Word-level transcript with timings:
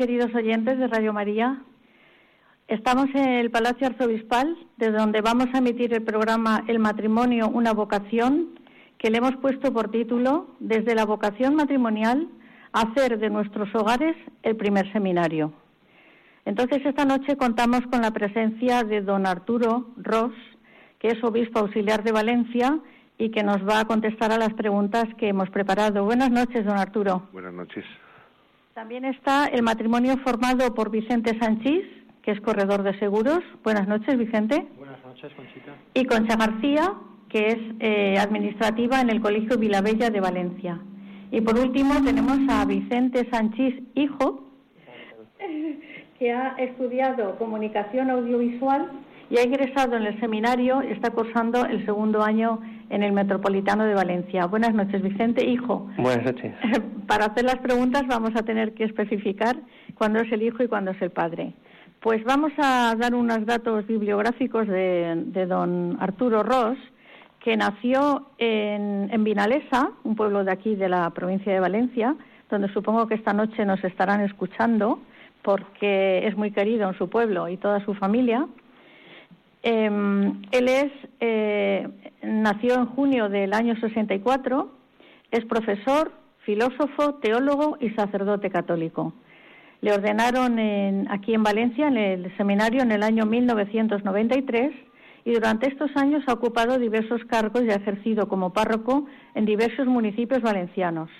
queridos 0.00 0.34
oyentes 0.34 0.78
de 0.78 0.86
Radio 0.86 1.12
María. 1.12 1.60
Estamos 2.68 3.08
en 3.12 3.28
el 3.32 3.50
Palacio 3.50 3.86
Arzobispal, 3.86 4.56
desde 4.78 4.96
donde 4.96 5.20
vamos 5.20 5.48
a 5.52 5.58
emitir 5.58 5.92
el 5.92 6.02
programa 6.02 6.64
El 6.68 6.78
matrimonio, 6.78 7.50
una 7.50 7.74
vocación, 7.74 8.58
que 8.96 9.10
le 9.10 9.18
hemos 9.18 9.36
puesto 9.42 9.74
por 9.74 9.90
título 9.90 10.56
Desde 10.58 10.94
la 10.94 11.04
vocación 11.04 11.54
matrimonial, 11.54 12.28
hacer 12.72 13.18
de 13.18 13.28
nuestros 13.28 13.68
hogares 13.74 14.16
el 14.42 14.56
primer 14.56 14.90
seminario. 14.90 15.52
Entonces, 16.46 16.80
esta 16.86 17.04
noche 17.04 17.36
contamos 17.36 17.82
con 17.92 18.00
la 18.00 18.10
presencia 18.10 18.82
de 18.84 19.02
don 19.02 19.26
Arturo 19.26 19.90
Ross, 19.98 20.32
que 20.98 21.08
es 21.08 21.22
obispo 21.22 21.58
auxiliar 21.58 22.02
de 22.04 22.12
Valencia 22.12 22.78
y 23.18 23.30
que 23.32 23.42
nos 23.42 23.58
va 23.68 23.80
a 23.80 23.84
contestar 23.84 24.32
a 24.32 24.38
las 24.38 24.54
preguntas 24.54 25.04
que 25.18 25.28
hemos 25.28 25.50
preparado. 25.50 26.04
Buenas 26.04 26.30
noches, 26.30 26.64
don 26.64 26.78
Arturo. 26.78 27.28
Buenas 27.34 27.52
noches. 27.52 27.84
También 28.74 29.04
está 29.04 29.46
el 29.46 29.62
matrimonio 29.62 30.16
formado 30.18 30.72
por 30.74 30.90
Vicente 30.90 31.36
Sanchís, 31.40 31.84
que 32.22 32.30
es 32.30 32.40
corredor 32.40 32.84
de 32.84 32.96
seguros. 33.00 33.40
Buenas 33.64 33.88
noches, 33.88 34.16
Vicente. 34.16 34.64
Buenas 34.78 35.04
noches, 35.04 35.32
Conchita. 35.34 35.74
Y 35.92 36.04
Concha 36.04 36.36
García, 36.36 36.94
que 37.28 37.48
es 37.48 37.58
eh, 37.80 38.16
administrativa 38.18 39.00
en 39.00 39.10
el 39.10 39.20
Colegio 39.20 39.58
Vilavella 39.58 40.10
de 40.10 40.20
Valencia. 40.20 40.80
Y 41.32 41.40
por 41.40 41.58
último 41.58 41.94
tenemos 42.04 42.38
a 42.48 42.64
Vicente 42.64 43.28
Sanchís, 43.30 43.74
hijo, 43.96 44.44
que 46.18 46.32
ha 46.32 46.54
estudiado 46.58 47.36
comunicación 47.38 48.08
audiovisual 48.08 48.90
y 49.30 49.38
ha 49.38 49.42
ingresado 49.42 49.96
en 49.96 50.04
el 50.04 50.20
seminario 50.20 50.82
y 50.82 50.92
está 50.92 51.10
cursando 51.10 51.64
el 51.64 51.84
segundo 51.86 52.22
año 52.22 52.60
en 52.90 53.04
el 53.04 53.12
Metropolitano 53.12 53.84
de 53.84 53.94
Valencia. 53.94 54.46
Buenas 54.46 54.74
noches, 54.74 55.00
Vicente, 55.00 55.46
hijo. 55.46 55.88
Buenas 55.96 56.24
noches. 56.24 56.52
Para 57.06 57.26
hacer 57.26 57.44
las 57.44 57.58
preguntas 57.58 58.02
vamos 58.06 58.32
a 58.36 58.42
tener 58.42 58.74
que 58.74 58.84
especificar 58.84 59.56
cuándo 59.94 60.20
es 60.20 60.30
el 60.32 60.42
hijo 60.42 60.62
y 60.62 60.68
cuándo 60.68 60.90
es 60.90 61.00
el 61.00 61.10
padre. 61.10 61.54
Pues 62.00 62.24
vamos 62.24 62.52
a 62.58 62.94
dar 62.98 63.14
unos 63.14 63.46
datos 63.46 63.86
bibliográficos 63.86 64.66
de, 64.66 65.22
de 65.26 65.46
don 65.46 65.96
Arturo 66.00 66.42
Ross, 66.42 66.78
que 67.38 67.56
nació 67.56 68.26
en, 68.38 69.08
en 69.12 69.24
Vinalesa, 69.24 69.90
un 70.04 70.16
pueblo 70.16 70.44
de 70.44 70.52
aquí 70.52 70.74
de 70.74 70.88
la 70.88 71.10
provincia 71.10 71.52
de 71.52 71.60
Valencia, 71.60 72.16
donde 72.50 72.72
supongo 72.72 73.06
que 73.06 73.14
esta 73.14 73.32
noche 73.32 73.64
nos 73.64 73.82
estarán 73.84 74.22
escuchando, 74.22 74.98
porque 75.42 76.26
es 76.26 76.36
muy 76.36 76.50
querido 76.50 76.88
en 76.88 76.98
su 76.98 77.08
pueblo 77.08 77.48
y 77.48 77.56
toda 77.56 77.84
su 77.84 77.94
familia. 77.94 78.46
Eh, 79.62 80.32
él 80.52 80.68
es, 80.68 80.92
eh, 81.20 81.88
nació 82.22 82.74
en 82.74 82.86
junio 82.86 83.28
del 83.28 83.52
año 83.52 83.74
64, 83.80 84.70
es 85.30 85.44
profesor, 85.44 86.12
filósofo, 86.44 87.14
teólogo 87.16 87.76
y 87.80 87.90
sacerdote 87.90 88.50
católico. 88.50 89.12
Le 89.82 89.92
ordenaron 89.92 90.58
en, 90.58 91.10
aquí 91.10 91.34
en 91.34 91.42
Valencia, 91.42 91.88
en 91.88 91.96
el 91.96 92.36
seminario, 92.36 92.82
en 92.82 92.92
el 92.92 93.02
año 93.02 93.24
1993 93.24 94.72
y 95.24 95.32
durante 95.32 95.68
estos 95.68 95.90
años 95.96 96.22
ha 96.26 96.32
ocupado 96.32 96.78
diversos 96.78 97.24
cargos 97.26 97.62
y 97.64 97.70
ha 97.70 97.76
ejercido 97.76 98.28
como 98.28 98.52
párroco 98.52 99.06
en 99.34 99.44
diversos 99.44 99.86
municipios 99.86 100.40
valencianos. 100.42 101.10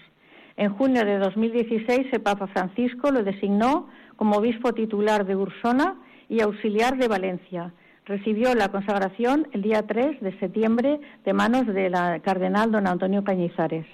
En 0.57 0.75
junio 0.75 1.05
de 1.05 1.19
2016, 1.19 2.09
el 2.13 2.21
Papa 2.21 2.47
Francisco 2.49 3.11
lo 3.11 3.23
designó 3.23 3.89
como 4.17 4.37
obispo 4.37 4.73
titular 4.75 5.25
de 5.25 5.37
Ursona 5.37 5.97
y 6.29 6.41
auxiliar 6.41 6.99
de 6.99 7.09
Valencia. 7.09 7.73
Recibió 8.11 8.53
la 8.57 8.71
consagración 8.71 9.47
el 9.53 9.63
día 9.63 9.87
3 9.87 10.21
de 10.21 10.37
septiembre 10.41 10.99
de 11.25 11.33
manos 11.33 11.65
del 11.65 11.93
cardenal 12.23 12.73
don 12.73 12.89
Antonio 12.89 13.23
Cañizares. 13.23 13.87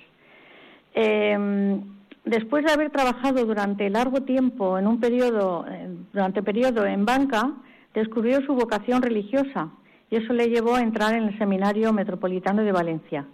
Eh, 0.94 1.78
después 2.24 2.64
de 2.64 2.72
haber 2.72 2.88
trabajado 2.88 3.44
durante 3.44 3.90
largo 3.90 4.22
tiempo 4.22 4.78
en 4.78 4.86
un 4.86 5.00
periodo, 5.00 5.66
eh, 5.68 5.90
durante 6.14 6.42
periodo 6.42 6.86
en 6.86 7.04
banca, 7.04 7.52
descubrió 7.92 8.40
su 8.46 8.54
vocación 8.54 9.02
religiosa 9.02 9.68
y 10.10 10.16
eso 10.16 10.32
le 10.32 10.48
llevó 10.48 10.76
a 10.76 10.80
entrar 10.80 11.14
en 11.14 11.24
el 11.24 11.36
Seminario 11.36 11.92
Metropolitano 11.92 12.62
de 12.62 12.72
Valencia. 12.72 13.26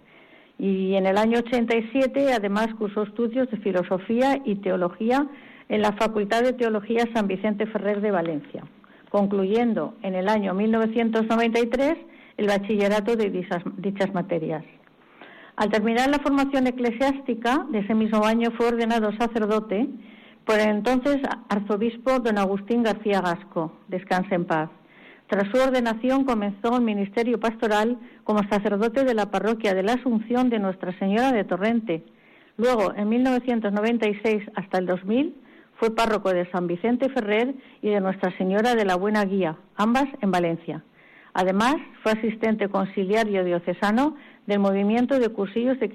Y 0.59 0.95
en 0.95 1.05
el 1.05 1.17
año 1.17 1.39
87, 1.39 2.33
además, 2.33 2.67
cursó 2.77 3.03
estudios 3.03 3.49
de 3.49 3.55
filosofía 3.59 4.41
y 4.43 4.55
teología 4.55 5.25
en 5.69 5.81
la 5.81 5.93
Facultad 5.93 6.43
de 6.43 6.51
Teología 6.51 7.07
San 7.13 7.27
Vicente 7.27 7.67
Ferrer 7.67 8.01
de 8.01 8.11
Valencia, 8.11 8.65
concluyendo 9.13 9.93
en 10.01 10.15
el 10.15 10.27
año 10.27 10.55
1993 10.55 11.97
el 12.37 12.47
bachillerato 12.47 13.15
de 13.15 13.29
dichas, 13.29 14.11
materias. 14.11 14.63
Al 15.55 15.69
terminar 15.69 16.09
la 16.09 16.17
formación 16.17 16.65
eclesiástica 16.65 17.63
de 17.69 17.81
ese 17.81 17.93
mismo 17.93 18.25
año 18.25 18.49
fue 18.57 18.69
ordenado 18.69 19.11
sacerdote 19.19 19.87
por 20.45 20.59
el 20.59 20.69
entonces 20.69 21.17
arzobispo 21.47 22.17
don 22.21 22.39
Agustín 22.39 22.81
García 22.81 23.21
Gasco, 23.21 23.71
descanse 23.87 24.33
en 24.33 24.45
paz. 24.45 24.71
Tras 25.27 25.47
su 25.51 25.61
ordenación 25.61 26.25
comenzó 26.25 26.75
el 26.75 26.81
ministerio 26.81 27.39
pastoral 27.39 27.99
como 28.23 28.41
sacerdote 28.49 29.03
de 29.03 29.13
la 29.13 29.29
parroquia 29.29 29.75
de 29.75 29.83
la 29.83 29.93
Asunción 29.93 30.49
de 30.49 30.57
Nuestra 30.57 30.97
Señora 30.97 31.31
de 31.31 31.43
Torrente. 31.43 32.03
Luego, 32.57 32.95
en 32.95 33.09
1996 33.09 34.41
hasta 34.55 34.79
el 34.79 34.87
2000, 34.87 35.35
fue 35.83 35.93
párroco 35.93 36.33
de 36.33 36.49
San 36.49 36.65
Vicente 36.65 37.09
Ferrer 37.09 37.55
y 37.81 37.89
de 37.89 37.99
Nuestra 37.99 38.31
Señora 38.37 38.73
de 38.73 38.85
la 38.85 38.95
Buena 38.95 39.25
Guía, 39.25 39.57
ambas 39.75 40.05
en 40.21 40.31
Valencia. 40.31 40.81
Además, 41.33 41.75
fue 42.01 42.13
asistente 42.13 42.69
conciliario 42.69 43.43
diocesano 43.43 44.15
del 44.47 44.59
movimiento 44.59 45.19
de 45.19 45.27
cursillos 45.27 45.77
de 45.81 45.89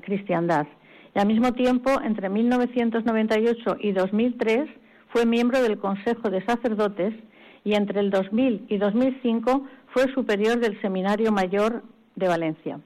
cristiandad. 0.00 0.66
Y 1.14 1.20
al 1.20 1.28
mismo 1.28 1.52
tiempo, 1.52 1.92
entre 2.02 2.28
1998 2.28 3.76
y 3.78 3.92
2003, 3.92 4.68
fue 5.10 5.26
miembro 5.26 5.62
del 5.62 5.78
Consejo 5.78 6.28
de 6.28 6.44
Sacerdotes 6.44 7.14
y 7.62 7.74
entre 7.74 8.00
el 8.00 8.10
2000 8.10 8.66
y 8.68 8.78
2005 8.78 9.64
fue 9.94 10.12
superior 10.12 10.58
del 10.58 10.80
Seminario 10.80 11.30
Mayor 11.30 11.84
de 12.16 12.26
Valencia. 12.26 12.80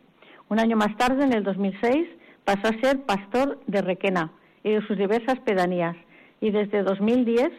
Un 0.50 0.60
año 0.60 0.76
más 0.76 0.94
tarde, 0.98 1.24
en 1.24 1.32
el 1.32 1.42
2006, 1.42 2.06
pasó 2.44 2.68
a 2.68 2.80
ser 2.82 3.00
pastor 3.06 3.60
de 3.66 3.80
Requena 3.80 4.30
y 4.62 4.72
de 4.72 4.86
sus 4.86 4.98
diversas 4.98 5.40
pedanías 5.40 5.96
y 6.44 6.50
desde 6.50 6.82
2010 6.82 7.50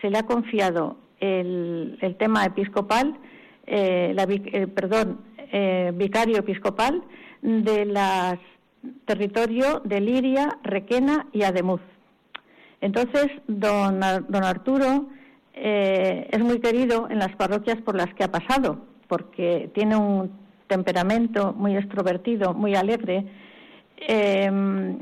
se 0.00 0.08
le 0.08 0.16
ha 0.16 0.22
confiado 0.22 0.96
el, 1.20 2.16
tema 2.18 2.46
episcopal, 2.46 3.14
eh, 3.66 4.12
la, 4.14 4.22
eh, 4.22 4.66
perdón, 4.66 5.20
eh, 5.52 5.92
vicario 5.94 6.38
episcopal 6.38 7.02
de 7.42 7.84
los 7.84 8.38
territorio 9.04 9.82
de 9.84 10.00
Liria, 10.00 10.58
Requena 10.62 11.26
y 11.34 11.42
Ademuz. 11.42 11.82
Entonces, 12.80 13.26
don, 13.46 14.00
don 14.00 14.42
Arturo 14.42 15.08
eh, 15.52 16.26
es 16.30 16.40
muy 16.40 16.60
querido 16.60 17.08
en 17.10 17.18
las 17.18 17.36
parroquias 17.36 17.76
por 17.82 17.94
las 17.94 18.14
que 18.14 18.24
ha 18.24 18.32
pasado, 18.32 18.86
porque 19.06 19.70
tiene 19.74 19.96
un 19.96 20.32
temperamento 20.66 21.52
muy 21.52 21.76
extrovertido, 21.76 22.54
muy 22.54 22.74
alegre. 22.74 23.26
Em, 23.98 25.00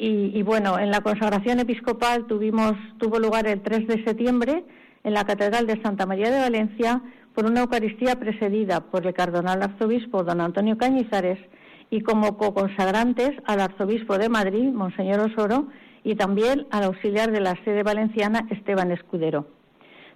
y, 0.00 0.42
bueno, 0.42 0.78
en 0.78 0.90
la 0.90 1.00
consagración 1.00 1.58
episcopal 1.58 2.26
tuvimos, 2.26 2.74
tuvo 2.98 3.18
lugar 3.18 3.46
el 3.48 3.62
3 3.62 3.88
de 3.88 4.04
septiembre 4.04 4.64
en 5.02 5.12
la 5.12 5.24
Catedral 5.24 5.66
de 5.66 5.82
Santa 5.82 6.06
María 6.06 6.30
de 6.30 6.38
Valencia 6.38 7.02
por 7.34 7.46
una 7.46 7.62
Eucaristía 7.62 8.16
presidida 8.16 8.80
por 8.80 9.06
el 9.06 9.14
cardenal 9.14 9.62
arzobispo 9.62 10.22
don 10.22 10.40
Antonio 10.40 10.78
Cañizares 10.78 11.38
y 11.90 12.02
como 12.02 12.36
co-consagrantes 12.36 13.30
al 13.46 13.60
arzobispo 13.60 14.18
de 14.18 14.28
Madrid, 14.28 14.72
Monseñor 14.72 15.20
Osoro, 15.20 15.66
y 16.04 16.14
también 16.14 16.66
al 16.70 16.84
auxiliar 16.84 17.32
de 17.32 17.40
la 17.40 17.56
sede 17.64 17.82
valenciana, 17.82 18.46
Esteban 18.50 18.92
Escudero. 18.92 19.46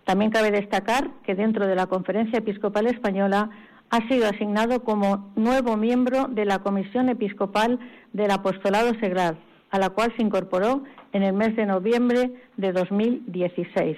También 0.04 0.30
cabe 0.30 0.50
destacar 0.50 1.10
que 1.24 1.34
dentro 1.34 1.66
de 1.66 1.74
la 1.74 1.86
Conferencia 1.86 2.38
Episcopal 2.38 2.86
Española 2.86 3.50
ha 3.90 4.08
sido 4.08 4.26
asignado 4.26 4.84
como 4.84 5.32
nuevo 5.36 5.76
miembro 5.76 6.28
de 6.28 6.44
la 6.44 6.60
Comisión 6.60 7.08
Episcopal 7.08 7.78
del 8.12 8.30
Apostolado 8.30 8.92
Seglar, 9.00 9.36
a 9.72 9.78
la 9.78 9.90
cual 9.90 10.12
se 10.16 10.22
incorporó 10.22 10.84
en 11.12 11.22
el 11.22 11.32
mes 11.32 11.56
de 11.56 11.66
noviembre 11.66 12.30
de 12.56 12.72
2016. 12.72 13.96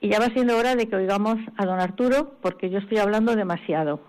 Y 0.00 0.08
ya 0.10 0.20
va 0.20 0.26
siendo 0.26 0.56
hora 0.56 0.76
de 0.76 0.86
que 0.86 0.94
oigamos 0.94 1.38
a 1.56 1.66
don 1.66 1.80
Arturo, 1.80 2.34
porque 2.40 2.70
yo 2.70 2.78
estoy 2.78 2.98
hablando 2.98 3.34
demasiado. 3.34 4.00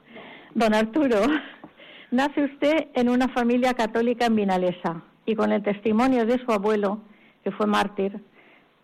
Don 0.53 0.75
Arturo, 0.75 1.21
nace 2.11 2.43
usted 2.43 2.89
en 2.93 3.09
una 3.09 3.29
familia 3.29 3.73
católica 3.73 4.25
en 4.25 4.35
Vinalesa 4.35 5.01
y 5.25 5.35
con 5.35 5.51
el 5.51 5.63
testimonio 5.63 6.25
de 6.25 6.37
su 6.43 6.51
abuelo, 6.51 6.99
que 7.43 7.51
fue 7.51 7.65
mártir 7.65 8.19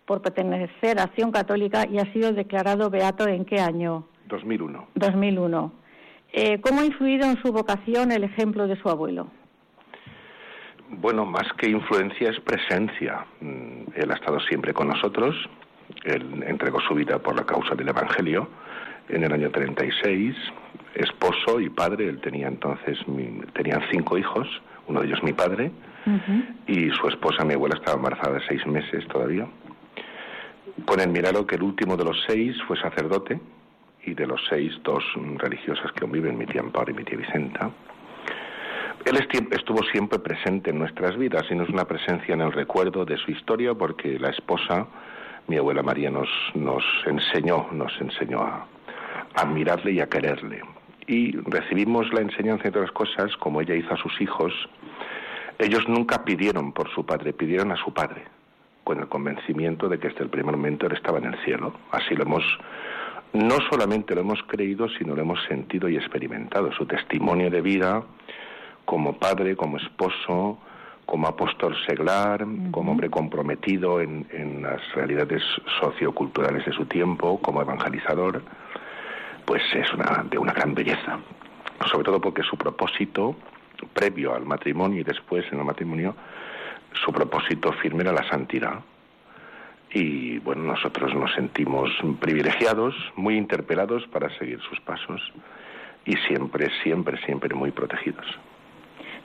por 0.05 0.21
pertenecer 0.21 0.99
a 0.99 1.03
Acción 1.03 1.31
Católica 1.31 1.85
y 1.85 1.97
ha 1.99 2.11
sido 2.13 2.31
declarado 2.31 2.89
beato 2.89 3.27
en 3.27 3.43
qué 3.43 3.59
año? 3.59 4.07
2001. 4.29 4.87
2001. 4.95 5.73
Eh, 6.31 6.61
¿Cómo 6.61 6.81
ha 6.81 6.85
influido 6.85 7.25
en 7.27 7.41
su 7.41 7.51
vocación 7.51 8.11
el 8.11 8.23
ejemplo 8.23 8.67
de 8.67 8.79
su 8.79 8.89
abuelo? 8.89 9.27
Bueno, 11.01 11.25
más 11.25 11.51
que 11.57 11.69
influencia 11.69 12.29
es 12.29 12.39
presencia. 12.39 13.25
Mm, 13.41 13.91
él 13.95 14.11
ha 14.11 14.15
estado 14.15 14.39
siempre 14.41 14.73
con 14.73 14.87
nosotros. 14.87 15.35
Él 16.03 16.43
entregó 16.47 16.79
su 16.81 16.95
vida 16.95 17.19
por 17.19 17.35
la 17.35 17.45
causa 17.45 17.75
del 17.75 17.89
Evangelio 17.89 18.47
en 19.09 19.23
el 19.23 19.31
año 19.31 19.51
36. 19.51 20.35
Esposo 20.95 21.59
y 21.59 21.69
padre. 21.69 22.07
Él 22.07 22.21
tenía 22.21 22.47
entonces 22.47 22.97
tenían 23.53 23.81
cinco 23.91 24.17
hijos. 24.17 24.47
Uno 24.87 25.01
de 25.01 25.07
ellos 25.07 25.23
mi 25.23 25.33
padre 25.33 25.71
y 26.67 26.91
su 26.91 27.07
esposa, 27.07 27.43
mi 27.43 27.55
abuela, 27.55 27.75
estaba 27.75 27.97
embarazada 27.97 28.35
de 28.35 28.47
seis 28.47 28.65
meses 28.67 29.07
todavía. 29.07 29.47
Con 30.85 30.99
el 30.99 31.09
milagro 31.09 31.47
que 31.47 31.55
el 31.55 31.63
último 31.63 31.97
de 31.97 32.05
los 32.05 32.23
seis 32.27 32.55
fue 32.67 32.79
sacerdote 32.79 33.39
y 34.05 34.13
de 34.13 34.27
los 34.27 34.39
seis, 34.47 34.71
dos 34.83 35.03
religiosas 35.37 35.91
que 35.93 36.01
conviven, 36.01 36.37
mi 36.37 36.45
tía 36.45 36.61
Amparo 36.61 36.91
y 36.91 36.93
mi 36.93 37.03
tía 37.03 37.17
Vicenta. 37.17 37.71
Él 39.05 39.17
estuvo 39.51 39.83
siempre 39.91 40.17
presente 40.17 40.71
en 40.71 40.79
nuestras 40.79 41.15
vidas 41.15 41.45
y 41.51 41.55
no 41.55 41.63
es 41.63 41.69
una 41.69 41.85
presencia 41.85 42.33
en 42.33 42.41
el 42.41 42.51
recuerdo 42.51 43.05
de 43.05 43.17
su 43.17 43.29
historia 43.29 43.75
porque 43.75 44.17
la 44.17 44.31
esposa, 44.31 44.87
mi 45.47 45.57
abuela 45.57 45.83
María, 45.83 46.09
nos, 46.09 46.27
nos 46.55 46.83
enseñó, 47.05 47.67
nos 47.71 47.93
enseñó 48.01 48.41
a, 48.41 48.65
a 49.35 49.41
admirarle 49.41 49.91
y 49.91 49.99
a 49.99 50.09
quererle. 50.09 50.61
Y 51.05 51.37
recibimos 51.37 52.11
la 52.13 52.21
enseñanza, 52.21 52.63
de 52.63 52.69
otras 52.69 52.91
cosas, 52.93 53.37
como 53.37 53.61
ella 53.61 53.75
hizo 53.75 53.93
a 53.93 53.97
sus 53.97 54.19
hijos, 54.19 54.51
ellos 55.59 55.87
nunca 55.87 56.25
pidieron 56.25 56.73
por 56.73 56.89
su 56.89 57.05
padre, 57.05 57.31
pidieron 57.31 57.71
a 57.71 57.75
su 57.75 57.93
padre, 57.93 58.23
con 58.83 58.99
el 58.99 59.07
convencimiento 59.07 59.87
de 59.87 59.99
que 59.99 60.09
desde 60.09 60.23
el 60.23 60.29
primer 60.31 60.55
momento 60.55 60.87
él 60.87 60.93
estaba 60.93 61.19
en 61.19 61.25
el 61.25 61.37
cielo. 61.45 61.75
Así 61.91 62.15
lo 62.15 62.23
hemos, 62.23 62.43
no 63.33 63.57
solamente 63.69 64.15
lo 64.15 64.21
hemos 64.21 64.41
creído, 64.47 64.89
sino 64.89 65.15
lo 65.15 65.21
hemos 65.21 65.43
sentido 65.43 65.87
y 65.89 65.95
experimentado. 65.95 66.71
Su 66.71 66.87
testimonio 66.87 67.51
de 67.51 67.61
vida 67.61 68.03
como 68.85 69.17
padre, 69.17 69.55
como 69.55 69.77
esposo, 69.77 70.57
como 71.05 71.27
apóstol 71.27 71.75
seglar, 71.85 72.45
como 72.71 72.91
hombre 72.91 73.09
comprometido 73.09 74.01
en, 74.01 74.25
en, 74.31 74.63
las 74.63 74.81
realidades 74.93 75.43
socioculturales 75.79 76.65
de 76.65 76.71
su 76.71 76.85
tiempo, 76.85 77.39
como 77.41 77.61
evangelizador, 77.61 78.41
pues 79.45 79.61
es 79.73 79.91
una, 79.93 80.25
de 80.29 80.37
una 80.37 80.53
gran 80.53 80.73
belleza. 80.73 81.19
Sobre 81.91 82.05
todo 82.05 82.19
porque 82.19 82.41
su 82.43 82.57
propósito 82.57 83.35
previo 83.93 84.33
al 84.33 84.45
matrimonio 84.45 85.01
y 85.01 85.03
después 85.03 85.45
en 85.51 85.59
el 85.59 85.65
matrimonio, 85.65 86.15
su 86.93 87.11
propósito 87.11 87.71
firme 87.73 88.01
era 88.03 88.13
la 88.13 88.27
santidad. 88.27 88.79
Y 89.91 90.39
bueno, 90.39 90.63
nosotros 90.63 91.13
nos 91.13 91.33
sentimos 91.33 91.89
privilegiados, 92.19 92.95
muy 93.15 93.37
interpelados 93.37 94.05
para 94.07 94.29
seguir 94.37 94.59
sus 94.61 94.79
pasos 94.81 95.21
y 96.05 96.15
siempre, 96.27 96.69
siempre, 96.83 97.17
siempre 97.25 97.53
muy 97.53 97.71
protegidos. 97.71 98.25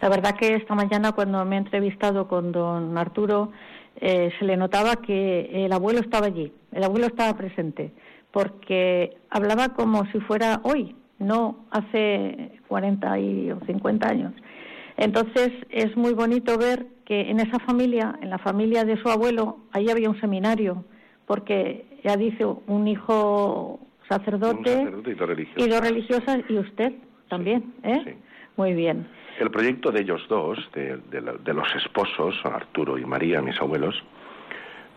La 0.00 0.08
verdad 0.08 0.36
que 0.36 0.54
esta 0.54 0.74
mañana 0.74 1.12
cuando 1.12 1.44
me 1.44 1.56
he 1.56 1.58
entrevistado 1.58 2.26
con 2.26 2.52
don 2.52 2.96
Arturo, 2.96 3.52
eh, 3.96 4.32
se 4.38 4.44
le 4.44 4.56
notaba 4.56 4.96
que 4.96 5.64
el 5.64 5.72
abuelo 5.72 6.00
estaba 6.00 6.26
allí, 6.26 6.52
el 6.72 6.84
abuelo 6.84 7.06
estaba 7.06 7.36
presente, 7.36 7.92
porque 8.30 9.16
hablaba 9.28 9.70
como 9.70 10.06
si 10.06 10.20
fuera 10.20 10.60
hoy, 10.62 10.96
no 11.18 11.66
hace 11.70 12.52
40 12.68 13.18
y, 13.18 13.50
o 13.50 13.60
50 13.66 14.08
años. 14.08 14.32
Entonces 14.96 15.50
es 15.68 15.94
muy 15.96 16.14
bonito 16.14 16.56
ver 16.56 16.86
que 17.04 17.30
en 17.30 17.40
esa 17.40 17.58
familia, 17.58 18.18
en 18.22 18.30
la 18.30 18.38
familia 18.38 18.84
de 18.84 18.96
su 19.02 19.08
abuelo, 19.08 19.58
ahí 19.72 19.90
había 19.90 20.08
un 20.08 20.20
seminario, 20.20 20.84
porque 21.26 21.84
ya 22.04 22.16
dice 22.16 22.44
un 22.44 22.88
hijo 22.88 23.80
sacerdote, 24.08 24.82
y, 25.56 25.68
dos 25.68 25.80
religiosas. 25.80 26.40
y 26.48 26.58
usted 26.58 26.92
también, 27.28 27.74
¿eh? 27.82 28.16
Muy 28.56 28.74
bien. 28.74 29.06
El 29.40 29.50
proyecto 29.50 29.90
de 29.90 30.02
ellos 30.02 30.22
dos, 30.28 30.58
de, 30.74 30.98
de, 31.10 31.54
los 31.54 31.74
esposos, 31.74 32.34
Arturo 32.44 32.98
y 32.98 33.04
María, 33.06 33.40
mis 33.40 33.58
abuelos, 33.60 34.02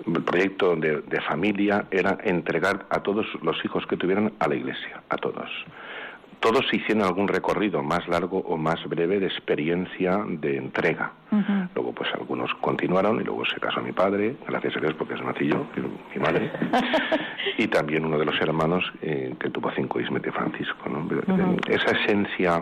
el 0.05 0.21
proyecto 0.21 0.75
de, 0.75 1.01
de 1.01 1.21
familia 1.21 1.85
era 1.89 2.17
entregar 2.23 2.85
a 2.89 3.01
todos 3.01 3.25
los 3.41 3.63
hijos 3.63 3.85
que 3.87 3.95
tuvieran 3.95 4.33
a 4.39 4.47
la 4.49 4.55
iglesia, 4.55 5.01
a 5.09 5.15
todos 5.15 5.49
todos 6.43 6.65
hicieron 6.73 7.03
algún 7.03 7.29
recorrido 7.29 7.81
más 7.81 8.05
largo 8.09 8.39
o 8.39 8.57
más 8.57 8.83
breve 8.89 9.17
de 9.17 9.27
experiencia 9.27 10.19
de 10.27 10.57
entrega. 10.57 11.13
Luego, 11.73 11.93
pues 11.93 12.09
algunos 12.13 12.53
continuaron 12.55 13.21
y 13.21 13.23
luego 13.23 13.45
se 13.45 13.61
casó 13.61 13.79
mi 13.79 13.93
padre, 13.93 14.35
gracias 14.45 14.75
a 14.75 14.81
Dios 14.81 14.93
porque 14.95 15.13
es 15.13 15.23
macillo, 15.23 15.65
mi 16.13 16.21
madre, 16.21 16.51
y 17.57 17.67
también 17.67 18.03
uno 18.03 18.19
de 18.19 18.25
los 18.25 18.39
hermanos 18.41 18.83
eh, 19.01 19.33
que 19.39 19.49
tuvo 19.51 19.71
cinco 19.71 20.01
hijos, 20.01 20.21
de 20.21 20.31
Francisco. 20.33 20.75
Esa 21.69 21.91
esencia 21.91 22.61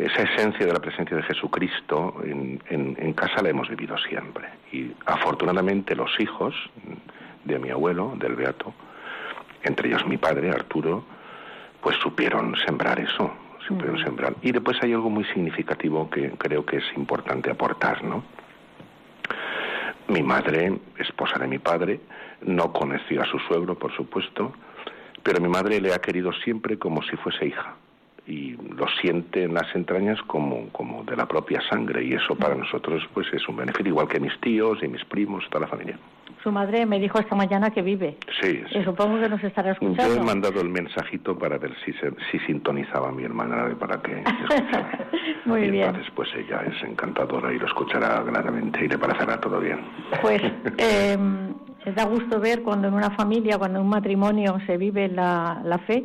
esa 0.00 0.22
esencia 0.22 0.66
de 0.66 0.72
la 0.72 0.80
presencia 0.80 1.16
de 1.16 1.22
Jesucristo 1.22 2.16
en, 2.24 2.60
en, 2.68 3.12
casa 3.14 3.42
la 3.42 3.50
hemos 3.50 3.68
vivido 3.68 3.96
siempre. 3.98 4.48
Y 4.72 4.92
afortunadamente 5.06 5.94
los 5.94 6.10
hijos 6.20 6.54
de 7.44 7.58
mi 7.58 7.70
abuelo, 7.70 8.14
del 8.16 8.36
Beato, 8.36 8.72
entre 9.62 9.88
ellos 9.88 10.06
mi 10.06 10.16
padre, 10.16 10.50
Arturo, 10.50 11.04
pues 11.80 11.96
supieron 11.96 12.54
sembrar 12.66 13.00
eso, 13.00 13.32
supieron 13.66 13.98
sembrar. 14.02 14.34
Y 14.42 14.52
después 14.52 14.78
hay 14.82 14.92
algo 14.92 15.10
muy 15.10 15.24
significativo 15.24 16.08
que 16.10 16.30
creo 16.32 16.64
que 16.64 16.76
es 16.78 16.84
importante 16.96 17.50
aportar, 17.50 18.04
¿no? 18.04 18.24
Mi 20.08 20.22
madre, 20.22 20.78
esposa 20.98 21.38
de 21.38 21.46
mi 21.46 21.58
padre, 21.58 22.00
no 22.42 22.72
conoció 22.72 23.22
a 23.22 23.26
su 23.26 23.38
suegro, 23.40 23.78
por 23.78 23.94
supuesto, 23.94 24.52
pero 25.22 25.40
mi 25.40 25.48
madre 25.48 25.80
le 25.80 25.92
ha 25.92 25.98
querido 25.98 26.32
siempre 26.32 26.78
como 26.78 27.02
si 27.02 27.16
fuese 27.16 27.46
hija 27.46 27.74
y 28.28 28.56
lo 28.76 28.86
siente 29.00 29.44
en 29.44 29.54
las 29.54 29.74
entrañas 29.74 30.20
como, 30.26 30.68
como 30.68 31.02
de 31.04 31.16
la 31.16 31.26
propia 31.26 31.62
sangre 31.70 32.04
y 32.04 32.12
eso 32.12 32.36
para 32.36 32.54
nosotros 32.54 33.02
pues 33.14 33.26
es 33.32 33.48
un 33.48 33.56
beneficio, 33.56 33.88
igual 33.88 34.06
que 34.06 34.20
mis 34.20 34.38
tíos 34.40 34.78
y 34.82 34.88
mis 34.88 35.02
primos, 35.06 35.44
toda 35.48 35.62
la 35.62 35.66
familia. 35.66 35.98
Su 36.42 36.52
madre 36.52 36.84
me 36.84 37.00
dijo 37.00 37.18
esta 37.18 37.34
mañana 37.34 37.70
que 37.70 37.80
vive. 37.80 38.18
Sí, 38.40 38.62
Y 38.70 38.84
supongo 38.84 39.18
que 39.18 39.28
nos 39.30 39.42
estará 39.42 39.72
escuchando. 39.72 40.14
Yo 40.14 40.20
he 40.20 40.24
mandado 40.24 40.60
el 40.60 40.68
mensajito 40.68 41.36
para 41.36 41.56
ver 41.56 41.72
si, 41.84 41.92
si 42.30 42.38
sintonizaba 42.40 43.08
a 43.08 43.12
mi 43.12 43.24
hermana 43.24 43.74
para 43.80 44.00
que 44.02 44.22
Muy 45.46 45.62
y 45.62 45.70
bien. 45.70 45.86
Entonces, 45.86 46.12
pues 46.14 46.28
ella 46.36 46.62
es 46.66 46.82
encantadora 46.84 47.52
y 47.52 47.58
lo 47.58 47.66
escuchará 47.66 48.22
claramente 48.22 48.84
y 48.84 48.88
le 48.88 48.98
parecerá 48.98 49.40
todo 49.40 49.58
bien. 49.58 49.80
Pues 50.20 50.42
eh, 50.78 51.16
da 51.96 52.04
gusto 52.04 52.38
ver 52.38 52.62
cuando 52.62 52.88
en 52.88 52.94
una 52.94 53.10
familia, 53.10 53.58
cuando 53.58 53.78
en 53.78 53.86
un 53.86 53.90
matrimonio 53.90 54.58
se 54.66 54.76
vive 54.76 55.08
la, 55.08 55.60
la 55.64 55.78
fe, 55.78 56.04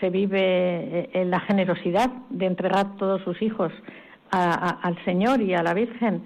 se 0.00 0.10
vive 0.10 0.40
eh, 0.40 1.10
en 1.12 1.30
la 1.30 1.40
generosidad 1.40 2.10
de 2.30 2.46
entregar 2.46 2.96
todos 2.96 3.22
sus 3.22 3.40
hijos 3.42 3.72
al 4.30 5.04
Señor 5.04 5.40
y 5.40 5.54
a 5.54 5.62
la 5.62 5.72
Virgen 5.72 6.22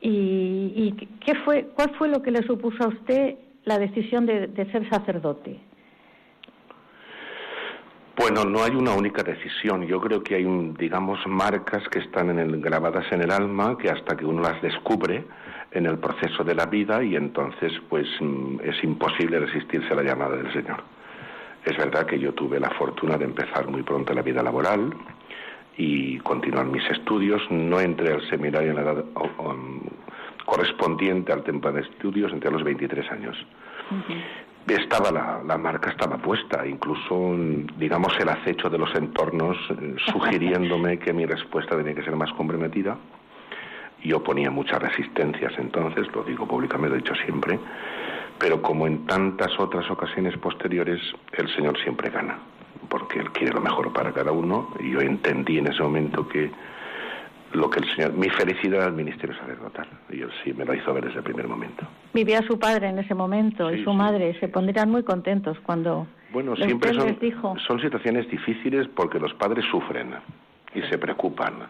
¿Y, 0.00 0.92
qué 1.24 1.34
fue, 1.44 1.68
cuál 1.74 1.94
fue 1.96 2.08
lo 2.08 2.22
que 2.22 2.30
le 2.30 2.42
supuso 2.42 2.84
a 2.84 2.88
usted 2.88 3.36
la 3.64 3.78
decisión 3.78 4.26
de, 4.26 4.48
ser 4.70 4.88
sacerdote? 4.88 5.60
Bueno, 8.16 8.44
no 8.44 8.62
hay 8.64 8.72
una 8.72 8.94
única 8.94 9.22
decisión. 9.22 9.86
Yo 9.86 10.00
creo 10.00 10.22
que 10.22 10.36
hay, 10.36 10.44
digamos, 10.78 11.24
marcas 11.26 11.82
que 11.88 12.00
están 12.00 12.30
en 12.30 12.38
el, 12.38 12.60
grabadas 12.60 13.10
en 13.12 13.22
el 13.22 13.30
alma 13.30 13.76
que 13.78 13.90
hasta 13.90 14.16
que 14.16 14.24
uno 14.24 14.42
las 14.42 14.60
descubre 14.60 15.24
en 15.70 15.86
el 15.86 15.98
proceso 15.98 16.42
de 16.42 16.54
la 16.54 16.66
vida 16.66 17.02
y 17.02 17.14
entonces 17.14 17.72
pues 17.88 18.06
mm, 18.20 18.60
es 18.64 18.82
imposible 18.82 19.38
resistirse 19.38 19.92
a 19.92 19.96
la 19.96 20.02
llamada 20.02 20.36
del 20.36 20.52
Señor. 20.52 20.82
Es 21.68 21.76
verdad 21.76 22.06
que 22.06 22.18
yo 22.18 22.32
tuve 22.32 22.58
la 22.58 22.70
fortuna 22.70 23.18
de 23.18 23.26
empezar 23.26 23.68
muy 23.68 23.82
pronto 23.82 24.14
la 24.14 24.22
vida 24.22 24.42
laboral 24.42 24.90
y 25.76 26.16
continuar 26.20 26.64
mis 26.64 26.82
estudios. 26.90 27.42
No 27.50 27.78
entré 27.78 28.10
al 28.10 28.26
seminario 28.30 28.70
en 28.70 28.76
la 28.76 28.82
edad 28.92 29.04
correspondiente 30.46 31.30
al 31.30 31.44
tiempo 31.44 31.70
de 31.70 31.82
estudios 31.82 32.32
entre 32.32 32.50
los 32.50 32.64
23 32.64 33.12
años. 33.12 33.36
Estaba 34.66 35.10
la, 35.10 35.42
la, 35.46 35.58
marca 35.58 35.90
estaba 35.90 36.16
puesta, 36.16 36.66
incluso 36.66 37.36
digamos 37.76 38.18
el 38.18 38.30
acecho 38.30 38.70
de 38.70 38.78
los 38.78 38.94
entornos 38.94 39.56
eh, 39.70 39.94
sugiriéndome 40.10 40.98
que 40.98 41.12
mi 41.12 41.26
respuesta 41.26 41.76
tenía 41.76 41.94
que 41.94 42.02
ser 42.02 42.16
más 42.16 42.32
comprometida. 42.32 42.96
Yo 44.04 44.22
ponía 44.22 44.50
muchas 44.50 44.80
resistencias 44.80 45.52
entonces, 45.58 46.06
lo 46.14 46.22
digo 46.22 46.46
públicamente, 46.46 46.90
lo 46.90 46.94
he 46.96 47.02
dicho 47.02 47.14
siempre, 47.14 47.58
pero 48.38 48.62
como 48.62 48.86
en 48.86 49.06
tantas 49.06 49.58
otras 49.58 49.90
ocasiones 49.90 50.36
posteriores, 50.38 51.00
el 51.32 51.48
Señor 51.54 51.78
siempre 51.82 52.10
gana, 52.10 52.38
porque 52.88 53.18
Él 53.18 53.30
quiere 53.32 53.52
lo 53.52 53.60
mejor 53.60 53.92
para 53.92 54.12
cada 54.12 54.32
uno, 54.32 54.70
y 54.80 54.92
yo 54.92 55.00
entendí 55.00 55.58
en 55.58 55.66
ese 55.66 55.82
momento 55.82 56.28
que 56.28 56.50
lo 57.52 57.70
que 57.70 57.80
el 57.80 57.94
Señor, 57.94 58.12
mi 58.12 58.28
felicidad 58.28 58.84
al 58.84 58.92
ministerio 58.92 59.36
sacerdotal, 59.36 59.88
y 60.10 60.20
Él 60.20 60.30
sí 60.44 60.52
me 60.52 60.64
lo 60.64 60.74
hizo 60.74 60.92
ver 60.92 61.06
desde 61.06 61.18
el 61.18 61.24
primer 61.24 61.48
momento. 61.48 61.86
Vivía 62.12 62.42
su 62.42 62.58
padre 62.58 62.88
en 62.88 62.98
ese 62.98 63.14
momento 63.14 63.72
y 63.72 63.82
su 63.82 63.92
madre, 63.92 64.38
se 64.38 64.48
pondrían 64.48 64.90
muy 64.90 65.02
contentos 65.02 65.58
cuando 65.60 66.06
bueno, 66.32 66.54
siempre 66.56 66.92
son, 66.94 67.58
son 67.58 67.80
situaciones 67.80 68.28
difíciles 68.28 68.86
porque 68.94 69.18
los 69.18 69.32
padres 69.34 69.64
sufren 69.70 70.14
y 70.74 70.82
se 70.82 70.98
preocupan 70.98 71.68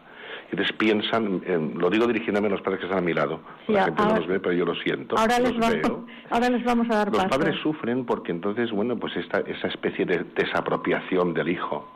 entonces 0.51 0.75
piensan, 0.77 1.43
lo 1.77 1.91
digo 1.91 2.07
dirigiéndome 2.07 2.49
a 2.49 2.51
los 2.51 2.63
padres 2.63 2.81
que 2.81 2.87
están 2.87 3.01
a 3.01 3.07
mi 3.07 3.13
lado, 3.13 3.41
la 3.67 3.85
gente 3.85 4.03
no 4.03 4.17
los 4.17 4.27
ve, 4.27 4.41
pero 4.41 4.55
yo 4.55 4.65
lo 4.65 4.75
siento. 4.77 5.19
Ahora, 5.19 5.39
les, 5.39 5.53
ahora 6.31 6.49
les 6.49 6.65
vamos 6.65 6.87
a 6.91 6.97
dar 6.97 7.13
Los 7.13 7.27
padres 7.27 7.57
sufren 7.63 8.07
porque 8.07 8.33
entonces, 8.33 8.71
bueno, 8.71 8.97
pues 8.97 9.15
esta, 9.17 9.41
esa 9.41 9.69
especie 9.69 10.07
de 10.07 10.25
desapropiación 10.35 11.35
del 11.35 11.51
hijo 11.51 11.87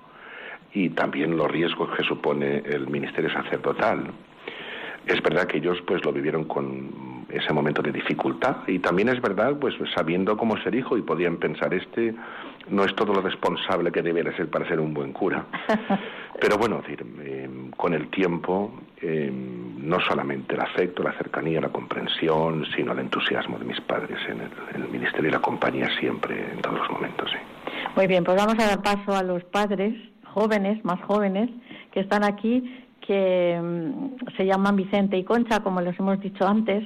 y 0.75 0.91
también 0.91 1.37
los 1.37 1.51
riesgos 1.51 1.91
que 1.97 2.03
supone 2.03 2.63
el 2.67 2.89
ministerio 2.89 3.31
sacerdotal. 3.31 4.11
Es 5.07 5.21
verdad 5.23 5.47
que 5.47 5.59
ellos 5.59 5.79
pues 5.87 6.05
lo 6.05 6.13
vivieron 6.13 6.45
con 6.45 7.27
ese 7.29 7.53
momento 7.53 7.83
de 7.83 7.93
dificultad 7.93 8.57
y 8.67 8.79
también 8.79 9.09
es 9.09 9.21
verdad 9.21 9.57
pues 9.59 9.75
sabiendo 9.95 10.37
cómo 10.37 10.57
ser 10.59 10.75
hijo 10.75 10.97
y 10.99 11.03
podían 11.03 11.39
pensar 11.39 11.73
este 11.73 12.15
no 12.69 12.85
es 12.85 12.95
todo 12.95 13.13
lo 13.13 13.21
responsable 13.21 13.91
que 13.91 14.03
debiera 14.03 14.35
ser 14.37 14.49
para 14.49 14.67
ser 14.69 14.81
un 14.81 14.95
buen 14.95 15.13
cura. 15.13 15.45
Pero 16.41 16.59
bueno, 16.59 16.81
decir, 16.81 17.05
em, 17.25 17.71
con 17.73 17.95
el 17.95 18.09
tiempo, 18.09 18.73
em, 19.01 19.87
no 19.87 20.01
solamente 20.01 20.55
el 20.55 20.61
afecto, 20.61 21.03
la 21.03 21.13
cercanía, 21.13 21.61
la 21.61 21.69
comprensión, 21.69 22.65
sino 22.75 22.93
el 22.93 23.01
entusiasmo 23.01 23.59
de 23.59 23.65
mis 23.65 23.81
padres 23.81 24.19
en 24.29 24.41
el, 24.41 24.89
ministerio 24.89 25.29
y 25.29 25.33
la 25.33 25.41
compañía 25.41 25.89
siempre, 25.99 26.53
en 26.53 26.61
todos 26.61 26.79
los 26.79 26.91
momentos. 26.91 27.31
Muy 27.97 28.07
bien, 28.07 28.25
pues 28.25 28.37
vamos 28.37 28.55
a 28.59 28.67
dar 28.69 28.83
paso 28.83 29.15
a 29.15 29.23
los 29.23 29.43
padres 29.45 29.95
jóvenes, 30.33 30.85
más 30.85 31.01
jóvenes, 31.03 31.51
que 31.93 32.01
están 32.01 32.25
aquí, 32.25 32.82
que 33.07 33.53
em, 33.53 34.17
se 34.37 34.47
llaman 34.47 34.77
Vicente 34.77 35.17
y 35.17 35.25
Concha, 35.25 35.61
como 35.61 35.81
les 35.81 35.99
hemos 35.99 36.21
dicho 36.21 36.47
antes, 36.47 36.85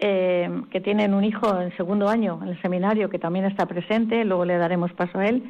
eh, 0.00 0.50
que 0.70 0.80
tienen 0.80 1.14
un 1.14 1.22
hijo 1.22 1.60
en 1.60 1.76
segundo 1.76 2.08
año 2.08 2.40
en 2.42 2.48
el 2.48 2.60
seminario 2.60 3.08
que 3.08 3.18
también 3.18 3.44
está 3.44 3.66
presente, 3.66 4.24
luego 4.24 4.44
le 4.44 4.56
daremos 4.56 4.92
paso 4.94 5.18
a 5.18 5.26
él. 5.26 5.42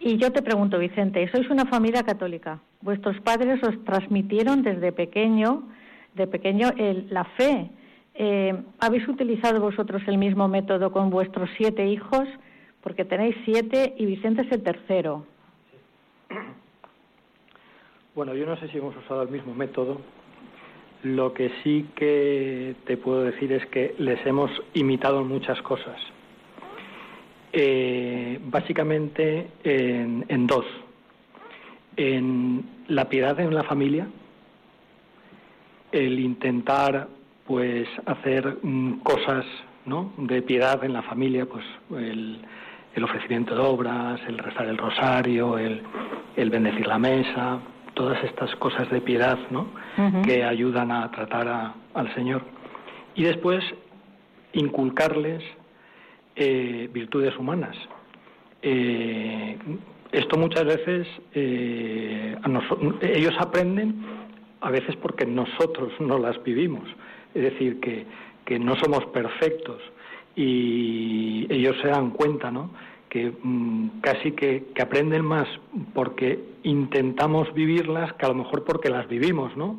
Y 0.00 0.16
yo 0.18 0.30
te 0.30 0.42
pregunto, 0.42 0.78
Vicente, 0.78 1.28
sois 1.32 1.50
una 1.50 1.66
familia 1.66 2.04
católica. 2.04 2.60
Vuestros 2.82 3.20
padres 3.20 3.60
os 3.64 3.84
transmitieron 3.84 4.62
desde 4.62 4.92
pequeño, 4.92 5.64
de 6.14 6.26
pequeño, 6.28 6.70
la 7.10 7.24
fe. 7.24 7.70
Eh, 8.14 8.54
¿Habéis 8.78 9.08
utilizado 9.08 9.60
vosotros 9.60 10.02
el 10.06 10.18
mismo 10.18 10.46
método 10.46 10.92
con 10.92 11.10
vuestros 11.10 11.50
siete 11.56 11.86
hijos? 11.88 12.28
Porque 12.82 13.04
tenéis 13.04 13.34
siete 13.44 13.94
y 13.96 14.06
Vicente 14.06 14.42
es 14.42 14.52
el 14.52 14.62
tercero. 14.62 15.26
Bueno, 18.18 18.34
yo 18.34 18.46
no 18.46 18.56
sé 18.56 18.66
si 18.66 18.78
hemos 18.78 18.96
usado 18.96 19.22
el 19.22 19.28
mismo 19.28 19.54
método, 19.54 20.00
lo 21.04 21.32
que 21.32 21.52
sí 21.62 21.86
que 21.94 22.74
te 22.84 22.96
puedo 22.96 23.22
decir 23.22 23.52
es 23.52 23.64
que 23.66 23.94
les 23.98 24.26
hemos 24.26 24.50
imitado 24.74 25.20
en 25.20 25.28
muchas 25.28 25.62
cosas. 25.62 25.96
Eh, 27.52 28.40
básicamente 28.42 29.46
en, 29.62 30.48
dos. 30.48 30.64
En 31.96 32.68
la 32.88 33.08
piedad 33.08 33.38
en 33.38 33.54
la 33.54 33.62
familia, 33.62 34.08
el 35.92 36.18
intentar 36.18 37.06
pues 37.46 37.86
hacer 38.04 38.58
mm, 38.60 38.94
cosas 39.04 39.44
¿no? 39.86 40.12
de 40.16 40.42
piedad 40.42 40.82
en 40.82 40.92
la 40.92 41.02
familia, 41.02 41.46
pues 41.46 41.64
el, 41.96 42.44
ofrecimiento 43.00 43.54
de 43.54 43.60
obras, 43.60 44.20
el 44.26 44.38
rezar 44.38 44.66
el 44.66 44.76
rosario, 44.76 45.56
el, 45.56 45.82
el 46.34 46.50
bendecir 46.50 46.84
la 46.88 46.98
mesa, 46.98 47.60
todas 47.98 48.22
estas 48.22 48.54
cosas 48.56 48.88
de 48.90 49.00
piedad 49.00 49.36
¿no? 49.50 49.66
que 50.22 50.44
ayudan 50.44 50.92
a 50.92 51.10
tratar 51.10 51.74
al 51.94 52.14
Señor. 52.14 52.42
Y 53.16 53.24
después 53.24 53.64
inculcarles 54.52 55.42
eh, 56.36 56.88
virtudes 56.92 57.36
humanas. 57.36 57.76
Eh, 58.62 59.58
esto 60.12 60.38
muchas 60.38 60.64
veces 60.64 61.08
eh, 61.34 62.36
ellos 63.02 63.34
aprenden 63.40 63.96
a 64.60 64.70
veces 64.70 64.94
porque 65.02 65.26
nosotros 65.26 65.92
no 65.98 66.18
las 66.18 66.40
vivimos. 66.44 66.88
Es 67.34 67.42
decir, 67.42 67.80
que, 67.80 68.06
que 68.44 68.60
no 68.60 68.76
somos 68.76 69.04
perfectos 69.06 69.82
y 70.36 71.52
ellos 71.52 71.76
se 71.82 71.88
dan 71.88 72.10
cuenta, 72.10 72.52
¿no? 72.52 72.70
Que 73.08 73.32
mm, 73.42 74.00
casi 74.00 74.32
que, 74.32 74.68
aprenden 74.80 75.24
más 75.24 75.48
porque 75.94 76.38
intentamos 76.62 77.52
vivirlas 77.54 78.12
que 78.14 78.26
a 78.26 78.28
lo 78.28 78.34
mejor 78.34 78.64
porque 78.64 78.90
las 78.90 79.08
vivimos, 79.08 79.56
¿no? 79.56 79.78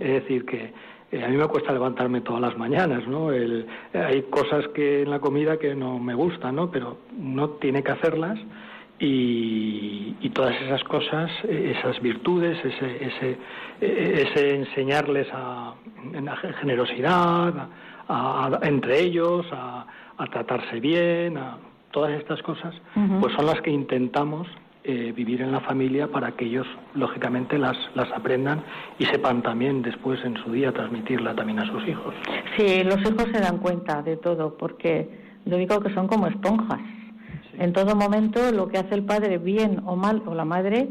Es 0.00 0.22
decir, 0.22 0.44
que 0.44 0.72
eh, 1.12 1.24
a 1.24 1.28
mí 1.28 1.36
me 1.36 1.46
cuesta 1.46 1.72
levantarme 1.72 2.20
todas 2.20 2.40
las 2.40 2.56
mañanas, 2.56 3.06
¿no? 3.08 3.30
hay 3.30 4.22
cosas 4.30 4.68
que 4.68 5.02
en 5.02 5.10
la 5.10 5.18
comida 5.18 5.58
que 5.58 5.74
no 5.74 5.98
me 5.98 6.14
gustan, 6.14 6.56
¿no? 6.56 6.70
Pero 6.70 6.98
no 7.18 7.50
tiene 7.50 7.82
que 7.82 7.92
hacerlas 7.92 8.38
y, 8.98 10.30
todas 10.34 10.54
esas 10.62 10.84
cosas, 10.84 11.30
esas 11.48 12.00
virtudes, 12.00 12.56
ese, 12.64 13.04
ese, 13.04 13.38
ese 13.80 14.54
enseñarles 14.54 15.26
a, 15.32 15.74
generosidad, 16.60 17.68
entre 18.62 19.00
ellos, 19.00 19.44
a, 19.52 19.86
a 20.16 20.26
tratarse 20.26 20.78
bien, 20.80 21.36
a 21.36 21.58
todas 21.90 22.12
estas 22.12 22.42
cosas, 22.42 22.74
pues 23.20 23.34
son 23.34 23.46
las 23.46 23.60
que 23.62 23.70
intentamos 23.70 24.46
eh, 24.82 25.12
vivir 25.14 25.42
en 25.42 25.52
la 25.52 25.60
familia 25.60 26.08
para 26.08 26.32
que 26.32 26.46
ellos, 26.46 26.66
lógicamente, 26.94 27.58
las, 27.58 27.76
las 27.94 28.10
aprendan 28.12 28.62
y 28.98 29.04
sepan 29.04 29.42
también 29.42 29.82
después 29.82 30.18
en 30.24 30.36
su 30.38 30.52
día 30.52 30.72
transmitirla 30.72 31.34
también 31.34 31.58
a 31.58 31.66
sus 31.66 31.86
hijos. 31.86 32.14
Sí, 32.56 32.82
los 32.84 32.98
hijos 33.02 33.26
se 33.32 33.40
dan 33.40 33.58
cuenta 33.58 34.02
de 34.02 34.16
todo, 34.16 34.56
porque 34.56 35.10
yo 35.44 35.56
digo 35.58 35.80
que 35.80 35.92
son 35.92 36.08
como 36.08 36.26
esponjas. 36.28 36.80
En 37.58 37.74
todo 37.74 37.94
momento, 37.94 38.52
lo 38.52 38.68
que 38.68 38.78
hace 38.78 38.94
el 38.94 39.04
padre, 39.04 39.36
bien 39.36 39.82
o 39.84 39.96
mal, 39.96 40.22
o 40.24 40.34
la 40.34 40.46
madre, 40.46 40.88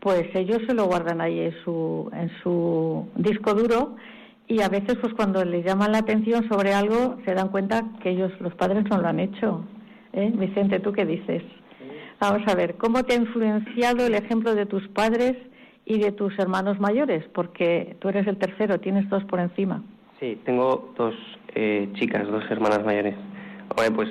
pues 0.00 0.24
ellos 0.34 0.60
se 0.66 0.72
lo 0.72 0.86
guardan 0.86 1.20
ahí 1.20 1.40
en 1.40 1.54
su, 1.64 2.10
en 2.14 2.30
su 2.42 3.08
disco 3.16 3.52
duro 3.52 3.96
y 4.46 4.62
a 4.62 4.68
veces 4.68 4.96
pues 5.00 5.12
cuando 5.12 5.44
les 5.44 5.66
llaman 5.66 5.92
la 5.92 5.98
atención 5.98 6.48
sobre 6.48 6.72
algo 6.72 7.18
se 7.26 7.34
dan 7.34 7.48
cuenta 7.48 7.84
que 8.02 8.10
ellos 8.10 8.32
los 8.40 8.54
padres 8.54 8.84
no 8.88 8.98
lo 8.98 9.08
han 9.08 9.20
hecho 9.20 9.64
¿Eh? 10.12 10.32
Vicente, 10.34 10.80
¿tú 10.80 10.92
qué 10.92 11.04
dices? 11.04 11.42
Vamos 12.20 12.42
a 12.48 12.54
ver, 12.54 12.76
¿cómo 12.76 13.04
te 13.04 13.14
ha 13.14 13.16
influenciado 13.16 14.06
el 14.06 14.14
ejemplo 14.14 14.54
de 14.54 14.66
tus 14.66 14.86
padres 14.88 15.36
y 15.84 15.98
de 16.00 16.10
tus 16.10 16.36
hermanos 16.38 16.80
mayores? 16.80 17.24
Porque 17.32 17.96
tú 18.00 18.08
eres 18.08 18.26
el 18.26 18.38
tercero, 18.38 18.80
tienes 18.80 19.08
dos 19.08 19.22
por 19.24 19.38
encima. 19.38 19.82
Sí, 20.18 20.40
tengo 20.44 20.92
dos 20.96 21.14
eh, 21.54 21.88
chicas, 21.94 22.26
dos 22.26 22.42
hermanas 22.50 22.84
mayores. 22.84 23.14
Pues 23.94 24.08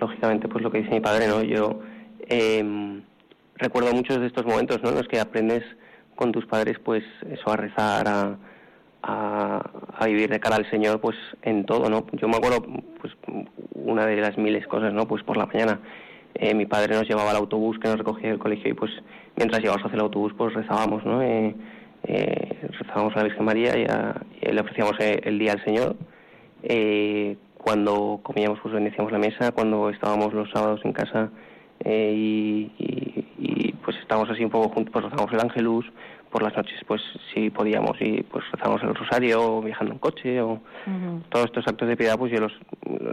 lógicamente, 0.00 0.48
pues 0.48 0.62
lo 0.62 0.70
que 0.70 0.82
dice 0.82 0.94
mi 0.94 1.00
padre, 1.00 1.26
¿no? 1.26 1.42
Yo 1.42 1.80
em, 2.28 3.02
recuerdo 3.56 3.92
muchos 3.92 4.20
de 4.20 4.26
estos 4.26 4.46
momentos, 4.46 4.80
¿no? 4.82 4.90
En 4.90 4.96
los 4.96 5.08
que 5.08 5.18
aprendes 5.18 5.64
con 6.14 6.30
tus 6.30 6.46
padres, 6.46 6.78
pues 6.84 7.02
eso, 7.28 7.50
a 7.50 7.56
rezar, 7.56 8.06
a, 8.06 8.38
a, 9.02 9.62
vivir 10.06 10.30
de 10.30 10.40
cara 10.40 10.56
al 10.56 10.68
Señor 10.70 11.00
pues 11.00 11.16
en 11.42 11.64
todo, 11.64 11.88
¿no? 11.88 12.06
Yo 12.12 12.28
me 12.28 12.36
acuerdo 12.36 12.62
pues 13.00 13.12
una 13.74 14.06
de 14.06 14.16
las 14.16 14.36
miles 14.38 14.66
cosas, 14.66 14.92
¿no? 14.92 15.06
Pues 15.06 15.22
por 15.22 15.36
la 15.36 15.46
mañana 15.46 15.80
eh, 16.34 16.54
mi 16.54 16.66
padre 16.66 16.94
nos 16.94 17.08
llevaba 17.08 17.30
al 17.30 17.36
autobús 17.36 17.78
que 17.78 17.88
nos 17.88 17.98
recogía 17.98 18.30
del 18.30 18.38
colegio 18.38 18.70
y 18.70 18.74
pues 18.74 18.90
mientras 19.36 19.60
llevábamos 19.60 19.86
hacia 19.86 19.96
el 19.96 20.02
autobús 20.02 20.32
pues 20.36 20.54
rezábamos, 20.54 21.04
¿no? 21.04 21.22
Eh, 21.22 21.54
eh, 22.04 22.68
rezábamos 22.78 23.14
a 23.14 23.18
la 23.18 23.24
Virgen 23.24 23.44
María 23.44 23.76
y, 23.76 24.52
le 24.52 24.60
ofrecíamos 24.60 24.96
el 24.98 25.38
día 25.38 25.52
al 25.52 25.64
Señor. 25.64 25.96
cuando 27.54 28.20
comíamos 28.22 28.58
pues 28.60 28.74
bendecíamos 28.74 29.12
la 29.12 29.18
mesa, 29.18 29.52
cuando 29.52 29.90
estábamos 29.90 30.32
los 30.32 30.50
sábados 30.50 30.80
en 30.84 30.92
casa 30.92 31.30
y, 31.84 32.70
y, 33.38 33.72
pues 33.84 33.96
estábamos 33.98 34.30
así 34.30 34.44
un 34.44 34.50
poco 34.50 34.68
juntos, 34.68 34.92
pues 34.92 35.04
rezábamos 35.04 35.32
el 35.32 35.40
ángelus, 35.40 35.86
por 36.32 36.42
las 36.42 36.56
noches, 36.56 36.80
pues 36.86 37.02
si 37.32 37.50
podíamos 37.50 38.00
y 38.00 38.22
pues 38.22 38.44
rezamos 38.50 38.82
el 38.82 38.94
rosario, 38.94 39.58
o 39.58 39.62
viajando 39.62 39.92
en 39.92 39.98
coche, 39.98 40.40
o 40.40 40.60
todos 41.28 41.46
estos 41.46 41.68
actos 41.68 41.86
de 41.86 41.96
piedad, 41.96 42.18
pues 42.18 42.32
yo 42.32 42.40
los, 42.40 42.52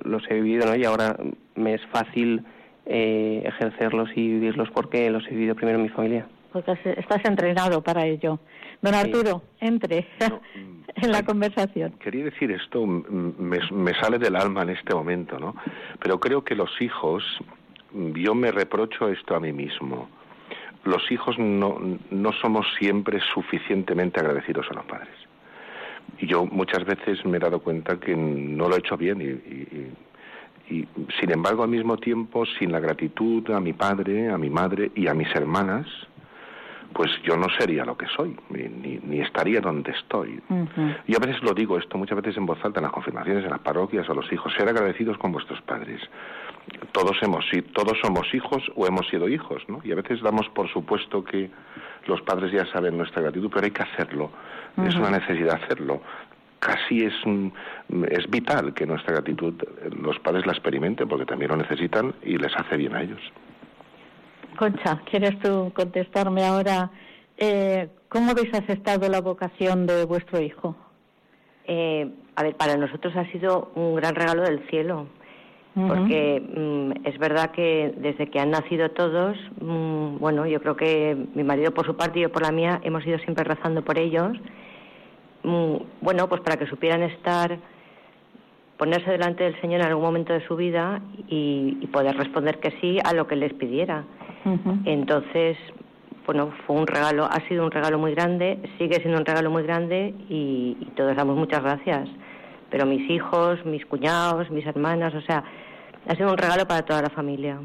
los 0.05 0.23
he 0.29 0.35
vivido, 0.35 0.65
¿no? 0.65 0.75
Y 0.75 0.85
ahora 0.85 1.17
me 1.55 1.73
es 1.73 1.85
fácil 1.87 2.43
eh, 2.85 3.43
ejercerlos 3.45 4.09
y 4.15 4.27
vivirlos 4.27 4.69
porque 4.71 5.09
los 5.09 5.25
he 5.27 5.31
vivido 5.31 5.53
primero 5.53 5.77
en 5.77 5.83
mi 5.83 5.89
familia. 5.89 6.27
Porque 6.53 6.71
estás 6.97 7.23
entrenado 7.25 7.83
para 7.83 8.05
ello. 8.07 8.39
Don 8.81 8.95
Arturo, 8.95 9.43
entre 9.59 10.07
en 10.95 11.11
la 11.11 11.23
conversación. 11.23 11.91
Quería 11.99 12.23
decir 12.23 12.51
esto, 12.51 12.85
me, 12.85 13.59
me, 13.71 13.93
sale 13.95 14.17
del 14.17 14.35
alma 14.37 14.63
en 14.63 14.69
este 14.69 14.95
momento, 14.95 15.37
¿no? 15.37 15.55
Pero 16.01 16.19
creo 16.19 16.43
que 16.43 16.55
los 16.55 16.71
hijos, 16.81 17.23
yo 17.91 18.33
me 18.33 18.51
reprocho 18.51 19.09
esto 19.09 19.35
a 19.35 19.39
mí 19.41 19.51
mismo. 19.51 20.09
Los 20.89 21.11
hijos 21.11 21.37
no, 21.37 21.79
no 22.09 22.31
somos 22.33 22.65
siempre 22.77 23.19
suficientemente 23.33 24.19
agradecidos 24.19 24.67
a 24.71 24.73
los 24.73 24.85
padres. 24.85 25.15
Y 26.17 26.27
yo 26.27 26.45
muchas 26.45 26.83
veces 26.85 27.23
me 27.25 27.37
he 27.37 27.39
dado 27.39 27.59
cuenta 27.59 27.99
que 27.99 28.15
no 28.15 28.67
lo 28.67 28.75
he 28.75 28.79
hecho 28.79 28.97
bien 28.97 29.21
y 29.21 29.91
y 30.69 30.87
sin 31.19 31.31
embargo 31.31 31.63
al 31.63 31.69
mismo 31.69 31.97
tiempo 31.97 32.45
sin 32.45 32.71
la 32.71 32.79
gratitud 32.79 33.49
a 33.51 33.59
mi 33.59 33.73
padre, 33.73 34.29
a 34.29 34.37
mi 34.37 34.49
madre 34.49 34.91
y 34.95 35.07
a 35.07 35.13
mis 35.13 35.33
hermanas, 35.35 35.87
pues 36.93 37.09
yo 37.23 37.37
no 37.37 37.47
sería 37.57 37.85
lo 37.85 37.97
que 37.97 38.07
soy, 38.07 38.35
ni, 38.49 39.21
estaría 39.21 39.61
donde 39.61 39.91
estoy. 39.91 40.41
Y 41.07 41.15
a 41.15 41.19
veces 41.19 41.41
lo 41.43 41.53
digo 41.53 41.77
esto, 41.77 41.97
muchas 41.97 42.17
veces 42.17 42.37
en 42.37 42.45
voz 42.45 42.63
alta, 42.63 42.79
en 42.79 42.83
las 42.83 42.91
confirmaciones, 42.91 43.43
en 43.43 43.51
las 43.51 43.59
parroquias, 43.59 44.09
a 44.09 44.13
los 44.13 44.31
hijos, 44.31 44.53
ser 44.53 44.67
agradecidos 44.67 45.17
con 45.17 45.31
vuestros 45.31 45.61
padres. 45.61 46.01
Todos, 46.91 47.17
hemos, 47.21 47.45
todos 47.73 47.97
somos 48.01 48.33
hijos 48.33 48.63
o 48.75 48.87
hemos 48.87 49.07
sido 49.07 49.29
hijos, 49.29 49.63
¿no? 49.67 49.81
Y 49.83 49.91
a 49.91 49.95
veces 49.95 50.21
damos 50.21 50.49
por 50.49 50.69
supuesto 50.71 51.23
que 51.23 51.49
los 52.05 52.21
padres 52.21 52.51
ya 52.51 52.65
saben 52.71 52.97
nuestra 52.97 53.21
gratitud, 53.21 53.49
pero 53.53 53.65
hay 53.65 53.71
que 53.71 53.83
hacerlo. 53.83 54.31
Es 54.85 54.95
una 54.95 55.09
necesidad 55.09 55.59
hacerlo 55.63 56.01
casi 56.59 57.05
es, 57.05 57.13
es 58.09 58.29
vital 58.29 58.73
que 58.73 58.85
nuestra 58.85 59.13
gratitud 59.13 59.53
los 60.01 60.19
padres 60.19 60.45
la 60.45 60.51
experimenten 60.51 61.07
porque 61.07 61.25
también 61.25 61.51
lo 61.51 61.57
necesitan 61.57 62.13
y 62.21 62.37
les 62.37 62.55
hace 62.55 62.75
bien 62.77 62.95
a 62.95 63.01
ellos. 63.01 63.21
Concha, 64.59 65.01
¿quieres 65.09 65.39
tú 65.39 65.71
contestarme 65.73 66.43
ahora? 66.43 66.91
Eh, 67.37 67.87
¿Cómo 68.09 68.31
habéis 68.31 68.53
aceptado 68.53 69.07
la 69.07 69.21
vocación 69.21 69.87
de 69.87 70.03
vuestro 70.03 70.41
hijo? 70.41 70.75
Eh, 71.65 72.11
a 72.35 72.43
ver, 72.43 72.55
para 72.55 72.75
nosotros 72.75 73.15
ha 73.15 73.25
sido 73.31 73.71
un 73.75 73.95
gran 73.95 74.15
regalo 74.15 74.43
del 74.43 74.67
cielo, 74.69 75.07
porque 75.73 76.41
mm, 76.41 77.07
es 77.07 77.17
verdad 77.17 77.51
que 77.51 77.93
desde 77.97 78.29
que 78.29 78.39
han 78.39 78.51
nacido 78.51 78.91
todos, 78.91 79.37
mm, 79.61 80.17
bueno, 80.19 80.45
yo 80.45 80.59
creo 80.59 80.75
que 80.75 81.15
mi 81.35 81.43
marido 81.43 81.73
por 81.73 81.85
su 81.85 81.95
parte 81.95 82.19
y 82.19 82.23
yo 82.23 82.31
por 82.31 82.41
la 82.41 82.51
mía 82.51 82.81
hemos 82.83 83.05
ido 83.05 83.17
siempre 83.19 83.45
rezando 83.45 83.81
por 83.83 83.97
ellos 83.97 84.37
Mm, 85.43 85.75
bueno, 86.01 86.27
pues 86.27 86.41
para 86.41 86.57
que 86.57 86.65
supieran 86.65 87.01
estar, 87.03 87.57
ponerse 88.77 89.11
delante 89.11 89.43
del 89.43 89.59
Señor 89.61 89.81
en 89.81 89.87
algún 89.87 90.03
momento 90.03 90.33
de 90.33 90.45
su 90.45 90.55
vida 90.55 91.01
y, 91.27 91.87
poder 91.91 92.15
responder 92.17 92.59
que 92.59 92.71
sí 92.81 92.99
a 93.03 93.13
lo 93.13 93.27
que 93.27 93.35
les 93.35 93.53
pidiera. 93.53 94.03
Entonces, 94.85 95.57
bueno, 96.25 96.51
fue 96.65 96.75
un 96.75 96.87
regalo, 96.87 97.25
ha 97.25 97.47
sido 97.47 97.65
un 97.65 97.71
regalo 97.71 97.99
muy 97.99 98.13
grande, 98.13 98.59
sigue 98.77 98.95
siendo 99.01 99.17
un 99.17 99.25
regalo 99.25 99.49
muy 99.49 99.63
grande 99.63 100.13
y, 100.29 100.75
todos 100.95 101.15
damos 101.15 101.37
muchas 101.37 101.61
gracias. 101.61 102.09
Pero 102.69 102.85
mis 102.85 103.09
hijos, 103.09 103.65
mis 103.65 103.85
cuñados, 103.85 104.49
mis 104.51 104.65
hermanas, 104.65 105.13
o 105.15 105.21
sea, 105.21 105.43
ha 106.07 106.15
sido 106.15 106.31
un 106.31 106.37
regalo 106.37 106.67
para 106.67 106.83
toda 106.83 107.01
la 107.01 107.09
familia. 107.09 107.59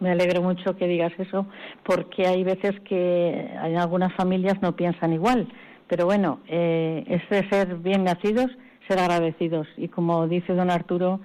Me 0.00 0.10
alegro 0.10 0.42
mucho 0.42 0.76
que 0.76 0.88
digas 0.88 1.12
eso, 1.18 1.46
porque 1.84 2.26
hay 2.26 2.42
veces 2.42 2.78
que 2.80 3.48
en 3.62 3.78
algunas 3.78 4.12
familias 4.14 4.60
no 4.60 4.74
piensan 4.74 5.12
igual 5.12 5.46
pero 5.92 6.06
bueno, 6.06 6.40
eh, 6.48 7.04
es 7.06 7.28
de 7.28 7.46
ser 7.50 7.76
bien 7.76 8.04
nacidos, 8.04 8.46
ser 8.88 8.98
agradecidos. 8.98 9.68
Y 9.76 9.88
como 9.88 10.26
dice 10.26 10.54
don 10.54 10.70
Arturo, 10.70 11.20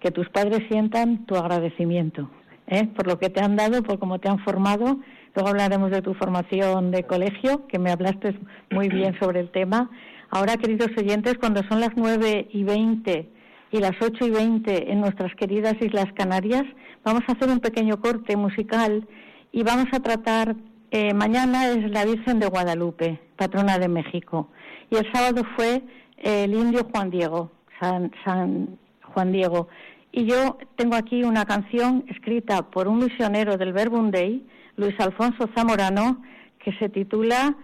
que 0.00 0.10
tus 0.10 0.28
padres 0.28 0.60
sientan 0.68 1.24
tu 1.24 1.34
agradecimiento 1.34 2.28
¿eh? 2.72 2.88
por 2.96 3.06
lo 3.06 3.18
que 3.18 3.28
te 3.28 3.40
han 3.40 3.56
dado, 3.56 3.82
por 3.82 3.98
cómo 3.98 4.18
te 4.18 4.28
han 4.28 4.38
formado. 4.40 4.98
Luego 5.34 5.48
hablaremos 5.48 5.90
de 5.90 6.02
tu 6.02 6.14
formación 6.14 6.90
de 6.90 7.04
colegio, 7.04 7.66
que 7.66 7.78
me 7.78 7.90
hablaste 7.90 8.38
muy 8.70 8.88
bien 8.88 9.18
sobre 9.20 9.40
el 9.40 9.50
tema. 9.50 9.90
Ahora, 10.30 10.56
queridos 10.56 10.90
oyentes, 10.96 11.36
cuando 11.38 11.62
son 11.68 11.80
las 11.80 11.90
nueve 11.96 12.48
y 12.50 12.64
veinte 12.64 13.28
y 13.70 13.78
las 13.78 13.92
ocho 14.00 14.26
y 14.26 14.30
veinte 14.30 14.90
en 14.90 15.00
nuestras 15.00 15.34
queridas 15.34 15.74
Islas 15.80 16.12
Canarias, 16.14 16.64
vamos 17.04 17.22
a 17.28 17.32
hacer 17.32 17.48
un 17.48 17.60
pequeño 17.60 18.00
corte 18.00 18.36
musical 18.36 19.06
y 19.52 19.62
vamos 19.62 19.86
a 19.92 20.00
tratar 20.00 20.56
eh, 20.90 21.14
mañana 21.14 21.68
es 21.68 21.90
la 21.90 22.04
Virgen 22.04 22.38
de 22.38 22.48
Guadalupe, 22.48 23.18
patrona 23.36 23.78
de 23.78 23.88
México. 23.88 24.48
Y 24.90 24.96
el 24.96 25.10
sábado 25.12 25.42
fue 25.56 25.82
el 26.18 26.52
indio 26.52 26.86
Juan 26.92 27.10
Diego, 27.10 27.50
San, 27.80 28.12
San 28.24 28.78
Juan 29.14 29.32
Diego. 29.32 29.68
Y 30.12 30.26
yo 30.26 30.58
tengo 30.76 30.94
aquí 30.94 31.24
una 31.24 31.46
canción 31.46 32.04
escrita 32.08 32.70
por 32.70 32.86
un 32.86 32.98
misionero 32.98 33.56
del 33.56 33.72
Verbum 33.72 34.10
Dei, 34.10 34.46
Luis 34.76 34.94
Alfonso 35.00 35.48
Zamorano, 35.54 36.22
que 36.62 36.72
se 36.74 36.90
titula, 36.90 37.56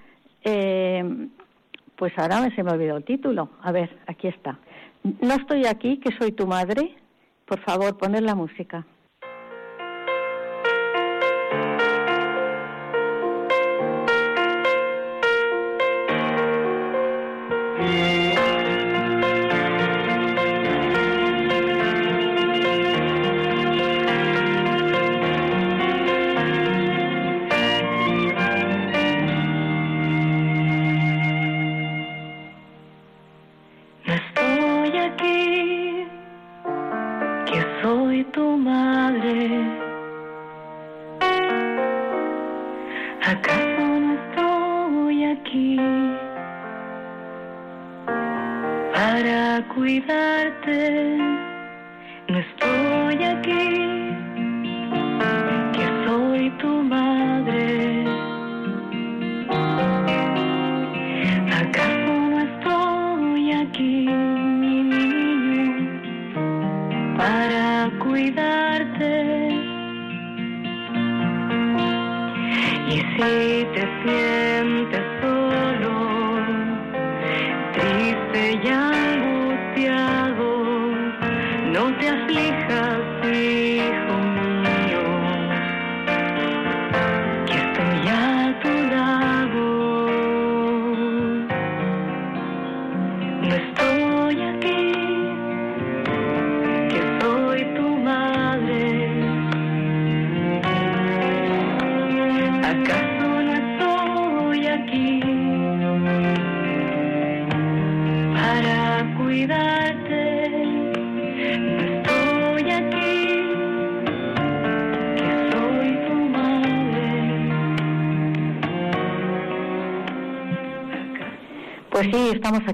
eh, 0.43 1.29
pues 1.97 2.13
ahora 2.17 2.49
se 2.57 2.63
me 2.63 2.73
olvidó 2.73 2.97
el 2.97 3.05
título. 3.05 3.51
A 3.63 3.71
ver, 3.71 3.99
aquí 4.07 4.29
está. 4.29 4.59
No 5.03 5.35
estoy 5.35 5.67
aquí, 5.67 5.99
que 5.99 6.17
soy 6.19 6.33
tu 6.33 6.47
madre. 6.47 6.97
Por 7.45 7.61
favor, 7.61 7.99
poner 7.99 8.23
la 8.23 8.35
música. 8.35 8.87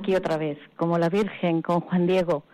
Aquí 0.04 0.14
otra 0.14 0.36
vez, 0.36 0.58
como 0.76 0.98
la 0.98 1.08
Virgen, 1.08 1.62
con 1.62 1.80
Juan 1.80 2.06
Diego. 2.06 2.44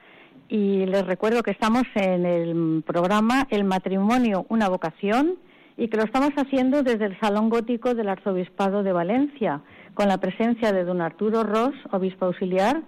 Y 0.48 0.86
les 0.86 1.04
recuerdo 1.04 1.42
que 1.42 1.50
estamos 1.50 1.82
en 1.96 2.24
el 2.24 2.84
programa 2.86 3.48
El 3.50 3.64
matrimonio, 3.64 4.46
una 4.48 4.68
vocación, 4.68 5.34
y 5.76 5.88
que 5.88 5.96
lo 5.96 6.04
estamos 6.04 6.30
haciendo 6.36 6.84
desde 6.84 7.06
el 7.06 7.18
Salón 7.18 7.48
Gótico 7.48 7.94
del 7.94 8.08
Arzobispado 8.08 8.84
de 8.84 8.92
Valencia, 8.92 9.62
con 9.94 10.06
la 10.06 10.18
presencia 10.18 10.72
de 10.72 10.84
don 10.84 11.00
Arturo 11.00 11.42
Ross, 11.42 11.74
obispo 11.90 12.26
auxiliar, 12.26 12.82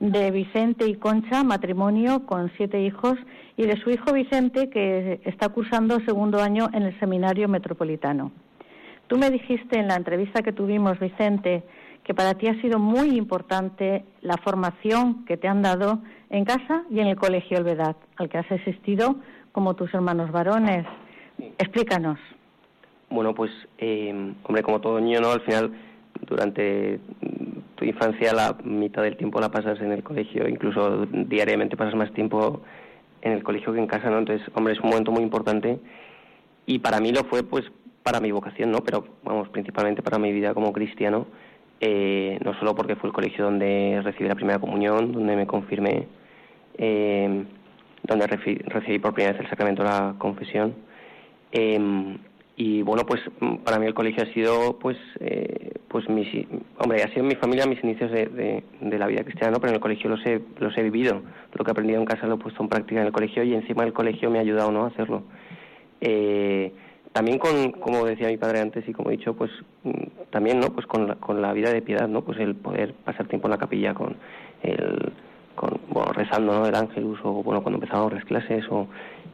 de 0.00 0.32
Vicente 0.32 0.88
y 0.88 0.96
Concha, 0.96 1.44
matrimonio 1.44 2.26
con 2.26 2.50
siete 2.56 2.82
hijos, 2.82 3.16
y 3.56 3.66
de 3.66 3.76
su 3.76 3.90
hijo 3.90 4.12
Vicente, 4.12 4.70
que 4.70 5.20
está 5.24 5.50
cursando 5.50 6.00
segundo 6.00 6.42
año 6.42 6.68
en 6.72 6.82
el 6.82 6.98
Seminario 6.98 7.46
Metropolitano. 7.46 8.32
Tú 9.06 9.18
me 9.18 9.30
dijiste 9.30 9.78
en 9.78 9.86
la 9.86 9.94
entrevista 9.94 10.42
que 10.42 10.52
tuvimos, 10.52 10.98
Vicente, 10.98 11.62
que 12.10 12.14
para 12.14 12.34
ti 12.34 12.48
ha 12.48 12.60
sido 12.60 12.80
muy 12.80 13.16
importante 13.16 14.04
la 14.20 14.36
formación 14.38 15.24
que 15.26 15.36
te 15.36 15.46
han 15.46 15.62
dado 15.62 16.00
en 16.28 16.44
casa 16.44 16.82
y 16.90 16.98
en 16.98 17.06
el 17.06 17.14
Colegio 17.14 17.58
Elvedad, 17.58 17.94
al 18.16 18.28
que 18.28 18.36
has 18.36 18.50
asistido 18.50 19.14
como 19.52 19.74
tus 19.74 19.94
hermanos 19.94 20.32
varones. 20.32 20.84
Explícanos. 21.56 22.18
Bueno, 23.10 23.32
pues, 23.32 23.52
eh, 23.78 24.12
hombre, 24.42 24.64
como 24.64 24.80
todo 24.80 25.00
niño, 25.00 25.20
¿no? 25.20 25.30
Al 25.30 25.42
final, 25.42 25.70
durante 26.26 26.98
tu 27.76 27.84
infancia, 27.84 28.32
la 28.32 28.56
mitad 28.64 29.04
del 29.04 29.16
tiempo 29.16 29.40
la 29.40 29.52
pasas 29.52 29.80
en 29.80 29.92
el 29.92 30.02
colegio, 30.02 30.48
incluso 30.48 31.06
diariamente 31.06 31.76
pasas 31.76 31.94
más 31.94 32.12
tiempo 32.12 32.62
en 33.22 33.34
el 33.34 33.44
colegio 33.44 33.72
que 33.72 33.78
en 33.78 33.86
casa, 33.86 34.10
¿no? 34.10 34.18
Entonces, 34.18 34.44
hombre, 34.56 34.72
es 34.72 34.80
un 34.80 34.90
momento 34.90 35.12
muy 35.12 35.22
importante 35.22 35.78
y 36.66 36.80
para 36.80 36.98
mí 36.98 37.12
lo 37.12 37.22
fue, 37.22 37.44
pues, 37.44 37.66
para 38.02 38.18
mi 38.18 38.32
vocación, 38.32 38.72
¿no? 38.72 38.80
Pero, 38.80 39.04
vamos, 39.22 39.48
principalmente 39.50 40.02
para 40.02 40.18
mi 40.18 40.32
vida 40.32 40.54
como 40.54 40.72
cristiano, 40.72 41.28
eh, 41.80 42.38
no 42.44 42.54
solo 42.58 42.74
porque 42.74 42.96
fue 42.96 43.08
el 43.08 43.14
colegio 43.14 43.44
donde 43.44 44.00
recibí 44.04 44.28
la 44.28 44.34
primera 44.34 44.58
comunión, 44.58 45.12
donde 45.12 45.36
me 45.36 45.46
confirmé, 45.46 46.06
eh, 46.78 47.44
donde 48.02 48.26
recibí 48.26 48.98
por 48.98 49.14
primera 49.14 49.32
vez 49.32 49.42
el 49.42 49.50
sacramento 49.50 49.82
de 49.82 49.88
la 49.88 50.14
confesión, 50.18 50.74
eh, 51.52 52.16
y 52.60 52.82
bueno 52.82 53.06
pues 53.06 53.22
para 53.64 53.78
mí 53.78 53.86
el 53.86 53.94
colegio 53.94 54.22
ha 54.22 54.34
sido 54.34 54.78
pues 54.78 54.98
eh, 55.20 55.72
pues 55.88 56.06
mi 56.10 56.46
hombre 56.76 57.02
ha 57.02 57.08
sido 57.08 57.24
mi 57.24 57.34
familia 57.34 57.64
mis 57.64 57.82
inicios 57.82 58.10
de, 58.10 58.62
de, 58.82 58.98
la 58.98 59.06
vida 59.06 59.24
cristiana 59.24 59.56
pero 59.58 59.70
en 59.70 59.76
el 59.76 59.80
colegio 59.80 60.10
los 60.10 60.20
he 60.26 60.42
los 60.58 60.76
he 60.76 60.82
vivido. 60.82 61.22
Lo 61.54 61.64
que 61.64 61.70
he 61.70 61.72
aprendido 61.72 61.98
en 61.98 62.04
casa 62.04 62.26
lo 62.26 62.34
he 62.34 62.38
puesto 62.38 62.62
en 62.62 62.68
práctica 62.68 63.00
en 63.00 63.06
el 63.06 63.12
colegio 63.12 63.42
y 63.44 63.54
encima 63.54 63.84
el 63.84 63.94
colegio 63.94 64.30
me 64.30 64.38
ha 64.38 64.42
ayudado 64.42 64.70
no 64.72 64.84
a 64.84 64.88
hacerlo. 64.88 65.22
Eh, 66.02 66.70
también 67.12 67.38
con 67.38 67.72
como 67.72 68.04
decía 68.04 68.28
mi 68.28 68.36
padre 68.36 68.60
antes 68.60 68.88
y 68.88 68.92
como 68.92 69.10
he 69.10 69.16
dicho 69.16 69.34
pues 69.34 69.50
mm, 69.84 70.30
también 70.30 70.60
no 70.60 70.68
pues 70.68 70.86
con 70.86 71.08
la, 71.08 71.14
con 71.16 71.42
la 71.42 71.52
vida 71.52 71.72
de 71.72 71.82
piedad 71.82 72.08
no 72.08 72.22
pues 72.22 72.38
el 72.38 72.54
poder 72.54 72.94
pasar 72.94 73.26
tiempo 73.26 73.48
en 73.48 73.52
la 73.52 73.58
capilla 73.58 73.94
con 73.94 74.16
el 74.62 75.12
con 75.56 75.80
bueno 75.88 76.12
rezando 76.12 76.52
no 76.52 76.66
el 76.66 76.74
ángelus 76.74 77.18
o 77.24 77.42
bueno 77.42 77.62
cuando 77.62 77.78
empezábamos 77.78 78.12
las 78.12 78.24
clases 78.24 78.64
o 78.70 78.86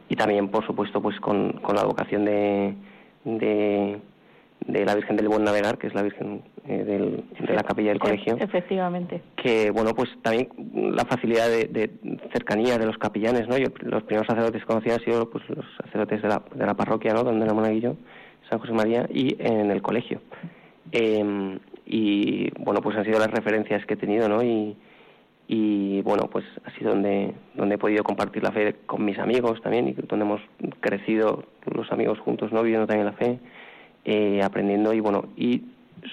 y 0.09 0.15
también 0.15 0.49
por 0.49 0.65
supuesto 0.65 1.01
pues 1.01 1.19
con, 1.19 1.53
con 1.53 1.75
la 1.75 1.83
vocación 1.83 2.25
de 2.25 2.73
de, 3.35 3.99
de 4.65 4.85
la 4.85 4.95
Virgen 4.95 5.15
del 5.15 5.29
Buen 5.29 5.43
Navegar, 5.43 5.77
que 5.77 5.87
es 5.87 5.93
la 5.93 6.01
Virgen 6.03 6.41
eh, 6.67 7.23
de 7.39 7.53
la 7.53 7.63
capilla 7.63 7.89
del 7.89 7.99
colegio. 7.99 8.37
Efectivamente. 8.39 9.21
Que, 9.35 9.71
bueno, 9.71 9.93
pues 9.93 10.09
también 10.21 10.49
la 10.73 11.05
facilidad 11.05 11.47
de, 11.49 11.89
cercanía 12.33 12.77
de 12.77 12.85
los 12.85 12.97
capellanes, 12.97 13.47
¿no? 13.47 13.57
Yo, 13.57 13.67
los 13.81 14.03
primeros 14.03 14.27
sacerdotes 14.27 14.61
que 14.61 14.67
conocí 14.67 14.89
han 14.89 14.99
sido 14.99 15.29
pues, 15.29 15.47
los 15.49 15.65
sacerdotes 15.83 16.21
de 16.21 16.27
la, 16.27 16.41
de 16.53 16.65
la 16.65 16.73
parroquia, 16.73 17.13
¿no? 17.13 17.23
Donde 17.23 17.45
la 17.45 17.53
Monaguillo, 17.53 17.95
San 18.49 18.59
José 18.59 18.73
María, 18.73 19.07
y 19.09 19.35
en 19.39 19.71
el 19.71 19.81
colegio. 19.81 20.21
Em, 20.91 21.59
y, 21.85 22.49
bueno, 22.59 22.81
pues 22.81 22.97
han 22.97 23.05
sido 23.05 23.19
las 23.19 23.31
referencias 23.31 23.85
que 23.85 23.93
he 23.93 23.97
tenido, 23.97 24.27
¿no? 24.27 24.43
Y, 24.43 24.75
y 25.47 26.01
bueno 26.01 26.29
pues 26.29 26.43
ha 26.65 26.71
sido 26.77 26.91
donde 26.91 27.33
donde 27.55 27.75
he 27.75 27.77
podido 27.77 28.03
compartir 28.03 28.43
la 28.43 28.51
fe 28.51 28.75
con 28.85 29.05
mis 29.05 29.17
amigos 29.17 29.61
también 29.61 29.87
y 29.87 29.93
donde 29.93 30.25
hemos 30.25 30.41
crecido 30.81 31.45
los 31.73 31.89
amigos 31.89 32.19
juntos 32.19 32.51
no 32.51 32.61
viviendo 32.63 32.85
también 32.85 33.05
la 33.05 33.13
fe 33.13 33.39
eh, 34.07 34.41
aprendiendo 34.41 34.93
y 34.93 34.99
bueno 34.99 35.25
y 35.37 35.61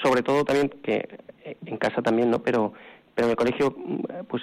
sobre 0.03 0.23
todo 0.23 0.45
también 0.45 0.69
que 0.83 1.09
eh, 1.45 1.57
en 1.65 1.77
casa 1.79 2.03
también 2.03 2.31
no 2.31 2.41
pero 2.41 2.73
pero 3.15 3.29
en 3.29 3.31
el 3.31 3.37
colegio 3.37 3.75
pues 4.29 4.43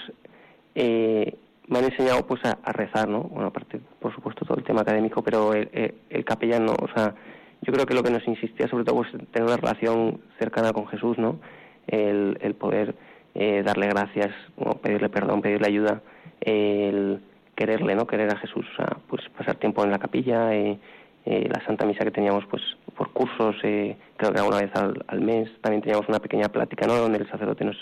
eh, 0.73 1.35
me 1.67 1.79
han 1.79 1.85
enseñado 1.85 2.25
pues 2.25 2.43
a, 2.45 2.57
rezar 2.71 3.07
no 3.07 3.23
bueno 3.23 3.49
aparte 3.49 3.79
por 3.99 4.15
supuesto 4.15 4.45
todo 4.45 4.57
el 4.57 4.63
tema 4.63 4.81
académico 4.81 5.21
pero 5.21 5.53
el, 5.53 5.93
el, 6.09 6.25
capellano 6.25 6.73
o 6.81 6.87
sea 6.95 7.13
yo 7.61 7.71
creo 7.73 7.85
que 7.85 7.93
lo 7.93 8.01
que 8.01 8.09
nos 8.09 8.27
insistía 8.27 8.67
sobre 8.67 8.85
todo 8.85 8.95
pues 8.95 9.11
tener 9.31 9.47
una 9.47 9.57
relación 9.57 10.21
cercana 10.39 10.73
con 10.73 10.87
Jesús 10.87 11.17
no 11.19 11.39
el, 11.87 12.55
poder 12.55 12.95
eh, 13.35 13.63
darle 13.65 13.87
gracias, 13.87 14.31
o 14.57 14.77
pedirle 14.77 15.09
perdón, 15.09 15.41
pedirle 15.41 15.67
ayuda, 15.67 16.01
el 16.41 17.21
quererle, 17.55 17.95
¿no? 17.95 18.07
Querer 18.07 18.33
a 18.33 18.37
Jesús, 18.37 18.65
o 18.73 18.75
sea, 18.75 18.97
pues 19.07 19.21
pasar 19.37 19.55
tiempo 19.55 19.83
en 19.83 19.91
la 19.91 19.99
capilla, 19.99 20.53
eh, 20.55 20.79
eh, 21.25 21.47
la 21.49 21.63
Santa 21.65 21.85
Misa 21.85 22.03
que 22.03 22.11
teníamos 22.11 22.45
pues 22.45 22.61
por 22.95 23.11
cursos, 23.11 23.55
creo 23.61 23.95
que 24.17 24.27
era 24.27 24.43
una 24.43 24.61
vez 24.61 24.71
al, 24.75 25.21
mes, 25.21 25.49
también 25.61 25.81
teníamos 25.81 26.07
una 26.09 26.19
pequeña 26.19 26.49
plática, 26.49 26.85
¿no? 26.87 26.95
Donde 26.95 27.19
el 27.19 27.29
sacerdote 27.29 27.65
nos, 27.65 27.77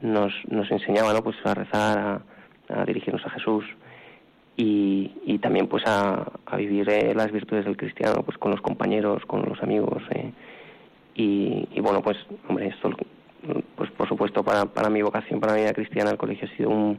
nos, 0.00 0.32
nos 0.48 0.70
enseñaba, 0.70 1.12
¿no? 1.12 1.22
Pues 1.22 1.36
a 1.44 1.54
rezar, 1.54 2.22
a, 2.68 2.84
dirigirnos 2.84 3.24
a 3.26 3.30
Jesús 3.30 3.64
y, 4.56 5.12
y 5.26 5.38
también 5.38 5.66
pues 5.66 5.84
a, 5.86 6.30
a 6.46 6.56
vivir 6.56 6.86
las 7.14 7.30
virtudes 7.30 7.64
del 7.64 7.76
cristiano, 7.76 8.22
pues 8.22 8.38
con 8.38 8.50
los 8.50 8.60
compañeros, 8.60 9.24
con 9.26 9.42
los 9.48 9.62
amigos 9.62 10.02
y, 11.14 11.68
y 11.70 11.80
bueno, 11.80 12.02
pues, 12.02 12.16
hombre, 12.48 12.68
esto 12.68 12.90
pues 13.76 13.90
por 13.90 14.08
supuesto 14.08 14.42
para, 14.42 14.66
para 14.66 14.88
mi 14.88 15.02
vocación, 15.02 15.40
para 15.40 15.54
mi 15.54 15.60
vida 15.60 15.72
cristiana, 15.72 16.10
el 16.10 16.16
colegio 16.16 16.48
ha 16.50 16.56
sido 16.56 16.70
un, 16.70 16.98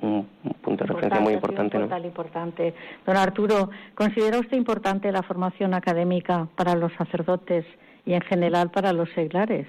un 0.00 0.28
punto 0.62 0.84
de 0.84 0.92
referencia 0.92 1.20
muy 1.20 1.34
importante. 1.34 1.78
¿no? 1.78 1.98
importante. 1.98 2.74
Don 3.04 3.16
Arturo, 3.16 3.70
¿considera 3.94 4.38
usted 4.38 4.56
importante 4.56 5.10
la 5.10 5.22
formación 5.22 5.74
académica 5.74 6.46
para 6.56 6.74
los 6.74 6.92
sacerdotes 6.94 7.64
y 8.04 8.12
en 8.12 8.20
general 8.22 8.70
para 8.70 8.92
los 8.92 9.08
seglares? 9.10 9.66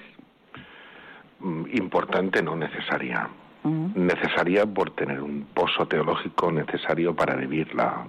Mm, 1.40 1.64
importante, 1.74 2.42
no 2.42 2.56
necesaria. 2.56 3.30
Necesaria 3.96 4.66
por 4.66 4.92
tener 4.92 5.22
un 5.22 5.46
pozo 5.54 5.86
teológico 5.88 6.50
necesario 6.54 7.14
para 7.14 7.36
vivir 7.36 7.76
la, 7.76 8.08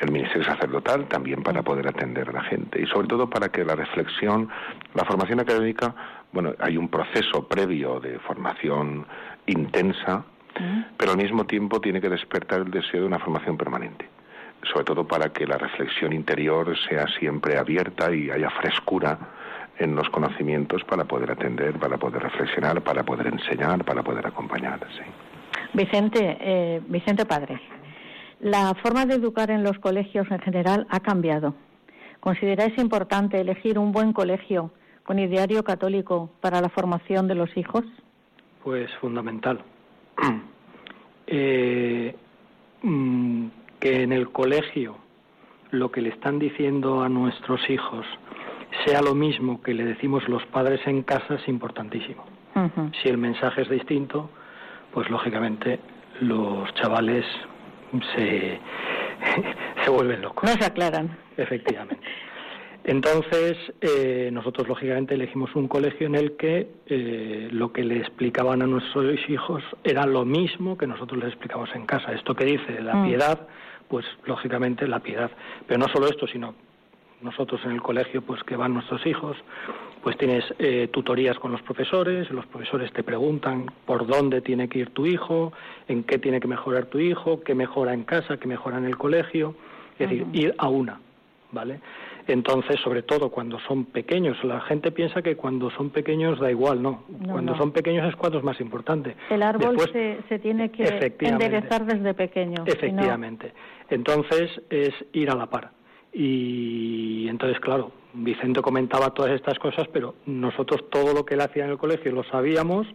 el 0.00 0.10
ministerio 0.10 0.42
sacerdotal, 0.42 1.06
también 1.06 1.44
para 1.44 1.62
poder 1.62 1.86
atender 1.86 2.30
a 2.30 2.32
la 2.32 2.42
gente 2.42 2.82
y 2.82 2.86
sobre 2.86 3.06
todo 3.06 3.30
para 3.30 3.50
que 3.50 3.64
la 3.64 3.76
reflexión, 3.76 4.48
la 4.94 5.04
formación 5.04 5.38
académica 5.38 5.94
bueno, 6.34 6.52
hay 6.58 6.76
un 6.76 6.88
proceso 6.88 7.46
previo 7.46 8.00
de 8.00 8.18
formación 8.18 9.06
intensa, 9.46 10.24
mm. 10.58 10.96
pero 10.96 11.12
al 11.12 11.18
mismo 11.18 11.44
tiempo 11.46 11.80
tiene 11.80 12.00
que 12.00 12.08
despertar 12.08 12.60
el 12.60 12.70
deseo 12.70 13.00
de 13.00 13.06
una 13.06 13.18
formación 13.18 13.56
permanente, 13.56 14.08
sobre 14.72 14.84
todo 14.84 15.06
para 15.06 15.32
que 15.32 15.46
la 15.46 15.58
reflexión 15.58 16.12
interior 16.12 16.76
sea 16.88 17.06
siempre 17.18 17.58
abierta 17.58 18.14
y 18.14 18.30
haya 18.30 18.50
frescura 18.50 19.18
en 19.78 19.96
los 19.96 20.08
conocimientos 20.10 20.84
para 20.84 21.04
poder 21.04 21.32
atender, 21.32 21.78
para 21.78 21.98
poder 21.98 22.22
reflexionar, 22.22 22.80
para 22.82 23.02
poder 23.02 23.26
enseñar, 23.26 23.84
para 23.84 24.02
poder 24.02 24.26
acompañar. 24.26 24.80
Vicente, 25.72 26.36
eh, 26.40 26.80
Vicente 26.86 27.26
Padre, 27.26 27.60
la 28.40 28.74
forma 28.74 29.06
de 29.06 29.14
educar 29.14 29.50
en 29.50 29.64
los 29.64 29.78
colegios 29.78 30.30
en 30.30 30.38
general 30.38 30.86
ha 30.90 31.00
cambiado. 31.00 31.54
¿Consideráis 32.20 32.78
importante 32.78 33.40
elegir 33.40 33.78
un 33.78 33.92
buen 33.92 34.12
colegio 34.12 34.70
con 35.02 35.18
ideario 35.18 35.62
católico 35.64 36.30
para 36.40 36.60
la 36.60 36.68
formación 36.68 37.28
de 37.28 37.34
los 37.34 37.54
hijos? 37.56 37.84
Pues 38.62 38.90
fundamental. 39.00 39.60
Eh, 41.26 42.14
mm, 42.82 43.46
que 43.80 44.02
en 44.02 44.12
el 44.12 44.30
colegio 44.30 44.98
lo 45.70 45.90
que 45.90 46.02
le 46.02 46.10
están 46.10 46.38
diciendo 46.38 47.02
a 47.02 47.08
nuestros 47.08 47.68
hijos 47.70 48.06
sea 48.84 49.00
lo 49.00 49.14
mismo 49.14 49.62
que 49.62 49.72
le 49.74 49.84
decimos 49.84 50.28
los 50.28 50.44
padres 50.46 50.80
en 50.86 51.02
casa 51.02 51.36
es 51.36 51.48
importantísimo. 51.48 52.24
Si 53.02 53.08
el 53.08 53.18
mensaje 53.18 53.62
es 53.62 53.68
distinto, 53.68 54.30
pues 54.92 55.10
lógicamente 55.10 55.80
los 56.20 56.72
chavales 56.74 57.24
se, 58.14 58.60
se 59.84 59.90
vuelven 59.90 60.22
locos. 60.22 60.48
No 60.48 60.56
se 60.56 60.66
aclaran. 60.66 61.16
Efectivamente. 61.36 62.03
Entonces, 62.84 63.56
eh, 63.80 64.28
nosotros 64.30 64.68
lógicamente 64.68 65.14
elegimos 65.14 65.54
un 65.56 65.68
colegio 65.68 66.06
en 66.06 66.14
el 66.14 66.36
que 66.36 66.68
eh, 66.86 67.48
lo 67.50 67.72
que 67.72 67.82
le 67.82 67.96
explicaban 67.96 68.60
a 68.60 68.66
nuestros 68.66 69.18
hijos 69.28 69.62
era 69.82 70.04
lo 70.04 70.26
mismo 70.26 70.76
que 70.76 70.86
nosotros 70.86 71.18
les 71.18 71.30
explicamos 71.30 71.70
en 71.74 71.86
casa. 71.86 72.12
Esto 72.12 72.34
que 72.34 72.44
dice 72.44 72.82
la 72.82 72.96
mm. 72.96 73.08
piedad, 73.08 73.48
pues 73.88 74.04
lógicamente 74.26 74.86
la 74.86 75.00
piedad. 75.00 75.30
Pero 75.66 75.80
no 75.80 75.88
solo 75.88 76.08
esto, 76.08 76.26
sino 76.26 76.54
nosotros 77.22 77.60
en 77.64 77.70
el 77.72 77.80
colegio, 77.80 78.20
pues 78.20 78.42
que 78.44 78.54
van 78.54 78.74
nuestros 78.74 79.04
hijos, 79.06 79.36
pues 80.02 80.18
tienes 80.18 80.44
eh, 80.58 80.88
tutorías 80.92 81.38
con 81.38 81.52
los 81.52 81.62
profesores, 81.62 82.30
los 82.30 82.44
profesores 82.46 82.92
te 82.92 83.02
preguntan 83.02 83.64
por 83.86 84.06
dónde 84.06 84.42
tiene 84.42 84.68
que 84.68 84.80
ir 84.80 84.90
tu 84.90 85.06
hijo, 85.06 85.54
en 85.88 86.04
qué 86.04 86.18
tiene 86.18 86.38
que 86.38 86.48
mejorar 86.48 86.84
tu 86.84 86.98
hijo, 86.98 87.40
qué 87.40 87.54
mejora 87.54 87.94
en 87.94 88.04
casa, 88.04 88.36
qué 88.36 88.46
mejora 88.46 88.76
en 88.76 88.84
el 88.84 88.98
colegio, 88.98 89.54
es 89.98 90.10
decir, 90.10 90.26
ir 90.34 90.54
a 90.58 90.68
una, 90.68 91.00
¿vale? 91.50 91.80
Entonces, 92.26 92.80
sobre 92.80 93.02
todo 93.02 93.30
cuando 93.30 93.58
son 93.60 93.84
pequeños, 93.86 94.42
la 94.44 94.60
gente 94.62 94.90
piensa 94.90 95.22
que 95.22 95.36
cuando 95.36 95.70
son 95.70 95.90
pequeños 95.90 96.40
da 96.40 96.50
igual, 96.50 96.82
no. 96.82 97.04
cuando 97.26 97.56
son 97.56 97.72
pequeños 97.72 98.08
es 98.08 98.16
cuando 98.16 98.38
es 98.38 98.44
más 98.44 98.60
importante. 98.60 99.14
El 99.30 99.42
árbol 99.42 99.76
se, 99.92 100.38
tiene 100.38 100.70
que 100.70 100.84
enderezar 101.20 101.84
desde 101.84 102.14
pequeño. 102.14 102.64
Efectivamente. 102.66 103.52
Entonces 103.90 104.50
es 104.70 104.92
ir 105.12 105.30
a 105.30 105.34
la 105.34 105.46
par. 105.46 105.70
Y 106.14 107.26
entonces, 107.28 107.58
claro, 107.58 107.90
Vicente 108.12 108.62
comentaba 108.62 109.10
todas 109.10 109.32
estas 109.32 109.58
cosas, 109.58 109.88
pero 109.92 110.14
nosotros 110.26 110.88
todo 110.88 111.12
lo 111.12 111.24
que 111.24 111.34
él 111.34 111.40
hacía 111.40 111.64
en 111.64 111.70
el 111.70 111.78
colegio 111.78 112.12
lo 112.12 112.22
sabíamos 112.22 112.86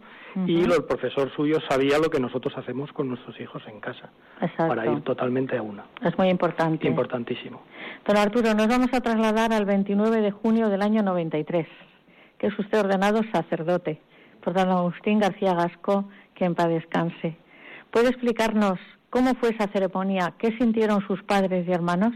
y 0.46 0.62
el 0.62 0.84
profesor 0.84 1.30
suyo 1.36 1.58
sabía 1.68 1.98
lo 1.98 2.08
que 2.08 2.18
nosotros 2.18 2.56
hacemos 2.56 2.90
con 2.92 3.08
nuestros 3.08 3.38
hijos 3.38 3.62
en 3.66 3.80
casa. 3.80 4.10
Para 4.56 4.90
ir 4.90 5.02
totalmente 5.02 5.58
a 5.58 5.62
una. 5.62 5.84
Es 6.02 6.16
muy 6.16 6.28
importante. 6.28 6.88
Importantísimo. 6.88 7.62
Don 8.06 8.16
Arturo, 8.16 8.54
nos 8.54 8.68
vamos 8.68 8.88
a 8.94 9.00
trasladar 9.02 9.52
al 9.52 9.66
29 9.66 10.22
de 10.22 10.30
junio 10.30 10.70
del 10.70 10.80
año 10.80 11.02
93, 11.02 11.66
que 12.38 12.46
es 12.46 12.58
usted 12.58 12.80
ordenado 12.80 13.20
sacerdote 13.32 14.00
por 14.42 14.54
don 14.54 14.70
Agustín 14.70 15.18
García 15.18 15.52
Gasco, 15.52 16.08
que 16.34 16.46
en 16.46 16.54
paz 16.54 16.68
descanse. 16.68 17.36
¿Puede 17.90 18.08
explicarnos 18.08 18.78
cómo 19.10 19.34
fue 19.34 19.50
esa 19.50 19.68
ceremonia? 19.68 20.32
¿Qué 20.38 20.56
sintieron 20.56 21.06
sus 21.06 21.22
padres 21.24 21.68
y 21.68 21.72
hermanos? 21.72 22.14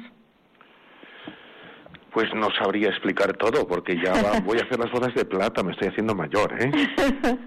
Pues 2.15 2.33
no 2.33 2.49
sabría 2.53 2.91
explicar 2.91 3.37
todo, 3.37 3.67
porque 3.67 4.01
ya 4.01 4.13
voy 4.45 4.59
a 4.59 4.63
hacer 4.63 4.79
las 4.79 4.91
bodas 4.93 5.13
de 5.15 5.25
plata, 5.25 5.65
me 5.65 5.73
estoy 5.73 5.89
haciendo 5.89 6.15
mayor, 6.15 6.55
¿eh? 6.59 6.71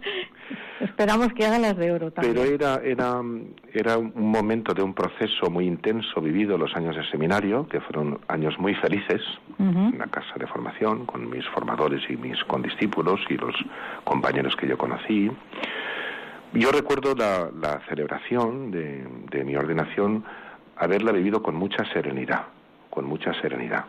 Esperamos 0.79 1.33
que 1.33 1.45
hagan 1.45 1.63
las 1.63 1.75
de 1.75 1.91
oro 1.91 2.11
también. 2.11 2.35
Pero 2.35 2.53
era, 2.53 2.75
era, 2.83 3.21
era 3.73 3.97
un 3.97 4.29
momento 4.31 4.75
de 4.75 4.83
un 4.83 4.93
proceso 4.93 5.49
muy 5.49 5.65
intenso 5.65 6.21
vivido 6.21 6.55
los 6.55 6.75
años 6.75 6.95
de 6.95 7.03
seminario, 7.09 7.67
que 7.67 7.81
fueron 7.81 8.19
años 8.27 8.59
muy 8.59 8.75
felices, 8.75 9.21
en 9.57 9.97
la 9.97 10.05
casa 10.05 10.35
de 10.37 10.45
formación, 10.45 11.07
con 11.07 11.29
mis 11.31 11.43
formadores 11.47 12.03
y 12.09 12.15
mis 12.15 12.43
condiscípulos 12.43 13.19
y 13.27 13.37
los 13.37 13.55
compañeros 14.03 14.55
que 14.55 14.67
yo 14.67 14.77
conocí. 14.77 15.31
Yo 16.53 16.71
recuerdo 16.71 17.15
la, 17.15 17.49
la 17.59 17.81
celebración 17.89 18.69
de, 18.69 19.07
de 19.31 19.43
mi 19.43 19.55
ordenación, 19.55 20.23
haberla 20.75 21.11
vivido 21.11 21.41
con 21.41 21.55
mucha 21.55 21.91
serenidad, 21.91 22.43
con 22.91 23.05
mucha 23.05 23.33
serenidad 23.41 23.85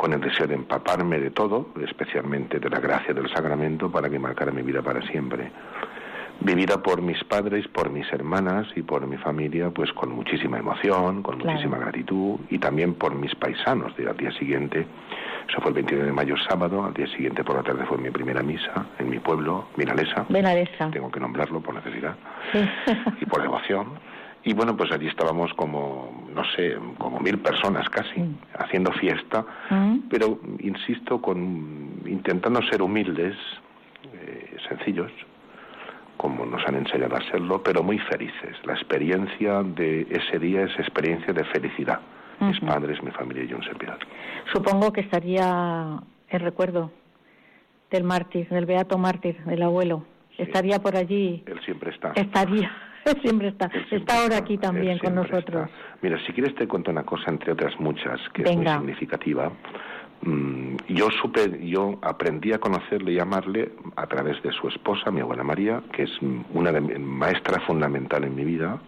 con 0.00 0.14
el 0.14 0.20
deseo 0.22 0.46
de 0.46 0.54
empaparme 0.54 1.20
de 1.20 1.30
todo, 1.30 1.66
especialmente 1.84 2.58
de 2.58 2.70
la 2.70 2.80
gracia 2.80 3.12
del 3.12 3.28
sacramento, 3.28 3.92
para 3.92 4.08
que 4.08 4.18
marcara 4.18 4.50
mi 4.50 4.62
vida 4.62 4.80
para 4.80 5.02
siempre. 5.02 5.52
Vivida 6.40 6.82
por 6.82 7.02
mis 7.02 7.22
padres, 7.24 7.68
por 7.68 7.90
mis 7.90 8.10
hermanas 8.10 8.66
y 8.74 8.80
por 8.80 9.06
mi 9.06 9.18
familia, 9.18 9.68
pues 9.68 9.92
con 9.92 10.10
muchísima 10.12 10.58
emoción, 10.58 11.22
con 11.22 11.36
muchísima 11.36 11.76
gratitud, 11.76 12.40
y 12.48 12.58
también 12.58 12.94
por 12.94 13.14
mis 13.14 13.34
paisanos. 13.34 13.94
De, 13.94 14.08
al 14.08 14.16
día 14.16 14.32
siguiente, 14.32 14.86
eso 15.46 15.60
fue 15.60 15.68
el 15.68 15.74
29 15.74 16.06
de 16.06 16.14
mayo, 16.14 16.34
sábado, 16.48 16.82
al 16.82 16.94
día 16.94 17.06
siguiente 17.08 17.44
por 17.44 17.56
la 17.56 17.62
tarde 17.62 17.84
fue 17.84 17.98
mi 17.98 18.10
primera 18.10 18.42
misa 18.42 18.86
en 18.98 19.10
mi 19.10 19.18
pueblo, 19.18 19.66
Vinalesa. 19.76 20.24
Vinalesa. 20.30 20.90
Tengo 20.90 21.10
que 21.10 21.20
nombrarlo 21.20 21.60
por 21.60 21.74
necesidad 21.74 22.16
y 23.20 23.26
por 23.26 23.42
devoción. 23.42 23.98
Y 24.42 24.54
bueno, 24.54 24.76
pues 24.76 24.90
allí 24.90 25.06
estábamos 25.06 25.52
como, 25.54 26.26
no 26.34 26.42
sé, 26.56 26.76
como 26.98 27.20
mil 27.20 27.38
personas 27.38 27.88
casi, 27.90 28.24
haciendo 28.58 28.90
fiesta, 28.92 29.44
pero, 30.08 30.40
insisto, 30.60 31.20
con 31.20 32.00
intentando 32.06 32.62
ser 32.62 32.80
humildes, 32.82 33.36
eh, 34.14 34.56
sencillos, 34.68 35.12
como 36.16 36.46
nos 36.46 36.66
han 36.66 36.76
enseñado 36.76 37.16
a 37.16 37.20
serlo, 37.30 37.62
pero 37.62 37.82
muy 37.82 37.98
felices. 37.98 38.56
La 38.64 38.74
experiencia 38.74 39.62
de 39.62 40.06
ese 40.10 40.38
día 40.38 40.64
es 40.64 40.78
experiencia 40.78 41.32
de 41.32 41.44
felicidad. 41.44 42.00
Mis 42.40 42.58
padres, 42.60 43.02
mi 43.02 43.10
familia 43.10 43.44
y 43.44 43.48
yo 43.48 43.56
en 43.56 43.64
servidor. 43.64 43.98
Supongo 44.50 44.94
que 44.94 45.02
estaría 45.02 46.00
el 46.30 46.40
recuerdo 46.40 46.90
del 47.90 48.04
mártir, 48.04 48.48
del 48.48 48.64
beato 48.64 48.96
mártir, 48.96 49.44
del 49.44 49.62
abuelo. 49.62 50.06
Estaría 50.38 50.78
por 50.78 50.96
allí. 50.96 51.42
Él 51.44 51.60
siempre 51.66 51.90
está. 51.90 52.12
Estaría. 52.14 52.72
siempre 53.22 53.48
está. 53.48 53.70
está 53.90 54.22
ahora 54.22 54.38
aquí 54.38 54.58
también 54.58 54.98
con 54.98 55.14
nosotros. 55.14 55.68
Mira, 56.02 56.18
si 56.26 56.32
quieres 56.32 56.54
te 56.54 56.66
cuento 56.66 56.90
una 56.90 57.04
cosa, 57.04 57.30
entre 57.30 57.52
otras 57.52 57.78
muchas, 57.80 58.20
que 58.34 58.42
es 58.42 58.56
muy 58.56 58.66
significativa. 58.66 59.52
Mm, 60.22 60.76
yo 60.88 61.08
supe, 61.10 61.66
yo 61.66 61.98
aprendí 62.02 62.52
a 62.52 62.58
conocerle 62.58 63.12
y 63.12 63.18
amarle 63.18 63.72
a 63.96 64.06
través 64.06 64.42
de 64.42 64.52
su 64.52 64.68
esposa, 64.68 65.10
mi 65.10 65.20
abuela 65.20 65.42
María, 65.42 65.82
que 65.92 66.02
es 66.02 66.10
una 66.52 66.72
de, 66.72 66.80
maestra 66.80 67.60
fundamental 67.60 68.24
en 68.24 68.34
mi 68.34 68.44
vida, 68.44 68.78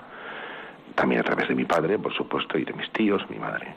también 0.94 1.22
a 1.22 1.24
través 1.24 1.48
de 1.48 1.54
mi 1.54 1.64
padre, 1.64 1.98
por 1.98 2.12
supuesto, 2.12 2.58
y 2.58 2.64
de 2.64 2.74
mis 2.74 2.90
tíos, 2.92 3.22
mi 3.30 3.38
madre. 3.38 3.74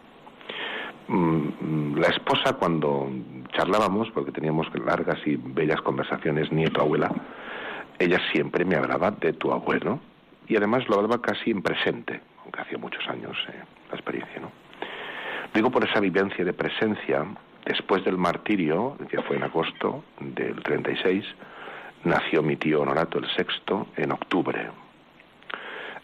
Mm, 1.08 1.96
la 1.98 2.08
esposa, 2.08 2.54
cuando 2.54 3.10
charlábamos, 3.54 4.12
porque 4.12 4.34
teníamos 4.34 4.68
largas 4.86 5.20
y 5.26 5.38
bellas 5.38 5.80
conversaciones, 5.82 6.52
nieto-abuela, 6.52 7.10
ella 8.00 8.20
siempre 8.34 8.66
me 8.66 8.76
hablaba 8.76 9.12
de 9.12 9.32
tu 9.32 9.54
abuelo, 9.54 10.00
y 10.48 10.56
además 10.56 10.88
lo 10.88 10.96
hablaba 10.96 11.22
casi 11.22 11.52
en 11.52 11.62
presente, 11.62 12.22
aunque 12.44 12.62
hacía 12.62 12.78
muchos 12.78 13.08
años 13.08 13.38
eh, 13.50 13.64
la 13.90 13.96
experiencia, 13.96 14.40
¿no? 14.40 14.52
Digo 15.54 15.72
por 15.72 15.88
esa 15.88 16.00
vivencia 16.00 16.44
de 16.44 16.54
presencia, 16.54 17.26
después 17.66 18.04
del 18.04 18.18
martirio, 18.18 18.98
que 19.10 19.22
fue 19.22 19.38
en 19.38 19.44
agosto 19.44 20.04
del 20.20 20.62
36, 20.62 21.26
nació 22.04 22.44
mi 22.44 22.58
tío 22.58 22.82
Honorato 22.82 23.20
el 23.20 23.28
sexto 23.36 23.88
en 23.96 24.12
octubre. 24.12 24.70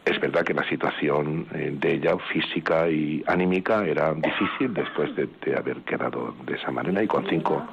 Es 0.04 0.20
verdad 0.20 0.44
que 0.44 0.54
la 0.54 0.68
situación 0.68 1.46
eh, 1.54 1.72
de 1.74 1.94
ella, 1.94 2.18
física 2.34 2.90
y 2.90 3.24
anímica, 3.28 3.86
era 3.86 4.14
difícil 4.14 4.74
después 4.74 5.12
de, 5.16 5.30
haber 5.56 5.82
quedado 5.82 6.34
de 6.46 6.56
esa 6.56 6.72
manera 6.72 7.04
y 7.04 7.08
con 7.08 7.28
cinco, 7.28 7.64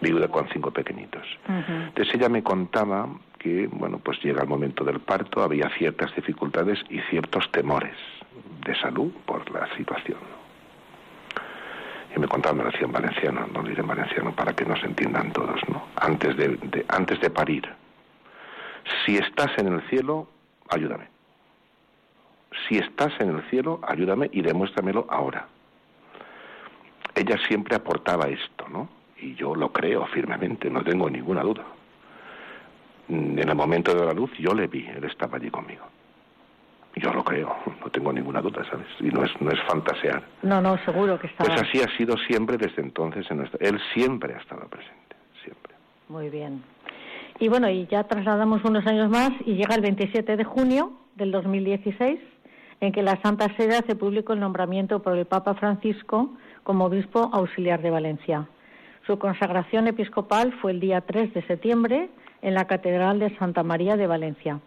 viuda 0.00 0.26
con 0.28 0.48
cinco 0.48 0.72
pequeñitos. 0.72 1.24
Entonces 1.46 2.12
ella 2.14 2.28
me 2.28 2.42
contaba 2.42 3.08
que, 3.38 3.68
bueno, 3.68 3.98
pues 3.98 4.20
llega 4.22 4.42
el 4.42 4.48
momento 4.48 4.82
del 4.82 4.98
parto, 4.98 5.42
había 5.42 5.68
ciertas 5.78 6.14
dificultades 6.16 6.80
y 6.90 6.98
ciertos 7.10 7.50
temores 7.52 7.94
de 8.64 8.74
salud 8.80 9.12
por 9.24 9.48
la 9.52 9.68
situación. 9.76 10.18
Y 12.14 12.18
me 12.18 12.26
contaba, 12.26 12.54
me 12.56 12.64
lo 12.64 12.70
decía 12.70 12.86
en 12.86 12.92
valenciano, 12.92 13.46
no 13.52 13.62
lo 13.62 13.68
diré 13.68 13.82
en 13.82 13.86
valenciano 13.86 14.34
para 14.34 14.54
que 14.54 14.64
nos 14.64 14.82
entiendan 14.82 15.32
todos, 15.32 15.60
¿no? 15.68 15.86
Antes 15.96 16.36
de, 16.36 16.84
antes 16.88 17.20
de 17.20 17.30
parir. 17.30 17.68
Si 19.04 19.16
estás 19.16 19.50
en 19.58 19.68
el 19.68 19.82
cielo, 19.88 20.28
ayúdame. 20.68 21.15
Si 22.68 22.78
estás 22.78 23.12
en 23.20 23.30
el 23.30 23.42
cielo, 23.50 23.80
ayúdame 23.86 24.28
y 24.32 24.42
demuéstramelo 24.42 25.06
ahora. 25.08 25.46
Ella 27.14 27.36
siempre 27.46 27.76
aportaba 27.76 28.28
esto, 28.28 28.68
¿no? 28.68 28.88
Y 29.18 29.34
yo 29.34 29.54
lo 29.54 29.72
creo 29.72 30.06
firmemente, 30.06 30.68
no 30.70 30.82
tengo 30.84 31.08
ninguna 31.08 31.42
duda. 31.42 31.64
Mm, 33.08 33.38
en 33.38 33.48
el 33.48 33.54
momento 33.54 33.94
de 33.94 34.04
la 34.04 34.12
luz 34.12 34.30
yo 34.38 34.52
le 34.52 34.66
vi, 34.66 34.86
él 34.86 35.04
estaba 35.04 35.36
allí 35.36 35.50
conmigo. 35.50 35.84
Yo 36.96 37.12
lo 37.12 37.22
creo, 37.22 37.54
no 37.80 37.90
tengo 37.90 38.12
ninguna 38.12 38.40
duda, 38.40 38.64
¿sabes? 38.70 38.86
Y 39.00 39.08
no 39.08 39.22
es, 39.22 39.30
no 39.40 39.50
es 39.50 39.60
fantasear. 39.68 40.22
No, 40.42 40.62
no, 40.62 40.78
seguro 40.84 41.18
que 41.18 41.26
está. 41.26 41.44
Pues 41.44 41.60
así 41.60 41.80
ha 41.82 41.96
sido 41.96 42.16
siempre 42.16 42.56
desde 42.56 42.80
entonces. 42.80 43.30
En 43.30 43.38
nuestra... 43.38 43.58
Él 43.66 43.78
siempre 43.92 44.34
ha 44.34 44.38
estado 44.38 44.66
presente, 44.66 45.16
siempre. 45.42 45.74
Muy 46.08 46.30
bien. 46.30 46.62
Y 47.38 47.48
bueno, 47.48 47.68
y 47.68 47.86
ya 47.86 48.04
trasladamos 48.04 48.64
unos 48.64 48.86
años 48.86 49.10
más 49.10 49.30
y 49.44 49.54
llega 49.54 49.74
el 49.74 49.82
27 49.82 50.36
de 50.36 50.44
junio 50.44 50.92
del 51.16 51.32
2016, 51.32 52.18
en 52.80 52.92
que 52.92 53.02
la 53.02 53.20
Santa 53.22 53.54
Sede 53.56 53.76
hace 53.76 53.94
público 53.94 54.32
el 54.32 54.40
nombramiento 54.40 55.02
por 55.02 55.16
el 55.16 55.26
Papa 55.26 55.54
Francisco 55.54 56.30
como 56.62 56.86
obispo 56.86 57.30
auxiliar 57.32 57.80
de 57.82 57.90
Valencia. 57.90 58.48
Su 59.06 59.18
consagración 59.18 59.86
episcopal 59.86 60.52
fue 60.60 60.72
el 60.72 60.80
día 60.80 61.00
3 61.00 61.32
de 61.32 61.42
septiembre 61.46 62.10
en 62.42 62.54
la 62.54 62.66
Catedral 62.66 63.18
de 63.18 63.36
Santa 63.38 63.62
María 63.62 63.96
de 63.96 64.06
Valencia. 64.06 64.60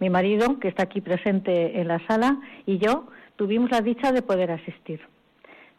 Mi 0.00 0.10
marido, 0.10 0.58
que 0.58 0.68
está 0.68 0.84
aquí 0.84 1.00
presente 1.00 1.80
en 1.80 1.88
la 1.88 2.04
sala, 2.06 2.38
y 2.66 2.78
yo 2.78 3.06
tuvimos 3.36 3.70
la 3.70 3.80
dicha 3.80 4.10
de 4.10 4.22
poder 4.22 4.50
asistir. 4.50 5.00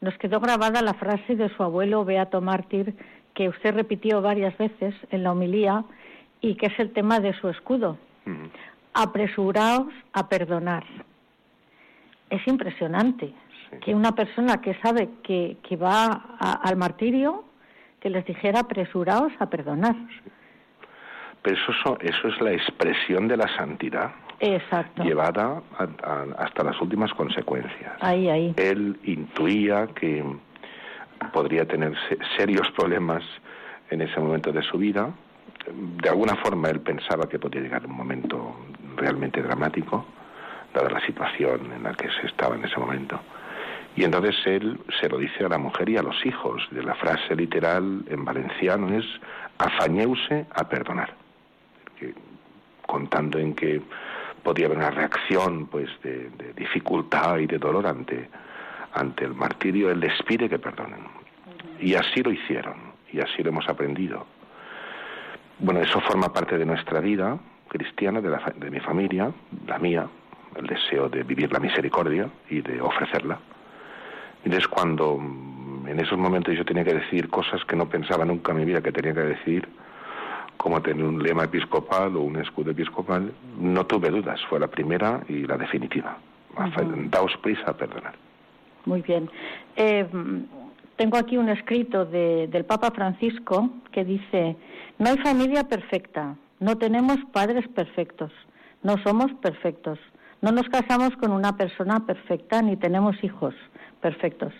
Nos 0.01 0.17
quedó 0.17 0.39
grabada 0.39 0.81
la 0.81 0.93
frase 0.93 1.35
de 1.35 1.49
su 1.49 1.63
abuelo 1.63 2.05
Beato 2.05 2.41
Mártir, 2.41 2.95
que 3.33 3.49
usted 3.49 3.73
repitió 3.73 4.21
varias 4.21 4.57
veces 4.57 4.93
en 5.11 5.23
la 5.23 5.31
homilía 5.31 5.83
y 6.41 6.55
que 6.55 6.67
es 6.67 6.79
el 6.79 6.91
tema 6.91 7.19
de 7.19 7.33
su 7.33 7.49
escudo. 7.49 7.97
Apresuraos 8.93 9.93
a 10.13 10.29
perdonar. 10.29 10.83
Es 12.29 12.45
impresionante 12.47 13.33
que 13.81 13.93
una 13.93 14.13
persona 14.13 14.61
que 14.61 14.75
sabe 14.75 15.09
que, 15.23 15.57
va 15.75 16.37
al 16.39 16.75
martirio, 16.77 17.45
que 17.99 18.09
les 18.09 18.25
dijera 18.25 18.61
apresuraos 18.61 19.33
a 19.39 19.49
perdonar. 19.49 19.95
Pero 21.41 21.57
eso, 21.57 21.97
eso 22.01 22.27
es 22.27 22.41
la 22.41 22.51
expresión 22.53 23.27
de 23.27 23.37
la 23.37 23.47
santidad. 23.55 24.11
Llevada 25.03 25.61
hasta 26.37 26.63
las 26.63 26.79
últimas 26.81 27.13
consecuencias. 27.13 27.93
Ahí, 28.01 28.29
ahí. 28.29 28.53
Él 28.57 28.99
intuía 29.03 29.87
que 29.95 30.23
podría 31.31 31.65
tener 31.65 31.93
serios 32.37 32.69
problemas 32.71 33.23
en 33.89 34.01
ese 34.01 34.19
momento 34.19 34.51
de 34.51 34.61
su 34.63 34.77
vida. 34.77 35.11
De 36.01 36.09
alguna 36.09 36.35
forma 36.35 36.69
él 36.69 36.81
pensaba 36.81 37.27
que 37.27 37.39
podía 37.39 37.61
llegar 37.61 37.85
un 37.85 37.95
momento 37.95 38.55
realmente 38.95 39.41
dramático, 39.41 40.05
dada 40.75 40.89
la 40.89 41.05
situación 41.05 41.71
en 41.71 41.83
la 41.83 41.93
que 41.93 42.09
se 42.21 42.27
estaba 42.27 42.55
en 42.55 42.65
ese 42.65 42.77
momento. 42.77 43.19
Y 43.95 44.03
entonces 44.03 44.35
él 44.45 44.79
se 44.99 45.07
lo 45.07 45.17
dice 45.17 45.45
a 45.45 45.49
la 45.49 45.57
mujer 45.57 45.89
y 45.89 45.97
a 45.97 46.03
los 46.03 46.25
hijos. 46.25 46.67
De 46.71 46.83
la 46.83 46.95
frase 46.95 47.35
literal 47.35 48.03
en 48.09 48.25
valenciano 48.25 48.89
es 48.89 49.05
afañeuse 49.57 50.45
a 50.53 50.67
perdonar 50.67 51.13
contando 52.85 53.39
en 53.39 53.53
que 53.53 53.81
podía 54.43 54.67
haber 54.67 54.77
una 54.77 54.91
reacción 54.91 55.67
pues 55.67 55.89
de, 56.03 56.29
dificultad 56.55 57.39
y 57.39 57.47
de 57.47 57.57
dolor 57.57 57.87
ante 57.87 58.29
ante 58.93 59.25
el 59.25 59.33
martirio, 59.33 59.91
Él 59.91 59.99
les 59.99 60.23
pide 60.23 60.47
que 60.47 60.57
perdonen. 60.57 61.01
Y 61.81 61.95
así 61.95 62.23
lo 62.23 62.31
hicieron, 62.31 62.75
y 63.11 63.19
así 63.19 63.43
lo 63.43 63.49
hemos 63.49 63.67
aprendido. 63.67 64.25
Bueno, 65.59 65.81
eso 65.81 65.99
forma 65.99 66.31
parte 66.31 66.57
de 66.57 66.65
nuestra 66.65 67.01
vida 67.01 67.37
cristiana, 67.67 68.21
de, 68.21 68.29
la, 68.29 68.53
de 68.55 68.71
mi 68.71 68.79
familia, 68.79 69.33
la 69.67 69.79
mía, 69.79 70.07
el 70.55 70.67
deseo 70.67 71.09
de 71.09 71.23
vivir 71.23 71.51
la 71.51 71.59
misericordia 71.59 72.29
y 72.49 72.61
de 72.61 72.81
ofrecerla. 72.81 73.39
Y 74.43 74.53
es 74.53 74.67
cuando 74.67 75.17
mm, 75.17 75.87
en 75.87 75.99
esos 75.99 76.17
momentos 76.17 76.55
yo 76.55 76.65
tenía 76.65 76.83
que 76.83 76.93
decir 76.93 77.29
cosas 77.29 77.63
que 77.65 77.75
no 77.75 77.89
pensaba 77.89 78.25
nunca 78.25 78.51
en 78.51 78.59
mi 78.59 78.65
vida 78.65 78.81
que 78.81 78.91
tenía 78.91 79.13
que 79.13 79.21
decir, 79.21 79.67
como 80.57 80.81
tener 80.81 81.03
un 81.03 81.21
lema 81.21 81.43
episcopal 81.43 82.15
o 82.15 82.21
un 82.21 82.37
escudo 82.37 82.71
episcopal, 82.71 83.31
no 83.59 83.85
tuve 83.85 84.09
dudas, 84.09 84.39
fue 84.49 84.59
la 84.59 84.67
primera 84.67 85.21
y 85.27 85.45
la 85.45 85.57
definitiva. 85.57 86.17
Daos 87.09 87.35
prisa 87.41 87.71
a 87.71 87.73
perdonar. 87.73 88.13
Muy 88.85 89.01
bien. 89.01 89.29
Eh, 89.75 90.07
tengo 90.95 91.17
aquí 91.17 91.37
un 91.37 91.49
escrito 91.49 92.05
del 92.05 92.65
Papa 92.65 92.91
Francisco 92.91 93.69
que 93.91 94.05
dice, 94.05 94.55
no 94.97 95.09
hay 95.09 95.17
familia 95.17 95.67
perfecta, 95.67 96.35
no 96.59 96.77
tenemos 96.77 97.17
padres 97.33 97.67
perfectos, 97.67 98.31
no 98.81 98.97
somos 99.03 99.33
perfectos, 99.41 99.99
no 100.41 100.51
nos 100.51 100.67
casamos 100.69 101.15
con 101.17 101.31
una 101.31 101.57
persona 101.57 102.05
perfecta 102.05 102.61
ni 102.61 102.75
tenemos 102.77 103.15
hijos 103.23 103.55
perfectos. 104.01 104.53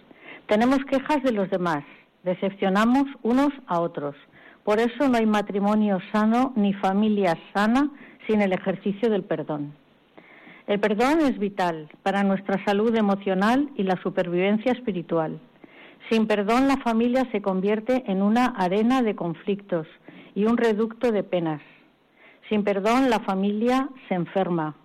Tenemos 0.48 0.80
quejas 0.86 1.22
de 1.24 1.32
los 1.32 1.50
demás, 1.50 1.84
decepcionamos 2.24 3.04
unos 3.24 3.50
a 3.68 3.80
otros. 3.80 4.16
Por 4.64 4.80
eso 4.80 5.08
no 5.08 5.18
hay 5.18 5.26
matrimonio 5.26 6.00
sano 6.12 6.54
ni 6.56 6.74
familia 6.74 7.38
sana 7.54 7.90
sin 8.28 8.42
el 8.42 8.54
ejercicio 8.54 9.10
del 9.10 9.24
perdón. 9.24 9.74
El 10.68 10.80
perdón 10.80 11.22
es 11.22 11.38
vital 11.38 11.90
para 12.02 12.24
nuestra 12.24 12.64
salud 12.66 12.96
emocional 12.96 13.70
y 13.76 13.84
la 13.84 14.02
supervivencia 14.02 14.72
espiritual. 14.72 15.40
Sin 16.10 16.26
perdón 16.26 16.68
la 16.68 16.78
familia 16.78 17.28
se 17.32 17.42
convierte 17.42 18.04
en 18.08 18.24
una 18.24 18.48
arena 18.48 19.04
de 19.04 19.16
conflictos 19.16 19.88
y 20.34 20.46
un 20.46 20.58
reducto 20.58 21.12
de 21.12 21.24
penas. 21.24 21.62
Sin 22.50 22.64
perdón 22.64 23.10
la 23.10 23.20
familia 23.20 23.90
se 24.08 24.16
enferma. 24.16 24.76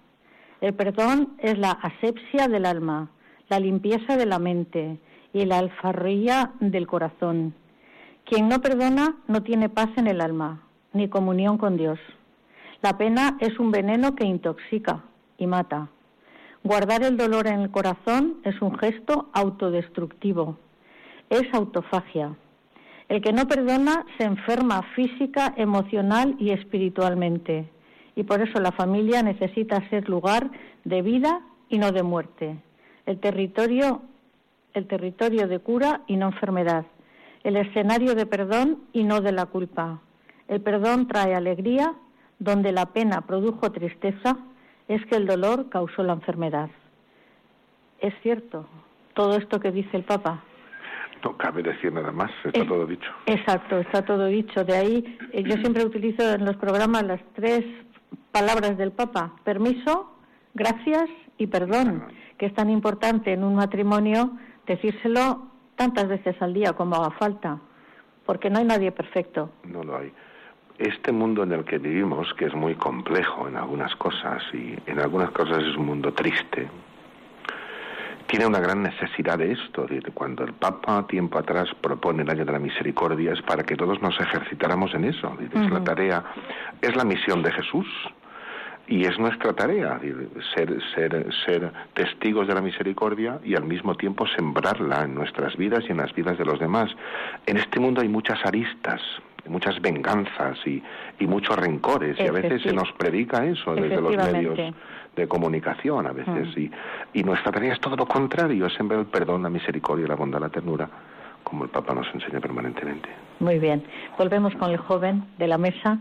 El 0.60 0.74
perdón 0.74 1.36
es 1.38 1.58
la 1.58 1.72
asepsia 1.72 2.48
del 2.48 2.66
alma, 2.66 3.10
la 3.48 3.60
limpieza 3.60 4.16
de 4.16 4.26
la 4.26 4.38
mente 4.38 4.98
y 5.32 5.44
la 5.44 5.58
alfarría 5.58 6.52
del 6.60 6.86
corazón. 6.86 7.54
Quien 8.24 8.48
no 8.48 8.60
perdona 8.60 9.16
no 9.26 9.42
tiene 9.42 9.68
paz 9.68 9.90
en 9.96 10.06
el 10.06 10.20
alma, 10.20 10.62
ni 10.92 11.08
comunión 11.08 11.58
con 11.58 11.76
Dios. 11.76 11.98
La 12.82 12.98
pena 12.98 13.36
es 13.40 13.58
un 13.58 13.70
veneno 13.70 14.14
que 14.14 14.26
intoxica 14.26 15.04
y 15.38 15.46
mata. 15.46 15.88
Guardar 16.62 17.02
el 17.02 17.16
dolor 17.16 17.46
en 17.46 17.60
el 17.60 17.70
corazón 17.70 18.38
es 18.44 18.60
un 18.60 18.78
gesto 18.78 19.30
autodestructivo 19.32 20.58
es 21.30 21.42
autofagia. 21.54 22.34
El 23.08 23.22
que 23.22 23.32
no 23.32 23.46
perdona 23.46 24.04
se 24.18 24.24
enferma 24.24 24.82
física, 24.94 25.54
emocional 25.56 26.36
y 26.38 26.50
espiritualmente. 26.50 27.70
Y 28.20 28.22
por 28.22 28.42
eso 28.42 28.60
la 28.60 28.70
familia 28.72 29.22
necesita 29.22 29.88
ser 29.88 30.06
lugar 30.06 30.50
de 30.84 31.00
vida 31.00 31.40
y 31.70 31.78
no 31.78 31.90
de 31.90 32.02
muerte. 32.02 32.54
El 33.06 33.18
territorio, 33.18 34.02
el 34.74 34.86
territorio 34.88 35.48
de 35.48 35.58
cura 35.58 36.02
y 36.06 36.16
no 36.16 36.26
enfermedad. 36.26 36.84
El 37.44 37.56
escenario 37.56 38.14
de 38.14 38.26
perdón 38.26 38.80
y 38.92 39.04
no 39.04 39.22
de 39.22 39.32
la 39.32 39.46
culpa. 39.46 40.02
El 40.48 40.60
perdón 40.60 41.08
trae 41.08 41.34
alegría, 41.34 41.94
donde 42.38 42.72
la 42.72 42.92
pena 42.92 43.22
produjo 43.22 43.72
tristeza, 43.72 44.36
es 44.86 45.02
que 45.06 45.16
el 45.16 45.24
dolor 45.26 45.70
causó 45.70 46.02
la 46.02 46.12
enfermedad. 46.12 46.68
Es 48.00 48.12
cierto 48.22 48.66
todo 49.14 49.38
esto 49.38 49.60
que 49.60 49.72
dice 49.72 49.96
el 49.96 50.04
Papa. 50.04 50.44
No 51.24 51.38
cabe 51.38 51.62
decir 51.62 51.90
nada 51.90 52.12
más, 52.12 52.30
está 52.44 52.66
todo 52.66 52.84
dicho. 52.84 53.10
Exacto, 53.24 53.78
está 53.78 54.04
todo 54.04 54.26
dicho. 54.26 54.62
De 54.62 54.76
ahí 54.76 55.18
eh, 55.32 55.42
yo 55.42 55.54
siempre 55.56 55.86
utilizo 55.86 56.34
en 56.34 56.44
los 56.44 56.56
programas 56.56 57.02
las 57.04 57.20
tres 57.34 57.64
palabras 58.32 58.76
del 58.78 58.92
Papa, 58.92 59.32
permiso, 59.44 60.12
gracias 60.54 61.08
y 61.38 61.46
perdón, 61.46 62.04
que 62.38 62.46
es 62.46 62.54
tan 62.54 62.70
importante 62.70 63.32
en 63.32 63.44
un 63.44 63.54
matrimonio 63.54 64.30
decírselo 64.66 65.46
tantas 65.76 66.08
veces 66.08 66.40
al 66.40 66.54
día 66.54 66.72
como 66.74 66.96
haga 66.96 67.10
falta, 67.12 67.58
porque 68.26 68.50
no 68.50 68.58
hay 68.58 68.64
nadie 68.64 68.92
perfecto. 68.92 69.50
No 69.64 69.82
lo 69.82 69.96
hay. 69.96 70.12
Este 70.78 71.12
mundo 71.12 71.42
en 71.42 71.52
el 71.52 71.64
que 71.64 71.78
vivimos, 71.78 72.32
que 72.34 72.46
es 72.46 72.54
muy 72.54 72.74
complejo 72.74 73.48
en 73.48 73.56
algunas 73.56 73.94
cosas 73.96 74.42
y 74.52 74.76
en 74.86 74.98
algunas 74.98 75.30
cosas 75.30 75.62
es 75.62 75.76
un 75.76 75.86
mundo 75.86 76.12
triste, 76.12 76.68
tiene 78.26 78.46
una 78.46 78.60
gran 78.60 78.82
necesidad 78.82 79.38
de 79.38 79.52
esto. 79.52 79.86
Cuando 80.14 80.44
el 80.44 80.52
Papa 80.52 81.06
tiempo 81.08 81.38
atrás 81.38 81.68
propone 81.80 82.22
el 82.22 82.30
año 82.30 82.44
de 82.44 82.52
la 82.52 82.60
misericordia 82.60 83.32
es 83.32 83.42
para 83.42 83.64
que 83.64 83.76
todos 83.76 84.00
nos 84.00 84.18
ejercitáramos 84.20 84.94
en 84.94 85.04
eso. 85.04 85.36
Es 85.52 85.70
la 85.70 85.82
tarea, 85.82 86.24
es 86.80 86.94
la 86.94 87.04
misión 87.04 87.42
de 87.42 87.50
Jesús 87.50 87.86
y 88.90 89.04
es 89.04 89.16
nuestra 89.20 89.52
tarea 89.52 90.00
ser, 90.52 90.76
ser, 90.94 91.26
ser 91.46 91.72
testigos 91.94 92.48
de 92.48 92.54
la 92.54 92.60
misericordia 92.60 93.38
y 93.44 93.54
al 93.54 93.62
mismo 93.62 93.94
tiempo 93.94 94.26
sembrarla 94.26 95.04
en 95.04 95.14
nuestras 95.14 95.56
vidas 95.56 95.84
y 95.88 95.92
en 95.92 95.98
las 95.98 96.12
vidas 96.12 96.36
de 96.36 96.44
los 96.44 96.58
demás. 96.58 96.90
En 97.46 97.56
este 97.56 97.78
mundo 97.78 98.00
hay 98.00 98.08
muchas 98.08 98.44
aristas, 98.44 99.00
muchas 99.48 99.80
venganzas 99.80 100.58
y, 100.66 100.82
y 101.20 101.26
muchos 101.28 101.56
rencores 101.56 102.18
y 102.18 102.26
a 102.26 102.32
veces 102.32 102.62
se 102.62 102.72
nos 102.72 102.90
predica 102.94 103.46
eso 103.46 103.76
desde 103.76 104.00
los 104.00 104.16
medios 104.16 104.58
de 105.14 105.28
comunicación 105.28 106.08
a 106.08 106.12
veces. 106.12 106.48
Mm. 106.56 106.60
Y, 106.60 106.70
y 107.20 107.22
nuestra 107.22 107.52
tarea 107.52 107.74
es 107.74 107.80
todo 107.80 107.94
lo 107.94 108.06
contrario, 108.06 108.66
es 108.66 108.74
sembrar 108.74 108.98
el 108.98 109.06
perdón, 109.06 109.44
la 109.44 109.50
misericordia, 109.50 110.08
la 110.08 110.16
bondad, 110.16 110.40
la 110.40 110.48
ternura, 110.48 110.90
como 111.44 111.62
el 111.62 111.70
Papa 111.70 111.94
nos 111.94 112.12
enseña 112.12 112.40
permanentemente. 112.40 113.08
Muy 113.38 113.60
bien. 113.60 113.84
Volvemos 114.18 114.52
con 114.56 114.72
el 114.72 114.78
joven 114.78 115.22
de 115.38 115.46
la 115.46 115.58
mesa. 115.58 116.00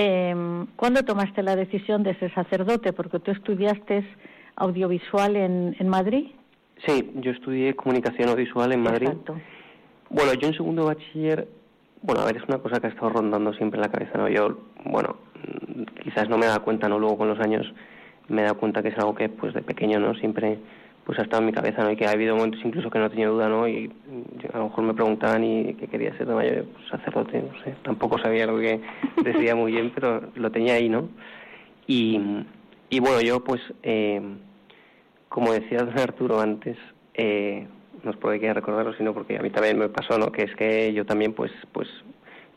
Eh, 0.00 0.32
¿Cuándo 0.76 1.02
tomaste 1.02 1.42
la 1.42 1.56
decisión 1.56 2.04
de 2.04 2.14
ser 2.20 2.32
sacerdote? 2.32 2.92
Porque 2.92 3.18
tú 3.18 3.32
estudiaste 3.32 4.04
audiovisual 4.54 5.34
en, 5.34 5.74
en 5.76 5.88
Madrid. 5.88 6.28
Sí, 6.86 7.10
yo 7.16 7.32
estudié 7.32 7.74
comunicación 7.74 8.28
audiovisual 8.28 8.70
en 8.70 8.80
Madrid. 8.80 9.08
Exacto. 9.08 9.40
Bueno, 10.08 10.34
yo 10.34 10.46
en 10.46 10.54
segundo 10.54 10.84
bachiller, 10.84 11.48
bueno, 12.02 12.20
a 12.20 12.26
ver, 12.26 12.36
es 12.36 12.44
una 12.44 12.58
cosa 12.58 12.78
que 12.78 12.86
ha 12.86 12.90
estado 12.90 13.10
rondando 13.10 13.52
siempre 13.54 13.78
en 13.78 13.82
la 13.82 13.90
cabeza, 13.90 14.16
¿no? 14.18 14.28
Yo, 14.28 14.60
bueno, 14.84 15.16
quizás 16.04 16.28
no 16.28 16.38
me 16.38 16.46
da 16.46 16.60
cuenta, 16.60 16.88
¿no? 16.88 17.00
Luego 17.00 17.18
con 17.18 17.28
los 17.28 17.40
años 17.40 17.66
me 18.28 18.42
he 18.42 18.44
dado 18.44 18.58
cuenta 18.58 18.84
que 18.84 18.90
es 18.90 18.98
algo 18.98 19.16
que 19.16 19.28
pues 19.28 19.52
de 19.52 19.62
pequeño 19.62 19.98
no 19.98 20.14
siempre 20.14 20.58
pues 21.08 21.18
ha 21.20 21.22
estado 21.22 21.40
en 21.40 21.46
mi 21.46 21.52
cabeza 21.54 21.82
no 21.82 21.90
y 21.90 21.96
que 21.96 22.04
ha 22.04 22.10
habido 22.10 22.36
momentos 22.36 22.60
incluso 22.62 22.90
que 22.90 22.98
no 22.98 23.08
tenía 23.08 23.28
duda 23.28 23.48
no 23.48 23.66
y 23.66 23.90
a 24.52 24.58
lo 24.58 24.64
mejor 24.64 24.84
me 24.84 24.92
preguntaban 24.92 25.42
y 25.42 25.72
qué 25.72 25.86
quería 25.86 26.14
ser 26.18 26.26
de 26.26 26.34
mayor 26.34 26.66
pues 26.66 26.86
sacerdote 26.90 27.40
no 27.50 27.64
sé. 27.64 27.74
Tampoco 27.82 28.18
sabía 28.18 28.46
lo 28.46 28.58
que 28.58 28.78
decía 29.24 29.54
muy 29.54 29.72
bien 29.72 29.90
pero 29.94 30.20
lo 30.34 30.50
tenía 30.52 30.74
ahí 30.74 30.90
no 30.90 31.08
y, 31.86 32.20
y 32.90 33.00
bueno 33.00 33.22
yo 33.22 33.42
pues 33.42 33.62
eh, 33.82 34.20
como 35.30 35.50
decía 35.50 35.78
don 35.78 35.98
Arturo 35.98 36.42
antes 36.42 36.76
eh, 37.14 37.66
no 38.04 38.10
os 38.10 38.16
quedar 38.18 38.56
recordarlo 38.56 38.92
sino 38.92 39.14
porque 39.14 39.38
a 39.38 39.40
mí 39.40 39.48
también 39.48 39.78
me 39.78 39.88
pasó 39.88 40.18
no 40.18 40.30
que 40.30 40.42
es 40.42 40.54
que 40.56 40.92
yo 40.92 41.06
también 41.06 41.32
pues 41.32 41.52
pues 41.72 41.88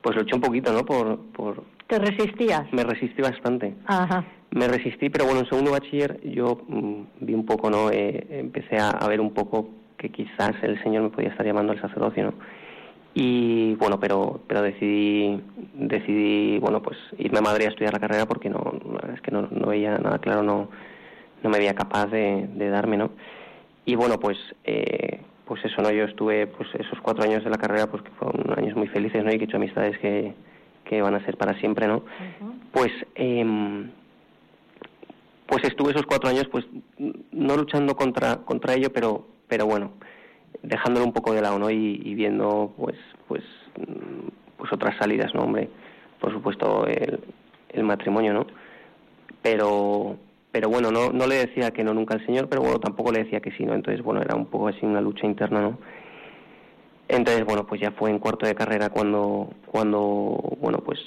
pues 0.01 0.13
lo 0.13 0.23
eché 0.23 0.35
un 0.35 0.41
poquito 0.41 0.73
no 0.73 0.83
por 0.83 1.19
por 1.31 1.63
te 1.87 1.99
resistías. 1.99 2.63
me 2.73 2.83
resistí 2.83 3.21
bastante. 3.21 3.75
Ajá 3.85 4.25
me 4.51 4.67
resistí, 4.67 5.09
pero 5.09 5.25
bueno, 5.25 5.41
en 5.41 5.47
segundo 5.47 5.71
bachiller 5.71 6.19
yo 6.29 6.61
mm, 6.67 7.01
vi 7.21 7.33
un 7.33 7.45
poco, 7.45 7.69
¿no? 7.69 7.89
Eh, 7.89 8.27
empecé 8.31 8.77
a, 8.77 9.07
ver 9.07 9.21
un 9.21 9.33
poco 9.33 9.69
que 9.97 10.09
quizás 10.09 10.51
el 10.61 10.81
Señor 10.83 11.03
me 11.03 11.09
podía 11.09 11.29
estar 11.29 11.45
llamando 11.45 11.71
al 11.71 11.81
sacerdocio, 11.81 12.25
¿no? 12.25 12.33
Y 13.13 13.75
bueno, 13.75 13.99
pero 13.99 14.41
pero 14.47 14.61
decidí, 14.61 15.41
decidí 15.73 16.59
bueno, 16.59 16.81
pues 16.81 16.97
irme 17.17 17.39
a 17.39 17.41
Madrid 17.41 17.65
a 17.65 17.69
estudiar 17.69 17.93
la 17.93 17.99
carrera 17.99 18.25
porque 18.25 18.49
no, 18.49 18.73
es 19.13 19.21
que 19.21 19.31
no, 19.31 19.47
no 19.51 19.67
veía 19.67 19.97
nada 19.97 20.19
claro, 20.19 20.43
no, 20.43 20.69
no 21.43 21.49
me 21.49 21.57
veía 21.57 21.75
capaz 21.75 22.07
de, 22.07 22.47
de 22.53 22.69
darme, 22.69 22.97
¿no? 22.97 23.11
Y 23.85 23.95
bueno, 23.95 24.19
pues 24.19 24.37
eh, 24.63 25.21
pues 25.45 25.63
eso, 25.65 25.81
¿no? 25.81 25.91
Yo 25.91 26.05
estuve 26.05 26.47
pues 26.47 26.69
esos 26.75 26.99
cuatro 27.01 27.23
años 27.23 27.43
de 27.43 27.49
la 27.49 27.57
carrera, 27.57 27.87
pues 27.87 28.03
que 28.03 28.11
fueron 28.11 28.57
años 28.57 28.75
muy 28.75 28.87
felices, 28.87 29.23
¿no? 29.23 29.31
Y 29.31 29.37
que 29.37 29.45
he 29.45 29.47
hecho 29.47 29.57
amistades 29.57 29.97
que, 29.99 30.33
que 30.85 31.01
van 31.01 31.15
a 31.15 31.25
ser 31.25 31.37
para 31.37 31.57
siempre, 31.59 31.87
¿no? 31.87 32.03
Pues... 32.73 32.91
Eh, 33.15 33.89
pues 35.51 35.65
estuve 35.65 35.91
esos 35.91 36.05
cuatro 36.05 36.29
años 36.29 36.47
pues 36.49 36.65
no 36.97 37.57
luchando 37.57 37.93
contra 37.93 38.37
contra 38.37 38.73
ello 38.73 38.93
pero 38.93 39.27
pero 39.49 39.65
bueno 39.65 39.91
dejándolo 40.63 41.05
un 41.05 41.11
poco 41.11 41.33
de 41.33 41.41
lado 41.41 41.59
no 41.59 41.69
y, 41.69 42.15
viendo 42.15 42.73
pues 42.77 42.95
pues 43.27 43.43
pues 44.55 44.71
otras 44.71 44.95
salidas 44.97 45.35
no 45.35 45.41
hombre 45.41 45.67
por 46.21 46.31
supuesto 46.31 46.87
el, 46.87 47.19
el 47.67 47.83
matrimonio 47.83 48.33
no 48.33 48.47
pero 49.41 50.15
pero 50.53 50.69
bueno 50.69 50.89
no 50.89 51.09
no 51.09 51.27
le 51.27 51.45
decía 51.45 51.71
que 51.71 51.83
no 51.83 51.93
nunca 51.93 52.13
al 52.13 52.25
señor 52.25 52.47
pero 52.47 52.61
bueno 52.61 52.79
tampoco 52.79 53.11
le 53.11 53.25
decía 53.25 53.41
que 53.41 53.51
sí 53.51 53.65
no 53.65 53.73
entonces 53.73 54.01
bueno 54.01 54.21
era 54.21 54.37
un 54.37 54.45
poco 54.45 54.69
así 54.69 54.85
una 54.85 55.01
lucha 55.01 55.27
interna 55.27 55.59
no 55.59 55.77
entonces 57.09 57.43
bueno 57.43 57.67
pues 57.67 57.81
ya 57.81 57.91
fue 57.91 58.09
en 58.09 58.19
cuarto 58.19 58.45
de 58.45 58.55
carrera 58.55 58.89
cuando 58.89 59.49
cuando 59.65 59.99
bueno 60.61 60.77
pues 60.77 61.01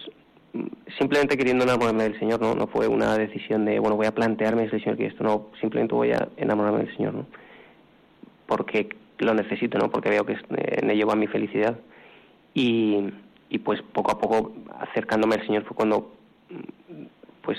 simplemente 0.99 1.36
queriendo 1.36 1.64
enamorarme 1.64 2.05
del 2.05 2.18
Señor, 2.18 2.40
¿no? 2.40 2.55
No 2.55 2.66
fue 2.66 2.88
una 2.88 3.16
decisión 3.16 3.64
de, 3.64 3.78
bueno, 3.78 3.97
voy 3.97 4.07
a 4.07 4.14
plantearme 4.14 4.64
el 4.64 4.70
Señor 4.70 4.97
que 4.97 5.07
esto, 5.07 5.24
no, 5.24 5.49
simplemente 5.61 5.95
voy 5.95 6.12
a 6.12 6.28
enamorarme 6.36 6.84
del 6.84 6.97
Señor, 6.97 7.14
¿no? 7.14 7.26
porque 8.47 8.88
lo 9.18 9.34
necesito, 9.34 9.78
¿no? 9.78 9.90
Porque 9.90 10.11
veo 10.11 10.24
que 10.24 10.36
en 10.51 10.90
ello 10.90 11.07
va 11.07 11.16
mi 11.16 11.26
felicidad. 11.26 11.78
Y, 12.53 13.11
y 13.49 13.59
pues 13.59 13.82
poco 13.82 14.12
a 14.12 14.18
poco 14.18 14.53
acercándome 14.80 15.36
al 15.36 15.47
Señor 15.47 15.64
fue 15.64 15.76
cuando, 15.76 16.12
pues 17.42 17.59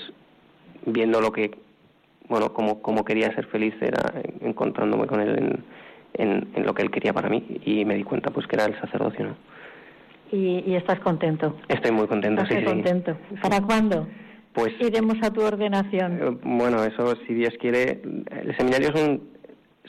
viendo 0.84 1.20
lo 1.20 1.32
que, 1.32 1.50
bueno, 2.28 2.52
como, 2.52 2.80
como 2.82 3.04
quería 3.04 3.34
ser 3.34 3.46
feliz 3.46 3.74
era 3.80 4.22
encontrándome 4.40 5.06
con 5.06 5.20
Él 5.20 5.62
en, 6.14 6.48
en, 6.54 6.66
lo 6.66 6.74
que 6.74 6.82
Él 6.82 6.90
quería 6.90 7.12
para 7.12 7.28
mí 7.28 7.60
y 7.64 7.84
me 7.84 7.94
di 7.94 8.04
cuenta 8.04 8.30
pues 8.30 8.46
que 8.46 8.56
era 8.56 8.64
el 8.64 8.78
sacerdocio, 8.80 9.26
¿no? 9.26 9.36
¿Y, 10.32 10.74
estás 10.74 10.98
contento? 11.00 11.56
Estoy 11.68 11.92
muy 11.92 12.06
contento, 12.06 12.44
sí, 12.46 12.62
contento. 12.64 13.16
¿Para 13.42 13.60
cuándo? 13.60 14.08
Pues 14.52 14.72
iremos 14.80 15.16
a 15.22 15.32
tu 15.32 15.42
ordenación. 15.42 16.18
Eh, 16.20 16.38
bueno, 16.42 16.82
eso 16.82 17.14
si 17.26 17.34
Dios 17.34 17.54
quiere. 17.60 18.02
El 18.30 18.56
seminario 18.56 18.96
son 18.96 19.36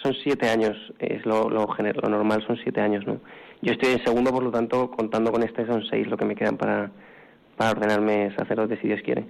son 0.01 0.13
siete 0.23 0.49
años, 0.49 0.75
es 0.99 1.25
lo, 1.25 1.49
lo, 1.49 1.65
lo 1.65 2.09
normal 2.09 2.43
son 2.45 2.57
siete 2.57 2.81
años, 2.81 3.05
¿no? 3.05 3.19
Yo 3.61 3.73
estoy 3.73 3.93
en 3.93 4.03
segundo, 4.03 4.31
por 4.31 4.43
lo 4.43 4.51
tanto, 4.51 4.91
contando 4.91 5.31
con 5.31 5.43
este 5.43 5.65
son 5.65 5.83
seis 5.89 6.07
lo 6.07 6.17
que 6.17 6.25
me 6.25 6.35
quedan 6.35 6.57
para, 6.57 6.91
para 7.55 7.71
ordenarme 7.71 8.35
sacerdote, 8.35 8.79
si 8.79 8.87
Dios 8.87 9.01
quiere. 9.03 9.25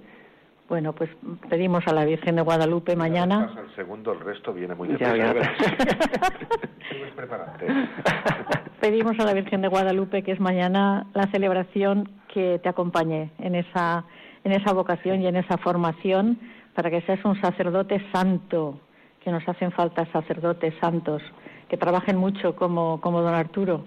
Bueno, 0.68 0.92
pues 0.92 1.08
pedimos 1.48 1.86
a 1.86 1.94
la 1.94 2.04
Virgen 2.04 2.36
de 2.36 2.42
Guadalupe 2.42 2.94
mañana. 2.94 3.54
el 3.58 3.74
segundo, 3.74 4.12
el 4.12 4.20
resto 4.20 4.52
viene 4.52 4.74
muy 4.74 4.88
bien. 4.88 5.00
pedimos 8.80 9.18
a 9.18 9.24
la 9.24 9.34
Virgen 9.34 9.60
de 9.60 9.68
Guadalupe 9.68 10.22
que 10.22 10.32
es 10.32 10.40
mañana 10.40 11.06
la 11.14 11.26
celebración 11.30 12.10
que 12.32 12.60
te 12.62 12.68
acompañe 12.68 13.30
en 13.38 13.54
esa, 13.54 14.04
en 14.44 14.52
esa 14.52 14.72
vocación 14.72 15.22
y 15.22 15.26
en 15.26 15.36
esa 15.36 15.58
formación 15.58 16.38
para 16.74 16.90
que 16.90 17.00
seas 17.02 17.24
un 17.24 17.40
sacerdote 17.40 18.00
santo, 18.12 18.78
que 19.22 19.32
nos 19.32 19.46
hacen 19.48 19.72
falta 19.72 20.06
sacerdotes 20.12 20.74
santos, 20.80 21.22
que 21.68 21.76
trabajen 21.76 22.16
mucho 22.16 22.54
como, 22.54 23.00
como 23.00 23.20
don 23.20 23.34
Arturo 23.34 23.84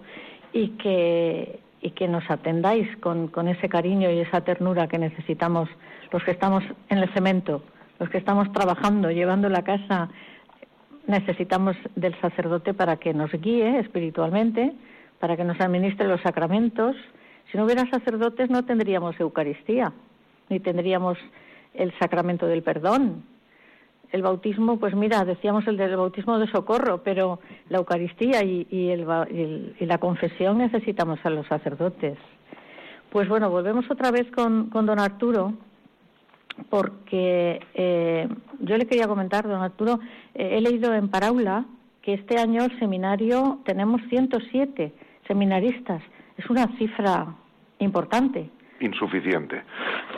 y 0.51 0.69
que, 0.71 1.59
y 1.81 1.91
que 1.91 2.07
nos 2.07 2.29
atendáis 2.29 2.87
con, 2.97 3.27
con 3.29 3.47
ese 3.47 3.69
cariño 3.69 4.11
y 4.11 4.19
esa 4.19 4.41
ternura 4.41 4.87
que 4.87 4.97
necesitamos 4.97 5.69
los 6.11 6.23
que 6.23 6.31
estamos 6.31 6.63
en 6.89 6.97
el 6.97 7.09
cemento, 7.13 7.63
los 7.99 8.09
que 8.09 8.17
estamos 8.17 8.51
trabajando, 8.51 9.09
llevando 9.09 9.47
la 9.47 9.63
casa, 9.63 10.09
necesitamos 11.07 11.75
del 11.95 12.19
sacerdote 12.21 12.73
para 12.73 12.97
que 12.97 13.13
nos 13.13 13.31
guíe 13.31 13.79
espiritualmente, 13.79 14.73
para 15.19 15.35
que 15.37 15.43
nos 15.43 15.59
administre 15.59 16.07
los 16.07 16.21
sacramentos. 16.21 16.95
Si 17.51 17.57
no 17.57 17.65
hubiera 17.65 17.89
sacerdotes 17.89 18.49
no 18.49 18.63
tendríamos 18.65 19.19
Eucaristía, 19.19 19.93
ni 20.49 20.59
tendríamos 20.59 21.17
el 21.73 21.93
sacramento 21.99 22.47
del 22.47 22.63
perdón. 22.63 23.23
El 24.11 24.23
bautismo, 24.23 24.77
pues 24.77 24.93
mira, 24.93 25.23
decíamos 25.23 25.65
el 25.67 25.77
del 25.77 25.95
bautismo 25.95 26.37
de 26.37 26.47
socorro, 26.47 27.01
pero 27.03 27.39
la 27.69 27.77
Eucaristía 27.77 28.43
y, 28.43 28.67
y 28.69 29.85
la 29.85 29.97
confesión 29.99 30.57
necesitamos 30.57 31.19
a 31.23 31.29
los 31.29 31.47
sacerdotes. 31.47 32.17
Pues 33.09 33.27
bueno, 33.27 33.49
volvemos 33.49 33.89
otra 33.89 34.11
vez 34.11 34.29
con, 34.31 34.69
con 34.69 34.85
don 34.85 34.99
Arturo, 34.99 35.53
porque 36.69 37.65
eh, 37.73 38.27
yo 38.59 38.77
le 38.77 38.85
quería 38.85 39.07
comentar, 39.07 39.47
don 39.47 39.61
Arturo, 39.61 39.99
eh, 40.33 40.57
he 40.57 40.61
leído 40.61 40.93
en 40.93 41.09
Paraula 41.09 41.65
que 42.01 42.13
este 42.13 42.39
año 42.39 42.63
el 42.63 42.77
seminario 42.79 43.59
tenemos 43.65 44.01
107 44.09 44.93
seminaristas. 45.27 46.01
Es 46.37 46.49
una 46.49 46.67
cifra 46.77 47.27
importante. 47.79 48.49
Insuficiente. 48.79 49.63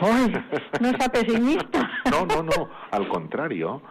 no 0.80 0.88
sea 0.90 1.08
pesimista. 1.08 1.90
no, 2.10 2.26
no, 2.26 2.42
no. 2.42 2.68
Al 2.90 3.06
contrario, 3.08 3.82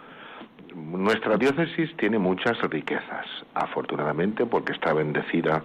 nuestra 0.76 1.38
diócesis 1.38 1.96
tiene 1.98 2.18
muchas 2.18 2.60
riquezas, 2.62 3.26
afortunadamente, 3.54 4.46
porque 4.46 4.74
está 4.74 4.94
bendecida 4.94 5.64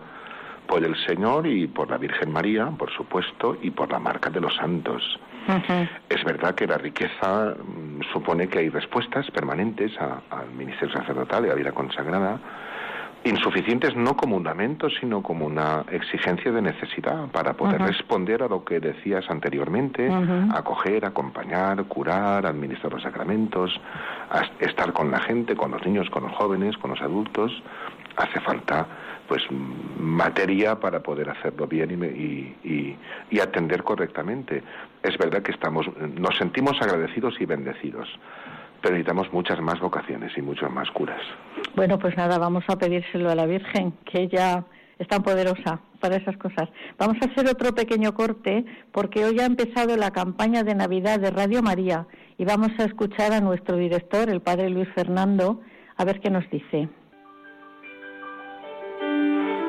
por 0.66 0.84
el 0.84 0.94
Señor 1.06 1.46
y 1.46 1.66
por 1.66 1.90
la 1.90 1.96
Virgen 1.96 2.30
María, 2.30 2.66
por 2.66 2.92
supuesto, 2.92 3.56
y 3.62 3.70
por 3.70 3.90
la 3.90 3.98
marca 3.98 4.28
de 4.28 4.40
los 4.40 4.54
santos. 4.56 5.02
Es 6.08 6.22
verdad 6.24 6.54
que 6.54 6.66
la 6.66 6.76
riqueza 6.76 7.54
mm, 7.56 8.02
supone 8.12 8.48
que 8.48 8.58
hay 8.58 8.68
respuestas 8.68 9.30
permanentes 9.30 9.92
al 9.98 10.50
ministerio 10.50 10.94
sacerdotal 10.94 11.44
y 11.44 11.48
a 11.48 11.50
la 11.50 11.54
vida 11.54 11.72
consagrada, 11.72 12.38
insuficientes 13.24 13.96
no 13.96 14.16
como 14.16 14.36
un 14.36 14.44
lamento, 14.44 14.88
sino 14.90 15.22
como 15.22 15.46
una 15.46 15.84
exigencia 15.90 16.52
de 16.52 16.62
necesidad 16.62 17.28
para 17.28 17.54
poder 17.54 17.80
responder 17.80 18.42
a 18.42 18.48
lo 18.48 18.64
que 18.64 18.78
decías 18.78 19.28
anteriormente, 19.28 20.08
acoger, 20.54 21.04
acompañar, 21.04 21.82
curar, 21.84 22.46
administrar 22.46 22.92
los 22.92 23.02
sacramentos, 23.02 23.80
estar 24.60 24.92
con 24.92 25.10
la 25.10 25.20
gente, 25.20 25.56
con 25.56 25.70
los 25.72 25.84
niños, 25.84 26.08
con 26.10 26.24
los 26.24 26.32
jóvenes, 26.32 26.76
con 26.78 26.90
los 26.90 27.00
adultos. 27.00 27.52
Hace 28.16 28.40
falta 28.40 28.86
pues 29.28 29.42
materia 29.98 30.80
para 30.80 31.00
poder 31.00 31.28
hacerlo 31.28 31.66
bien 31.66 32.02
y, 32.02 32.96
y, 33.30 33.40
atender 33.40 33.84
correctamente. 33.84 34.62
Es 35.02 35.16
verdad 35.18 35.42
que 35.42 35.52
estamos, 35.52 35.86
nos 35.96 36.36
sentimos 36.36 36.80
agradecidos 36.80 37.34
y 37.40 37.46
bendecidos, 37.46 38.08
pero 38.82 38.94
necesitamos 38.94 39.32
muchas 39.32 39.60
más 39.60 39.80
vocaciones 39.80 40.36
y 40.36 40.42
muchas 40.42 40.70
más 40.70 40.90
curas. 40.90 41.20
Bueno, 41.76 41.98
pues 41.98 42.16
nada, 42.16 42.38
vamos 42.38 42.64
a 42.68 42.76
pedírselo 42.76 43.30
a 43.30 43.34
la 43.34 43.46
Virgen, 43.46 43.92
que 44.04 44.22
ella 44.22 44.64
es 44.98 45.06
tan 45.08 45.22
poderosa 45.22 45.80
para 46.00 46.16
esas 46.16 46.36
cosas. 46.36 46.68
Vamos 46.98 47.16
a 47.22 47.26
hacer 47.26 47.48
otro 47.48 47.74
pequeño 47.74 48.14
corte 48.14 48.64
porque 48.92 49.24
hoy 49.24 49.38
ha 49.40 49.46
empezado 49.46 49.96
la 49.96 50.10
campaña 50.10 50.62
de 50.62 50.74
Navidad 50.74 51.20
de 51.20 51.30
Radio 51.30 51.62
María 51.62 52.06
y 52.36 52.44
vamos 52.44 52.70
a 52.78 52.84
escuchar 52.84 53.32
a 53.32 53.40
nuestro 53.40 53.76
director, 53.76 54.28
el 54.28 54.40
padre 54.40 54.70
Luis 54.70 54.88
Fernando, 54.94 55.60
a 55.96 56.04
ver 56.04 56.20
qué 56.20 56.30
nos 56.30 56.48
dice. 56.50 56.88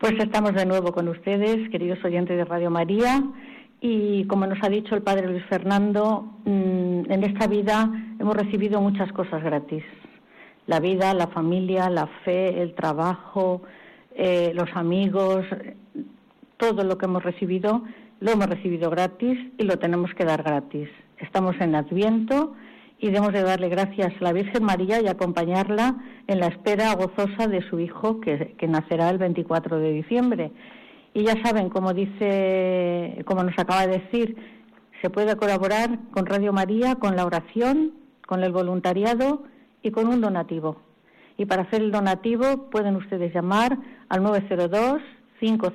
Pues 0.00 0.14
estamos 0.18 0.54
de 0.54 0.64
nuevo 0.64 0.92
con 0.92 1.08
ustedes, 1.08 1.68
queridos 1.68 2.02
oyentes 2.02 2.34
de 2.34 2.46
Radio 2.46 2.70
María, 2.70 3.22
y 3.82 4.24
como 4.28 4.46
nos 4.46 4.58
ha 4.62 4.70
dicho 4.70 4.94
el 4.94 5.02
Padre 5.02 5.28
Luis 5.28 5.44
Fernando, 5.44 6.22
mm, 6.46 7.12
en 7.12 7.22
esta 7.22 7.46
vida 7.46 7.86
hemos 8.18 8.34
recibido 8.34 8.80
muchas 8.80 9.12
cosas 9.12 9.44
gratis. 9.44 9.84
La 10.66 10.80
vida, 10.80 11.12
la 11.12 11.26
familia, 11.26 11.90
la 11.90 12.06
fe, 12.24 12.62
el 12.62 12.74
trabajo, 12.74 13.60
eh, 14.14 14.52
los 14.54 14.70
amigos, 14.74 15.44
todo 16.56 16.82
lo 16.82 16.96
que 16.96 17.04
hemos 17.04 17.22
recibido 17.22 17.82
lo 18.20 18.30
hemos 18.30 18.46
recibido 18.46 18.88
gratis 18.88 19.38
y 19.58 19.64
lo 19.64 19.78
tenemos 19.78 20.14
que 20.14 20.24
dar 20.24 20.42
gratis. 20.42 20.88
Estamos 21.18 21.56
en 21.60 21.74
Adviento 21.74 22.54
y 23.00 23.06
debemos 23.06 23.32
de 23.32 23.42
darle 23.42 23.70
gracias 23.70 24.12
a 24.20 24.24
la 24.24 24.32
Virgen 24.32 24.62
María 24.62 25.00
y 25.00 25.08
acompañarla 25.08 25.96
en 26.26 26.38
la 26.38 26.48
espera 26.48 26.94
gozosa 26.94 27.48
de 27.48 27.66
su 27.70 27.80
hijo 27.80 28.20
que, 28.20 28.54
nacerá 28.68 29.08
el 29.08 29.16
24 29.16 29.78
de 29.78 29.92
diciembre. 29.92 30.52
Y 31.14 31.24
ya 31.24 31.34
saben, 31.42 31.70
como 31.70 31.94
dice, 31.94 33.22
como 33.24 33.42
nos 33.42 33.58
acaba 33.58 33.86
de 33.86 34.00
decir, 34.00 34.36
se 35.00 35.08
puede 35.08 35.34
colaborar 35.36 35.98
con 36.10 36.26
Radio 36.26 36.52
María, 36.52 36.96
con 36.96 37.16
la 37.16 37.24
oración, 37.24 37.92
con 38.26 38.44
el 38.44 38.52
voluntariado 38.52 39.44
y 39.82 39.92
con 39.92 40.06
un 40.06 40.20
donativo. 40.20 40.76
Y 41.38 41.46
para 41.46 41.62
hacer 41.62 41.80
el 41.80 41.90
donativo 41.90 42.68
pueden 42.70 42.96
ustedes 42.96 43.32
llamar 43.34 43.78
al 44.10 44.22
902 44.22 45.00
500 45.40 45.72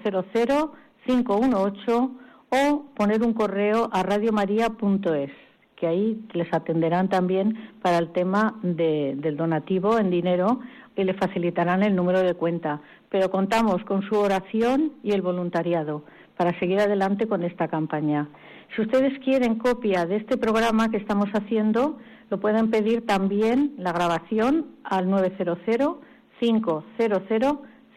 518 1.07 2.11
o 2.49 2.85
poner 2.95 3.23
un 3.23 3.33
correo 3.33 3.89
a 3.91 4.03
radiomaria.es 4.03 5.44
que 5.75 5.87
ahí 5.87 6.21
les 6.33 6.51
atenderán 6.53 7.09
también 7.09 7.71
para 7.81 7.97
el 7.97 8.11
tema 8.11 8.55
del 8.61 9.37
donativo 9.37 9.97
en 9.97 10.09
dinero 10.09 10.59
y 10.95 11.03
le 11.03 11.13
facilitarán 11.13 11.83
el 11.83 11.95
número 11.95 12.21
de 12.21 12.33
cuenta. 12.33 12.81
Pero 13.09 13.29
contamos 13.29 13.83
con 13.83 14.01
su 14.03 14.15
oración 14.15 14.93
y 15.03 15.11
el 15.11 15.21
voluntariado 15.21 16.03
para 16.37 16.57
seguir 16.59 16.79
adelante 16.79 17.27
con 17.27 17.43
esta 17.43 17.67
campaña. 17.67 18.27
Si 18.75 18.81
ustedes 18.81 19.17
quieren 19.19 19.55
copia 19.55 20.05
de 20.05 20.17
este 20.17 20.37
programa 20.37 20.89
que 20.89 20.97
estamos 20.97 21.29
haciendo, 21.33 21.97
lo 22.29 22.39
pueden 22.39 22.71
pedir 22.71 23.05
también 23.05 23.73
la 23.77 23.91
grabación 23.91 24.65
al 24.83 25.09
900 25.09 25.59
500 26.39 26.83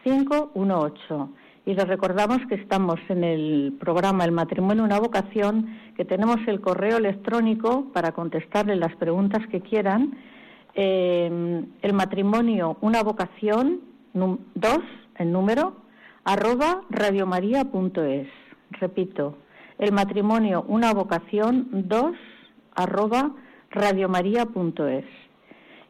518 0.03 1.29
y 1.65 1.73
les 1.73 1.87
recordamos 1.87 2.39
que 2.47 2.55
estamos 2.55 2.99
en 3.09 3.23
el 3.23 3.77
programa 3.79 4.25
El 4.25 4.31
matrimonio 4.31 4.83
una 4.83 4.99
vocación, 4.99 5.77
que 5.95 6.05
tenemos 6.05 6.37
el 6.47 6.61
correo 6.61 6.97
electrónico 6.97 7.85
para 7.93 8.11
contestarle 8.11 8.75
las 8.75 8.95
preguntas 8.95 9.45
que 9.47 9.61
quieran. 9.61 10.17
Eh, 10.75 11.63
el 11.81 11.93
matrimonio 11.93 12.77
una 12.81 13.03
vocación 13.03 13.81
dos, 14.13 14.79
el 15.17 15.31
número, 15.31 15.75
arroba 16.23 16.81
radiomaria.es. 16.89 18.27
Repito, 18.71 19.37
el 19.77 19.91
matrimonio 19.91 20.65
una 20.67 20.93
vocación 20.93 21.67
dos, 21.71 22.15
arroba 22.75 23.31
radiomaria.es. 23.71 25.05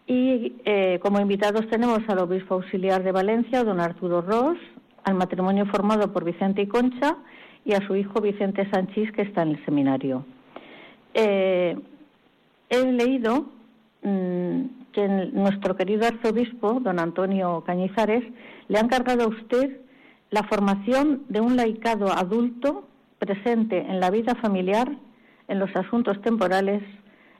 Y 0.08 0.56
eh, 0.66 1.00
como 1.02 1.20
invitados 1.20 1.68
tenemos 1.70 2.00
al 2.08 2.20
obispo 2.20 2.56
auxiliar 2.56 3.04
de 3.04 3.12
Valencia, 3.12 3.64
don 3.64 3.80
Arturo 3.80 4.22
Ross, 4.22 4.58
al 5.10 5.16
matrimonio 5.16 5.66
formado 5.66 6.12
por 6.14 6.24
Vicente 6.24 6.62
y 6.62 6.68
Concha 6.68 7.18
y 7.66 7.74
a 7.74 7.86
su 7.86 7.96
hijo 7.96 8.22
Vicente 8.22 8.70
Sánchez, 8.72 9.12
que 9.12 9.24
está 9.24 9.42
en 9.42 9.50
el 9.50 9.66
seminario. 9.66 10.26
Eh, 11.14 11.78
he 12.70 12.92
leído 12.92 13.46
mm, 14.04 14.62
que 14.94 15.08
nuestro 15.34 15.76
querido 15.76 16.08
arzobispo, 16.08 16.80
don 16.80 17.00
Antonio 17.00 17.64
Cañizares, 17.66 18.24
le 18.68 18.78
ha 18.78 18.82
encargado 18.82 19.24
a 19.24 19.28
usted 19.28 19.82
la 20.32 20.44
formación 20.44 21.24
de 21.30 21.42
un 21.42 21.56
laicado 21.56 22.12
adulto 22.12 22.88
presente 23.18 23.80
en 23.80 24.00
la 24.00 24.12
vida 24.12 24.36
familiar, 24.36 24.92
en 25.48 25.60
los 25.60 25.76
asuntos 25.76 26.22
temporales, 26.22 26.84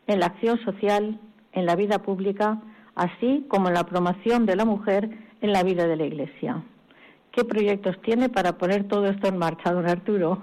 en 0.08 0.20
la 0.20 0.28
acción 0.28 0.60
social, 0.66 1.20
en 1.54 1.66
la 1.66 1.76
vida 1.76 2.00
pública, 2.00 2.60
así 2.96 3.46
como 3.48 3.68
en 3.68 3.76
la 3.76 3.86
promoción 3.86 4.46
de 4.46 4.56
la 4.56 4.66
mujer 4.66 5.10
en 5.42 5.54
la 5.54 5.64
vida 5.64 5.88
de 5.88 5.96
la 5.96 6.06
Iglesia. 6.06 6.64
¿Qué 7.40 7.46
proyectos 7.46 7.98
tiene 8.02 8.28
para 8.28 8.58
poner 8.58 8.90
todo 8.90 9.08
esto 9.08 9.30
en 9.30 9.38
marcha, 9.38 9.72
don 9.72 9.88
Arturo? 9.88 10.42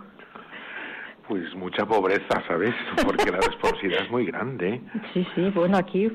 Pues 1.29 1.55
mucha 1.55 1.85
pobreza, 1.85 2.43
¿sabes? 2.49 2.75
Porque 3.05 3.31
la 3.31 3.37
responsabilidad 3.47 4.05
es 4.05 4.11
muy 4.11 4.25
grande. 4.25 4.81
Sí, 5.13 5.27
sí, 5.35 5.51
bueno, 5.55 5.77
aquí... 5.77 6.11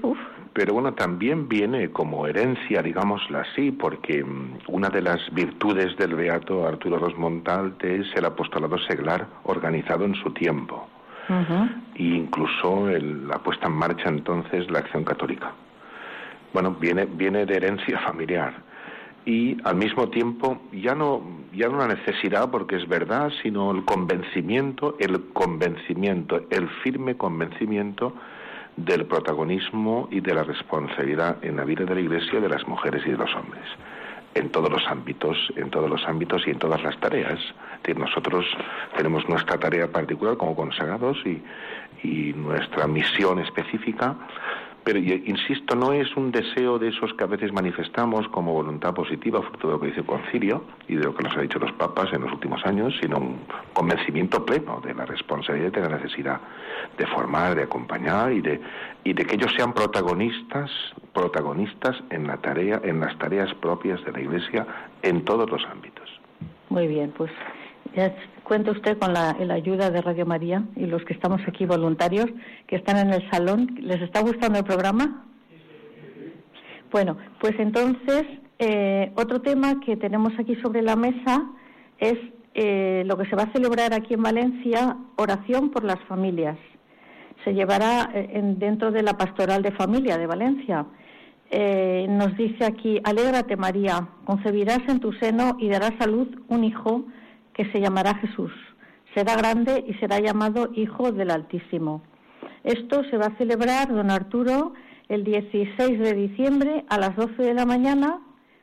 Pero 0.53 0.73
bueno, 0.73 0.95
también 0.95 1.47
viene 1.47 1.91
como 1.91 2.25
herencia, 2.25 2.82
digámoslo 2.82 3.38
así, 3.38 3.69
porque 3.71 4.23
mm, 4.23 4.57
una 4.69 4.89
de 4.89 5.03
las 5.03 5.19
virtudes 5.32 5.95
del 5.97 6.15
beato 6.15 6.67
Arturo 6.67 6.97
Rosmontalte 6.97 7.97
es 7.97 8.07
el 8.15 8.25
apostolado 8.25 8.79
seglar 8.79 9.27
organizado 9.43 10.05
en 10.05 10.15
su 10.15 10.32
tiempo. 10.34 10.89
E 11.93 12.03
incluso 12.03 12.89
la 12.89 13.38
puesta 13.38 13.67
en 13.67 13.73
marcha 13.73 14.09
entonces 14.09 14.67
la 14.71 14.79
acción 14.79 15.03
católica. 15.03 15.51
Bueno, 16.53 16.71
viene, 16.71 17.05
viene 17.05 17.45
de 17.45 17.55
herencia 17.55 17.99
familiar 17.99 18.70
y 19.26 19.57
al 19.63 19.76
mismo 19.76 20.09
tiempo 20.09 20.61
ya 20.72 20.95
no 20.95 21.22
ya 21.53 21.67
no 21.67 21.78
la 21.78 21.88
necesidad 21.88 22.49
porque 22.49 22.78
es 22.78 22.88
verdad 22.88 23.32
sino 23.43 23.72
el 23.72 23.86
convencimiento 23.86 24.95
el 24.99 25.30
convencimiento 25.34 26.41
el 26.49 26.67
firme 26.84 27.15
convencimiento 27.15 28.13
del 28.78 29.05
protagonismo 29.05 30.07
y 30.11 30.22
de 30.22 30.34
la 30.34 30.43
responsabilidad 30.43 31.43
en 31.43 31.57
la 31.57 31.65
vida 31.65 31.84
de 31.86 31.95
la 31.95 32.01
Iglesia 32.01 32.39
de 32.39 32.49
las 32.49 32.67
mujeres 32.67 33.03
y 33.05 33.11
de 33.11 33.17
los 33.17 33.34
hombres 33.36 33.65
en 34.34 34.49
todos 34.49 34.72
los 34.72 34.88
ámbitos 34.88 35.38
en 35.55 35.69
todos 35.69 35.89
los 35.89 36.03
ámbitos 36.07 36.41
y 36.47 36.51
en 36.51 36.59
todas 36.59 36.82
las 36.82 36.97
tareas. 36.99 37.39
Nosotros 37.95 38.45
tenemos 38.95 39.28
nuestra 39.28 39.57
tarea 39.57 39.91
particular 39.91 40.38
como 40.38 40.55
consagrados 40.55 41.17
y, 41.26 41.43
y 42.07 42.34
nuestra 42.34 42.88
misión 42.88 43.39
específica 43.39 44.15
pero, 44.84 44.97
insisto, 44.97 45.75
no 45.75 45.93
es 45.93 46.15
un 46.17 46.32
deseo 46.32 46.79
de 46.79 46.89
esos 46.89 47.13
que 47.13 47.23
a 47.23 47.27
veces 47.27 47.53
manifestamos 47.53 48.27
como 48.29 48.53
voluntad 48.53 48.93
positiva, 48.93 49.41
fruto 49.41 49.67
de 49.67 49.73
lo 49.73 49.79
que 49.79 49.88
dice 49.88 49.99
el 49.99 50.05
concilio 50.05 50.63
y 50.88 50.95
de 50.95 51.03
lo 51.03 51.13
que 51.13 51.23
nos 51.23 51.38
ha 51.38 51.41
dicho 51.41 51.59
los 51.59 51.71
papas 51.73 52.11
en 52.13 52.21
los 52.21 52.32
últimos 52.32 52.65
años, 52.65 52.93
sino 52.99 53.17
un 53.17 53.39
convencimiento 53.73 54.43
pleno 54.43 54.82
de 54.84 54.95
la 54.95 55.05
responsabilidad 55.05 55.69
y 55.69 55.82
de 55.82 55.89
la 55.89 55.97
necesidad 55.97 56.41
de 56.97 57.05
formar, 57.07 57.55
de 57.55 57.63
acompañar 57.63 58.32
y 58.32 58.41
de, 58.41 58.59
y 59.03 59.13
de 59.13 59.25
que 59.25 59.36
ellos 59.36 59.53
sean 59.55 59.73
protagonistas, 59.73 60.71
protagonistas 61.13 61.95
en 62.09 62.25
la 62.25 62.38
tarea, 62.38 62.82
en 62.84 62.99
las 62.99 63.17
tareas 63.19 63.53
propias 63.55 64.03
de 64.03 64.11
la 64.11 64.21
Iglesia 64.21 64.65
en 65.03 65.23
todos 65.25 65.49
los 65.49 65.63
ámbitos. 65.65 66.09
Muy 66.69 66.88
bien, 66.88 67.13
pues 67.15 67.32
ya 67.95 68.15
cuenta 68.51 68.71
usted 68.71 68.97
con 68.97 69.13
la, 69.13 69.29
ayuda 69.29 69.89
de 69.91 70.01
Radio 70.01 70.25
María 70.25 70.61
y 70.75 70.85
los 70.85 71.05
que 71.05 71.13
estamos 71.13 71.39
aquí 71.47 71.65
voluntarios, 71.65 72.25
que 72.67 72.75
están 72.75 72.97
en 72.97 73.13
el 73.13 73.31
salón. 73.31 73.77
¿Les 73.79 74.01
está 74.01 74.19
gustando 74.19 74.59
el 74.59 74.65
programa? 74.65 75.23
Bueno, 76.91 77.15
pues 77.39 77.53
entonces, 77.59 78.23
eh, 78.59 79.13
otro 79.15 79.39
tema 79.39 79.79
que 79.79 79.95
tenemos 79.95 80.33
aquí 80.37 80.57
sobre 80.57 80.81
la 80.81 80.97
mesa 80.97 81.45
es 81.97 82.17
eh, 82.53 83.03
lo 83.05 83.17
que 83.17 83.25
se 83.29 83.37
va 83.37 83.43
a 83.43 83.53
celebrar 83.53 83.93
aquí 83.93 84.15
en 84.15 84.23
Valencia, 84.23 84.97
oración 85.15 85.69
por 85.69 85.85
las 85.85 86.01
familias. 86.09 86.57
Se 87.45 87.53
llevará 87.53 88.11
eh, 88.13 88.37
dentro 88.57 88.91
de 88.91 89.01
la 89.01 89.13
pastoral 89.13 89.61
de 89.61 89.71
familia 89.71 90.17
de 90.17 90.27
Valencia. 90.27 90.85
nos 92.19 92.35
dice 92.35 92.65
aquí, 92.65 92.99
alégrate 93.05 93.55
María, 93.55 94.09
concebirás 94.25 94.81
en 94.89 94.99
tu 94.99 95.13
seno 95.13 95.55
y 95.57 95.69
darás 95.69 95.95
a 96.01 96.05
luz 96.05 96.27
un 96.49 96.65
hijo 96.65 97.05
que 97.53 97.71
se 97.71 97.79
llamará 97.79 98.15
Jesús. 98.15 98.51
Será 99.13 99.35
grande 99.35 99.83
y 99.87 99.93
será 99.95 100.19
llamado 100.19 100.69
Hijo 100.73 101.11
del 101.11 101.31
Altísimo. 101.31 102.01
Esto 102.63 103.03
se 103.09 103.17
va 103.17 103.27
a 103.27 103.37
celebrar, 103.37 103.89
don 103.89 104.11
Arturo, 104.11 104.73
el 105.09 105.23
16 105.23 105.99
de 105.99 106.13
diciembre 106.13 106.85
a 106.89 106.97
las 106.97 107.15
12 107.15 107.41
de 107.41 107.53
la 107.53 107.65
mañana 107.65 108.21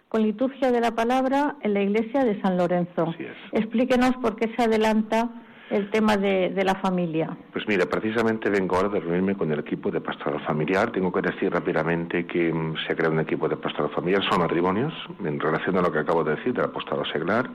con 0.08 0.22
liturgia 0.22 0.72
de 0.72 0.80
la 0.80 0.92
palabra 0.92 1.56
en 1.60 1.74
la 1.74 1.82
iglesia 1.82 2.24
de 2.24 2.40
San 2.40 2.56
Lorenzo. 2.56 3.14
Explíquenos 3.52 4.16
por 4.16 4.36
qué 4.36 4.50
se 4.56 4.62
adelanta 4.62 5.28
el 5.70 5.90
tema 5.90 6.16
de, 6.16 6.48
de, 6.48 6.64
la 6.64 6.76
familia. 6.76 7.36
Pues 7.52 7.68
mira, 7.68 7.84
precisamente 7.84 8.48
vengo 8.48 8.76
ahora 8.76 8.88
de 8.88 9.00
reunirme 9.00 9.34
con 9.36 9.52
el 9.52 9.58
equipo 9.58 9.90
de 9.90 10.00
pastoral 10.00 10.40
familiar. 10.46 10.90
Tengo 10.90 11.12
que 11.12 11.20
decir 11.20 11.52
rápidamente 11.52 12.26
que 12.26 12.50
mm, 12.50 12.76
se 12.86 12.92
ha 12.92 12.96
creado 12.96 13.12
un 13.12 13.20
equipo 13.20 13.50
de 13.50 13.56
pastoral 13.58 13.90
familiar. 13.90 14.22
Son 14.30 14.40
matrimonios, 14.40 14.94
en 15.22 15.38
relación 15.38 15.76
a 15.76 15.82
lo 15.82 15.92
que 15.92 15.98
acabo 15.98 16.24
de 16.24 16.36
decir 16.36 16.54
del 16.54 16.64
apostado 16.64 17.04
seglar 17.04 17.50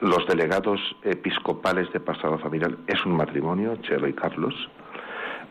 los 0.00 0.26
delegados 0.26 0.80
episcopales 1.02 1.92
de 1.92 2.00
pasado 2.00 2.38
familiar 2.38 2.76
es 2.86 3.04
un 3.04 3.16
matrimonio, 3.16 3.76
Chelo 3.76 4.08
y 4.08 4.14
Carlos, 4.14 4.54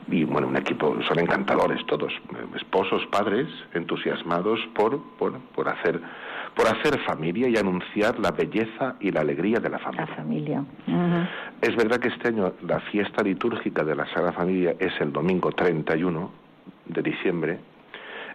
y 0.08 0.24
bueno, 0.24 0.48
un 0.48 0.58
equipo, 0.58 0.98
son 1.08 1.20
encantadores 1.20 1.86
todos, 1.86 2.12
esposos, 2.56 3.06
padres, 3.08 3.48
entusiasmados 3.74 4.60
por, 4.74 5.00
por, 5.18 5.70
hacer 5.70 6.02
por 6.56 6.68
hacer 6.68 7.00
familia 7.02 7.48
y 7.48 7.58
anunciar 7.58 8.18
la 8.20 8.32
belleza 8.32 8.96
y 9.00 9.12
la 9.12 9.22
alegría 9.22 9.60
de 9.60 9.70
la 9.70 9.78
familia. 9.78 10.08
La 10.08 10.16
familia. 10.16 10.66
Es 11.62 11.76
verdad 11.76 12.00
que 12.00 12.08
este 12.08 12.30
año 12.30 12.54
la 12.64 12.80
fiesta 12.80 13.22
litúrgica 13.24 13.84
de 13.84 13.96
la 13.96 14.06
Sagrada 14.08 14.34
Familia 14.34 14.76
es 14.80 14.94
el 15.00 15.14
domingo 15.14 15.52
31 15.52 16.32
de 16.88 17.02
diciembre, 17.04 17.60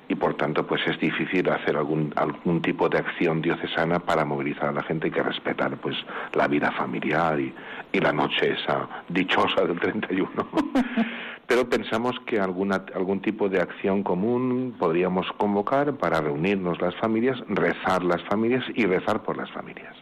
y 0.08 0.14
por 0.14 0.34
tanto 0.36 0.66
pues 0.66 0.80
es 0.86 0.98
difícil 0.98 1.48
hacer 1.50 1.76
algún 1.76 2.12
algún 2.16 2.60
tipo 2.62 2.88
de 2.88 2.98
acción 2.98 3.40
diocesana 3.40 3.98
para 4.00 4.24
movilizar 4.24 4.68
a 4.68 4.72
la 4.72 4.82
gente 4.82 5.10
que 5.10 5.22
respetar 5.22 5.76
pues 5.78 5.96
la 6.34 6.48
vida 6.48 6.70
familiar 6.72 7.38
y, 7.40 7.54
y 7.92 8.00
la 8.00 8.12
noche 8.12 8.52
esa 8.52 8.88
dichosa 9.08 9.64
del 9.66 9.78
31 9.78 10.30
pero 11.46 11.68
pensamos 11.68 12.16
que 12.26 12.40
alguna, 12.40 12.84
algún 12.94 13.20
tipo 13.20 13.48
de 13.48 13.60
acción 13.60 14.02
común 14.02 14.74
podríamos 14.78 15.26
convocar 15.36 15.94
para 15.94 16.20
reunirnos 16.20 16.80
las 16.80 16.94
familias, 16.96 17.38
rezar 17.48 18.02
las 18.02 18.22
familias 18.22 18.64
y 18.74 18.86
rezar 18.86 19.22
por 19.22 19.36
las 19.36 19.50
familias. 19.50 19.94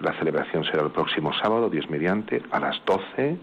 La 0.00 0.16
celebración 0.18 0.64
será 0.64 0.82
el 0.82 0.90
próximo 0.90 1.32
sábado, 1.34 1.68
Dios 1.68 1.88
mediante, 1.90 2.42
a 2.50 2.60
las 2.60 2.82
12 2.86 3.36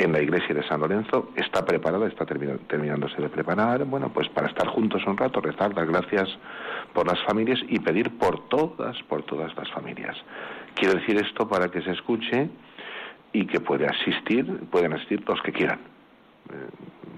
en 0.00 0.12
la 0.12 0.20
iglesia 0.20 0.54
de 0.54 0.66
San 0.66 0.80
Lorenzo 0.80 1.30
está 1.36 1.64
preparada, 1.64 2.06
está 2.06 2.24
terminándose 2.24 3.20
de 3.20 3.28
preparar, 3.28 3.84
bueno, 3.84 4.10
pues 4.12 4.28
para 4.28 4.48
estar 4.48 4.66
juntos 4.68 5.02
un 5.06 5.16
rato, 5.16 5.40
rezar, 5.40 5.74
dar 5.74 5.86
gracias 5.86 6.28
por 6.92 7.06
las 7.06 7.22
familias 7.24 7.60
y 7.68 7.78
pedir 7.78 8.16
por 8.18 8.48
todas, 8.48 8.96
por 9.04 9.22
todas 9.24 9.54
las 9.56 9.70
familias. 9.70 10.16
Quiero 10.74 10.94
decir 10.94 11.16
esto 11.16 11.48
para 11.48 11.68
que 11.68 11.82
se 11.82 11.92
escuche 11.92 12.48
y 13.32 13.46
que 13.46 13.60
puede 13.60 13.86
asistir, 13.86 14.46
pueden 14.70 14.92
asistir 14.92 15.22
los 15.26 15.40
que 15.42 15.52
quieran. 15.52 15.99
Eh, 16.52 16.68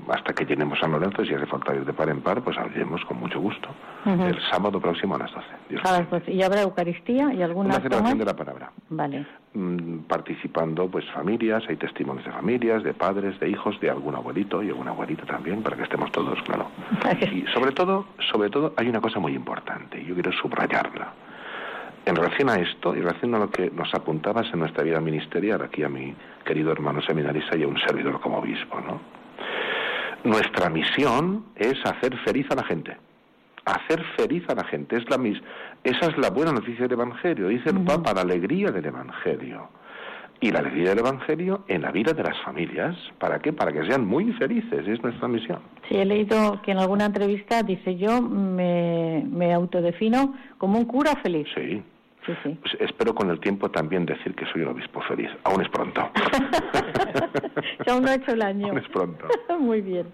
hasta 0.08 0.32
que 0.32 0.44
llenemos 0.44 0.78
San 0.78 0.90
Lorenzo, 0.90 1.24
si 1.24 1.34
hace 1.34 1.46
falta 1.46 1.74
ir 1.74 1.84
de 1.84 1.92
par 1.92 2.08
en 2.08 2.20
par, 2.20 2.42
pues 2.42 2.58
hablaremos 2.58 3.04
con 3.04 3.18
mucho 3.18 3.40
gusto. 3.40 3.68
El 4.04 4.36
sábado 4.50 4.80
próximo 4.80 5.14
a 5.14 5.18
las 5.18 5.30
12. 5.32 6.32
¿Y 6.32 6.42
habrá 6.42 6.62
Eucaristía 6.62 7.32
y 7.32 7.42
alguna 7.42 7.70
Una 7.70 7.80
celebración 7.80 8.18
de 8.18 8.24
la 8.24 8.34
palabra. 8.34 8.72
Vale. 8.90 9.26
Mm, 9.54 9.98
participando, 10.08 10.88
pues, 10.88 11.04
familias, 11.12 11.62
hay 11.68 11.76
testimonios 11.76 12.24
de 12.24 12.32
familias, 12.32 12.82
de 12.82 12.94
padres, 12.94 13.38
de 13.38 13.48
hijos, 13.48 13.78
de 13.80 13.90
algún 13.90 14.14
abuelito 14.14 14.62
y 14.62 14.68
alguna 14.68 14.90
abuelita 14.90 15.24
también, 15.24 15.62
para 15.62 15.76
que 15.76 15.84
estemos 15.84 16.10
todos, 16.10 16.40
claro. 16.42 16.66
y 17.32 17.44
sobre 17.52 17.72
todo, 17.72 18.06
sobre 18.30 18.50
todo, 18.50 18.74
hay 18.76 18.88
una 18.88 19.00
cosa 19.00 19.20
muy 19.20 19.34
importante, 19.34 20.00
y 20.00 20.06
yo 20.06 20.14
quiero 20.14 20.32
subrayarla. 20.32 21.12
En 22.04 22.16
relación 22.16 22.50
a 22.50 22.56
esto, 22.56 22.94
y 22.94 22.98
en 22.98 23.04
relación 23.04 23.34
a 23.36 23.38
lo 23.38 23.50
que 23.50 23.70
nos 23.70 23.94
apuntabas 23.94 24.52
en 24.52 24.58
nuestra 24.58 24.82
vida 24.82 25.00
ministerial, 25.00 25.62
aquí 25.62 25.84
a 25.84 25.88
mi 25.88 26.12
querido 26.44 26.72
hermano 26.72 27.00
seminarista 27.02 27.56
y 27.56 27.62
a 27.62 27.68
un 27.68 27.78
servidor 27.78 28.20
como 28.20 28.38
obispo, 28.38 28.80
¿no? 28.80 29.21
Nuestra 30.24 30.70
misión 30.70 31.44
es 31.56 31.74
hacer 31.84 32.16
feliz 32.18 32.46
a 32.50 32.54
la 32.54 32.64
gente. 32.64 32.96
Hacer 33.64 34.02
feliz 34.16 34.44
a 34.48 34.54
la 34.54 34.64
gente. 34.64 34.96
Es 34.96 35.08
la 35.10 35.18
mis 35.18 35.40
Esa 35.84 36.06
es 36.06 36.18
la 36.18 36.30
buena 36.30 36.52
noticia 36.52 36.82
del 36.82 36.92
Evangelio. 36.92 37.48
Dice 37.48 37.70
el 37.70 37.80
Papa, 37.80 38.12
la 38.14 38.22
alegría 38.22 38.70
del 38.70 38.86
Evangelio. 38.86 39.68
Y 40.40 40.50
la 40.50 40.60
alegría 40.60 40.90
del 40.90 41.00
Evangelio 41.00 41.64
en 41.68 41.82
la 41.82 41.92
vida 41.92 42.12
de 42.12 42.22
las 42.22 42.40
familias. 42.42 42.96
¿Para 43.18 43.38
qué? 43.40 43.52
Para 43.52 43.72
que 43.72 43.84
sean 43.86 44.06
muy 44.06 44.32
felices. 44.32 44.86
Es 44.86 45.02
nuestra 45.02 45.28
misión. 45.28 45.60
Sí, 45.88 45.96
he 45.96 46.04
leído 46.04 46.60
que 46.62 46.72
en 46.72 46.78
alguna 46.78 47.04
entrevista 47.04 47.62
dice 47.62 47.96
yo 47.96 48.20
me, 48.20 49.24
me 49.30 49.52
autodefino 49.52 50.34
como 50.58 50.78
un 50.78 50.84
cura 50.84 51.14
feliz. 51.22 51.46
Sí. 51.54 51.82
Sí, 52.26 52.32
sí. 52.42 52.56
Pues 52.60 52.76
espero 52.80 53.14
con 53.14 53.30
el 53.30 53.40
tiempo 53.40 53.70
también 53.70 54.06
decir 54.06 54.34
que 54.34 54.46
soy 54.52 54.62
un 54.62 54.68
obispo 54.68 55.00
feliz. 55.02 55.28
Aún 55.44 55.62
es 55.62 55.68
pronto. 55.68 56.00
aún 57.88 58.02
no 58.02 58.10
ha 58.10 58.14
hecho 58.14 58.32
el 58.32 58.42
año. 58.42 58.68
Aún 58.68 58.78
es 58.78 58.88
pronto. 58.88 59.26
Muy 59.58 59.80
bien. 59.80 60.06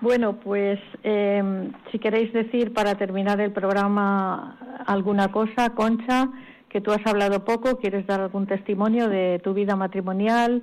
Bueno, 0.00 0.34
pues 0.40 0.80
em, 1.04 1.70
si 1.92 2.00
queréis 2.00 2.32
decir 2.32 2.72
para 2.72 2.96
terminar 2.96 3.40
el 3.40 3.52
programa 3.52 4.56
alguna 4.86 5.30
cosa, 5.30 5.70
Concha, 5.76 6.28
que 6.68 6.80
tú 6.80 6.90
has 6.90 7.06
hablado 7.06 7.44
poco, 7.44 7.78
quieres 7.78 8.04
dar 8.08 8.20
algún 8.20 8.48
testimonio 8.48 9.08
de 9.08 9.40
tu 9.44 9.54
vida 9.54 9.76
matrimonial, 9.76 10.62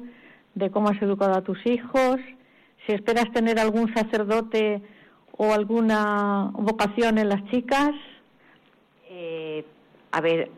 de 0.56 0.70
cómo 0.70 0.90
has 0.90 1.02
educado 1.02 1.36
a 1.36 1.44
tus 1.44 1.66
hijos, 1.66 2.20
si 2.86 2.92
esperas 2.92 3.32
tener 3.32 3.60
algún 3.60 3.94
sacerdote 3.94 4.82
o 5.38 5.54
alguna 5.54 6.52
vocación 6.54 7.18
en 7.18 7.30
las 7.30 7.46
chicas. 7.46 7.92
Eh, 9.10 9.64
a 10.12 10.20
ver, 10.20 10.50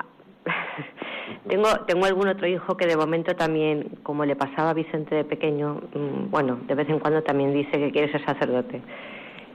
tengo, 1.47 1.67
tengo 1.87 2.05
algún 2.05 2.27
otro 2.27 2.47
hijo 2.47 2.75
que 2.77 2.87
de 2.87 2.97
momento 2.97 3.35
también, 3.35 3.97
como 4.03 4.25
le 4.25 4.35
pasaba 4.35 4.71
a 4.71 4.73
Vicente 4.73 5.15
de 5.15 5.23
pequeño, 5.23 5.81
mm, 5.93 6.31
bueno, 6.31 6.59
de 6.67 6.75
vez 6.75 6.89
en 6.89 6.99
cuando 6.99 7.21
también 7.23 7.53
dice 7.53 7.71
que 7.71 7.91
quiere 7.91 8.11
ser 8.11 8.25
sacerdote. 8.25 8.81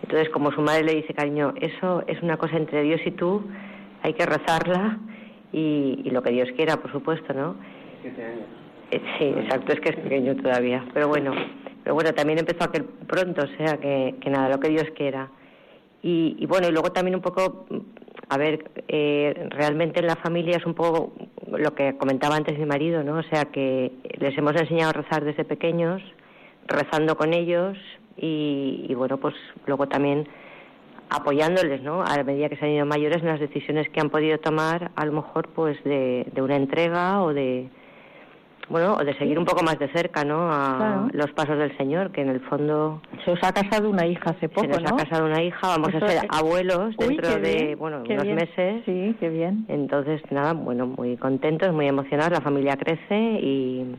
Entonces, 0.02 0.28
como 0.30 0.52
su 0.52 0.60
madre 0.60 0.84
le 0.84 0.94
dice, 0.96 1.14
cariño, 1.14 1.54
eso 1.60 2.04
es 2.06 2.22
una 2.22 2.36
cosa 2.36 2.56
entre 2.56 2.82
Dios 2.82 3.00
y 3.04 3.10
tú, 3.12 3.42
hay 4.02 4.12
que 4.12 4.26
rezarla 4.26 4.98
y, 5.52 6.08
lo 6.10 6.22
que 6.22 6.30
Dios 6.30 6.48
quiera, 6.56 6.76
por 6.76 6.92
supuesto, 6.92 7.32
¿no? 7.32 7.56
Eh, 8.90 9.02
sí, 9.18 9.24
exacto, 9.24 9.72
es 9.72 9.80
que 9.80 9.88
es 9.90 9.96
pequeño 9.96 10.36
todavía. 10.36 10.84
Pero 10.94 11.08
bueno, 11.08 11.32
pero 11.82 11.94
bueno, 11.94 12.12
también 12.12 12.38
empezó 12.38 12.64
a 12.64 12.66
aquel 12.66 12.84
pronto, 12.84 13.42
o 13.42 13.56
sea, 13.56 13.78
que, 13.78 14.14
que 14.20 14.30
nada, 14.30 14.48
lo 14.48 14.60
que 14.60 14.68
Dios 14.68 14.84
quiera. 14.94 15.28
Y, 16.02 16.36
y 16.38 16.46
bueno, 16.46 16.68
y 16.68 16.72
luego 16.72 16.92
también 16.92 17.16
un 17.16 17.22
poco 17.22 17.66
a 18.28 18.38
ver, 18.38 18.70
eh, 18.88 19.48
realmente 19.50 20.00
en 20.00 20.06
la 20.06 20.16
familia 20.16 20.56
es 20.56 20.66
un 20.66 20.74
poco 20.74 21.12
lo 21.50 21.74
que 21.74 21.96
comentaba 21.96 22.36
antes 22.36 22.58
mi 22.58 22.66
marido, 22.66 23.02
¿no? 23.04 23.18
O 23.18 23.22
sea, 23.22 23.46
que 23.46 23.92
les 24.18 24.36
hemos 24.36 24.54
enseñado 24.56 24.90
a 24.90 24.92
rezar 24.94 25.24
desde 25.24 25.44
pequeños, 25.44 26.02
rezando 26.66 27.16
con 27.16 27.32
ellos 27.34 27.78
y, 28.16 28.92
bueno, 28.94 29.18
pues 29.18 29.34
luego 29.66 29.86
también 29.86 30.26
apoyándoles, 31.08 31.82
¿no? 31.82 32.02
A 32.02 32.20
medida 32.24 32.48
que 32.48 32.56
se 32.56 32.64
han 32.64 32.72
ido 32.72 32.86
mayores 32.86 33.22
en 33.22 33.28
las 33.28 33.38
decisiones 33.38 33.88
que 33.90 34.00
han 34.00 34.10
podido 34.10 34.38
tomar, 34.38 34.90
a 34.96 35.04
lo 35.04 35.12
mejor 35.12 35.48
pues 35.48 35.82
de 35.84 36.26
una 36.36 36.56
entrega 36.56 37.22
o 37.22 37.32
de, 37.32 37.68
bueno, 38.68 38.94
o 38.94 39.04
de 39.04 39.16
seguir 39.18 39.38
un 39.38 39.44
poco 39.44 39.62
más 39.62 39.78
de 39.78 39.88
cerca, 39.88 40.24
¿no? 40.24 40.50
A 40.50 41.08
los 41.12 41.30
pasos 41.32 41.58
del 41.58 41.76
Señor, 41.76 42.10
que 42.10 42.22
en 42.22 42.30
el 42.30 42.40
fondo... 42.40 43.00
Se 43.24 43.30
os 43.30 43.38
ha 43.42 43.52
casado 43.52 43.88
una 43.88 44.06
hija 44.06 44.30
hace 44.30 44.48
poco, 44.48 44.74
se 44.74 44.80
nos 44.80 44.92
ha 44.92 44.96
casado 44.96 45.26
una 45.26 45.42
hija, 45.42 45.68
vamos 45.68 45.94
a 45.94 46.00
ser 46.00 46.26
abuelos 46.28 46.96
dentro 46.96 47.36
de, 47.36 47.76
bueno, 47.76 48.02
unos 48.08 48.26
meses. 48.26 48.82
Sí, 48.84 49.14
qué 49.20 49.28
bien. 49.28 49.64
Entonces, 49.68 50.20
nada, 50.30 50.52
bueno, 50.52 50.86
muy 50.86 51.16
contentos, 51.16 51.72
muy 51.72 51.86
emocionados, 51.86 52.32
la 52.32 52.40
familia 52.40 52.76
crece 52.76 53.40
y... 53.42 53.96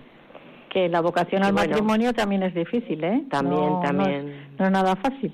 Que 0.69 0.89
la 0.89 0.99
vocación 0.99 1.45
al 1.45 1.53
matrimonio 1.53 2.11
también 2.11 2.43
es 2.43 2.53
difícil, 2.53 3.01
¿eh? 3.01 3.23
También, 3.31 3.79
también. 3.81 4.47
No 4.59 4.65
es, 4.65 4.71
nada 4.71 4.97
fácil. 4.97 5.33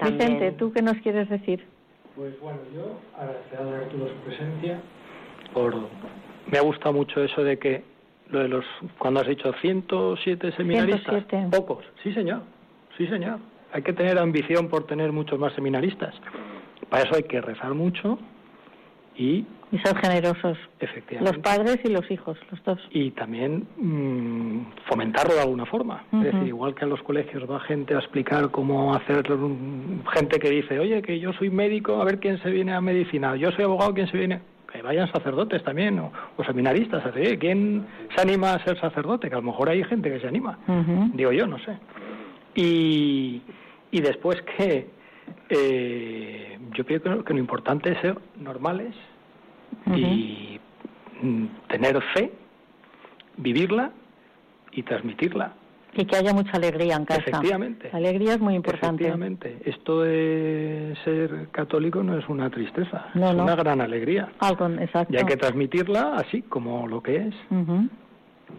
Vicente, 0.00 0.52
¿tú 0.52 0.72
qué 0.72 0.82
nos 0.82 0.94
quieres 0.98 1.28
decir? 1.28 1.66
Pues 2.14 2.40
bueno, 2.40 2.60
yo 2.72 2.98
agradecido 3.18 3.74
a 3.74 3.78
Arturo 3.78 4.08
su 4.08 4.14
presencia 4.24 4.80
por... 5.52 5.74
Me 6.50 6.58
ha 6.58 6.62
gustado 6.62 6.92
mucho 6.92 7.22
eso 7.22 7.42
de 7.42 7.58
que 7.58 7.82
lo 8.30 8.40
de 8.40 8.48
los, 8.48 8.64
cuando 8.98 9.20
has 9.20 9.26
dicho 9.26 9.52
107 9.60 10.52
seminaristas, 10.52 11.24
pocos, 11.50 11.84
sí 12.02 12.12
señor, 12.12 12.42
sí 12.96 13.06
señor. 13.06 13.38
Hay 13.72 13.82
que 13.82 13.92
tener 13.92 14.18
ambición 14.18 14.68
por 14.68 14.86
tener 14.86 15.12
muchos 15.12 15.38
más 15.38 15.52
seminaristas. 15.54 16.14
Para 16.88 17.04
eso 17.04 17.16
hay 17.16 17.24
que 17.24 17.40
rezar 17.40 17.74
mucho 17.74 18.18
y... 19.16 19.44
Y 19.70 19.78
ser 19.80 19.94
generosos. 19.98 20.56
Efectivamente. 20.80 21.30
Los 21.30 21.42
padres 21.42 21.78
y 21.84 21.88
los 21.88 22.10
hijos, 22.10 22.38
los 22.50 22.64
dos. 22.64 22.80
Y 22.90 23.10
también 23.10 23.66
mm, 23.76 24.88
fomentarlo 24.88 25.34
de 25.34 25.42
alguna 25.42 25.66
forma. 25.66 26.04
Es 26.10 26.22
decir, 26.22 26.48
igual 26.48 26.74
que 26.74 26.86
a 26.86 26.88
los 26.88 27.02
colegios 27.02 27.44
va 27.50 27.60
gente 27.60 27.94
a 27.94 27.98
explicar 27.98 28.50
cómo 28.50 28.94
hacer... 28.94 29.26
Gente 30.14 30.38
que 30.38 30.48
dice, 30.48 30.78
oye, 30.78 31.02
que 31.02 31.20
yo 31.20 31.34
soy 31.34 31.50
médico, 31.50 32.00
a 32.00 32.04
ver 32.06 32.18
quién 32.18 32.42
se 32.42 32.48
viene 32.50 32.72
a 32.72 32.80
medicina. 32.80 33.36
Yo 33.36 33.50
soy 33.52 33.64
abogado, 33.64 33.92
¿quién 33.92 34.10
se 34.10 34.16
viene? 34.16 34.40
Que 34.70 34.82
vayan 34.82 35.10
sacerdotes 35.12 35.62
también 35.62 35.98
o, 35.98 36.12
seminaristas. 36.44 37.02
¿Quién 37.38 37.86
se 38.14 38.20
anima 38.20 38.52
a 38.52 38.64
ser 38.64 38.78
sacerdote? 38.80 39.28
Que 39.28 39.34
a 39.34 39.38
lo 39.38 39.44
mejor 39.44 39.68
hay 39.68 39.82
gente 39.84 40.10
que 40.10 40.20
se 40.20 40.28
anima. 40.28 40.58
Digo 41.14 41.32
yo, 41.32 41.46
no 41.46 41.58
sé. 41.58 41.78
Y, 42.54 43.40
y 43.90 44.00
después 44.00 44.42
que 44.56 44.88
eh, 45.48 46.58
yo 46.74 46.84
creo 46.84 47.24
que, 47.24 47.32
lo 47.32 47.38
importante 47.38 47.92
es 47.92 48.00
ser 48.00 48.18
normales 48.36 48.94
y 49.86 50.58
mm, 51.22 51.44
tener 51.68 52.00
fe, 52.14 52.32
vivirla 53.36 53.90
y 54.72 54.82
transmitirla. 54.82 55.52
Y 55.94 56.04
que 56.04 56.16
haya 56.16 56.32
mucha 56.32 56.52
alegría 56.52 56.96
en 56.96 57.04
casa. 57.04 57.20
Efectivamente. 57.20 57.88
La 57.92 57.98
alegría 57.98 58.34
es 58.34 58.40
muy 58.40 58.54
importante. 58.54 59.04
Efectivamente. 59.04 59.58
Esto 59.64 60.02
de 60.02 60.94
ser 61.04 61.48
católico 61.50 62.02
no 62.02 62.18
es 62.18 62.28
una 62.28 62.50
tristeza, 62.50 63.06
es 63.14 63.20
una 63.20 63.56
gran 63.56 63.80
alegría. 63.80 64.30
Algo, 64.38 64.66
exacto. 64.66 65.14
Y 65.14 65.16
hay 65.16 65.24
que 65.24 65.36
transmitirla 65.36 66.14
así 66.16 66.42
como 66.42 66.86
lo 66.86 67.02
que 67.02 67.28
es. 67.28 67.34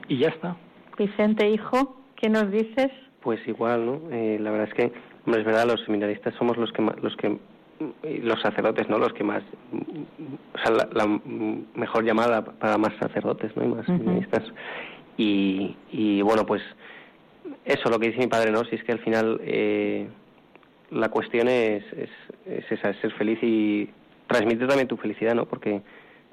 Y 0.08 0.18
ya 0.18 0.30
está. 0.30 0.58
Vicente, 0.98 1.50
hijo, 1.50 2.02
¿qué 2.16 2.30
nos 2.30 2.52
dices? 2.52 2.92
Pues 3.22 3.40
igual, 3.48 3.86
¿no? 3.86 4.02
Eh, 4.12 4.38
la 4.40 4.52
verdad 4.52 4.68
es 4.68 4.74
que, 4.74 4.92
hombre, 5.26 5.42
es 5.42 5.46
verdad, 5.46 5.66
los 5.66 5.82
seminaristas 5.86 6.34
somos 6.36 6.58
los 6.58 6.72
que 6.72 6.82
los 6.82 7.16
que 7.16 7.38
los 8.04 8.42
sacerdotes, 8.42 8.90
¿no? 8.90 8.98
Los 8.98 9.14
que 9.14 9.24
más, 9.24 9.42
o 9.72 10.58
sea, 10.60 10.88
la, 10.94 11.08
mejor 11.76 12.04
llamada 12.04 12.44
para 12.44 12.78
más 12.78 12.94
sacerdotes, 13.00 13.56
¿no? 13.56 13.64
Y 13.64 13.68
más 13.70 13.86
seminaristas. 13.86 14.44
Y, 15.18 15.76
y 15.92 16.22
bueno, 16.22 16.46
pues 16.46 16.62
eso, 17.66 17.90
lo 17.90 18.00
que 18.00 18.08
dice 18.08 18.20
mi 18.20 18.28
padre, 18.28 18.52
¿no? 18.52 18.64
Si 18.66 18.76
es 18.76 18.84
que 18.84 18.92
al 18.92 19.00
final 19.00 19.40
eh, 19.44 20.08
la 20.92 21.10
cuestión 21.10 21.48
es, 21.48 21.84
es, 21.94 22.72
esa, 22.72 22.90
es 22.90 22.98
ser 22.98 23.12
feliz 23.14 23.40
y 23.42 23.90
transmitir 24.28 24.68
también 24.68 24.88
tu 24.88 24.98
felicidad, 24.98 25.36
¿no? 25.36 25.46
Porque, 25.46 25.82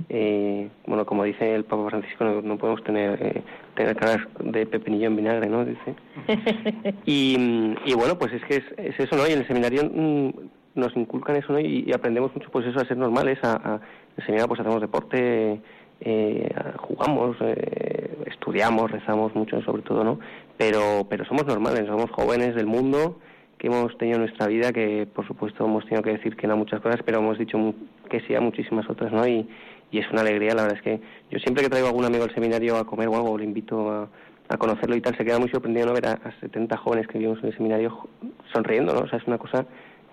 eh, 0.08 0.68
bueno, 0.86 1.06
como 1.06 1.24
dice 1.24 1.54
el 1.54 1.64
Papa 1.64 1.90
Francisco, 1.90 2.24
no, 2.24 2.58
podemos 2.58 2.82
tener, 2.84 3.22
eh, 3.22 3.42
tener 3.74 3.96
caras 3.96 4.26
de 4.40 4.66
pepinillo 4.66 5.06
en 5.06 5.16
vinagre, 5.16 5.48
¿no? 5.48 5.64
Dice. 5.64 5.94
y, 7.06 7.36
y 7.84 7.94
bueno, 7.94 8.18
pues 8.18 8.32
es 8.32 8.44
que 8.44 8.56
es, 8.56 9.00
eso, 9.00 9.16
¿no? 9.16 9.26
Y 9.26 9.32
en 9.32 9.40
el 9.40 9.46
seminario 9.46 9.82
mm, 9.84 10.30
nos 10.74 10.96
inculcan 10.96 11.36
eso, 11.36 11.52
¿no? 11.52 11.60
Y, 11.60 11.92
aprendemos 11.92 12.34
mucho, 12.34 12.50
pues 12.50 12.66
eso, 12.66 12.80
a 12.80 12.86
ser 12.86 12.96
normales, 12.96 13.38
a, 13.42 13.54
a 13.74 13.80
enseñar, 14.16 14.48
pues 14.48 14.60
hacemos 14.60 14.80
deporte, 14.80 15.60
eh, 16.00 16.48
jugamos, 16.76 17.36
eh, 17.40 18.18
estudiamos, 18.26 18.90
rezamos 18.90 19.34
mucho 19.34 19.60
sobre 19.62 19.82
todo, 19.82 20.04
¿no? 20.04 20.18
Pero, 20.56 21.06
pero 21.08 21.24
somos 21.24 21.46
normales, 21.46 21.86
somos 21.86 22.10
jóvenes 22.10 22.54
del 22.54 22.66
mundo 22.66 23.18
que 23.58 23.68
hemos 23.68 23.96
tenido 23.96 24.18
nuestra 24.18 24.46
vida, 24.46 24.72
que 24.72 25.06
por 25.12 25.26
supuesto 25.26 25.64
hemos 25.64 25.84
tenido 25.84 26.02
que 26.02 26.12
decir 26.12 26.36
que 26.36 26.46
no 26.46 26.54
a 26.54 26.56
muchas 26.56 26.80
cosas, 26.80 27.00
pero 27.04 27.18
hemos 27.18 27.38
dicho 27.38 27.74
que 28.10 28.20
sí 28.20 28.34
a 28.34 28.40
muchísimas 28.40 28.88
otras, 28.90 29.12
¿no? 29.12 29.26
Y, 29.26 29.48
y 29.90 29.98
es 29.98 30.10
una 30.10 30.20
alegría, 30.20 30.54
la 30.54 30.62
verdad 30.62 30.78
es 30.78 30.82
que 30.82 31.00
yo 31.30 31.38
siempre 31.38 31.62
que 31.62 31.70
traigo 31.70 31.86
a 31.86 31.90
algún 31.90 32.04
amigo 32.04 32.24
al 32.24 32.34
seminario 32.34 32.76
a 32.76 32.84
comer 32.84 33.08
o 33.08 33.16
algo, 33.16 33.38
le 33.38 33.44
invito 33.44 33.90
a, 33.90 34.08
a 34.48 34.56
conocerlo 34.56 34.96
y 34.96 35.00
tal, 35.00 35.16
se 35.16 35.24
queda 35.24 35.38
muy 35.38 35.48
sorprendido 35.48 35.86
no 35.86 35.94
ver 35.94 36.06
a, 36.06 36.18
70 36.40 36.76
jóvenes 36.76 37.06
que 37.08 37.18
vivimos 37.18 37.38
en 37.40 37.46
el 37.46 37.56
seminario 37.56 38.08
sonriendo, 38.52 38.94
¿no? 38.94 39.00
O 39.00 39.08
sea, 39.08 39.18
es 39.18 39.26
una 39.26 39.38
cosa 39.38 39.66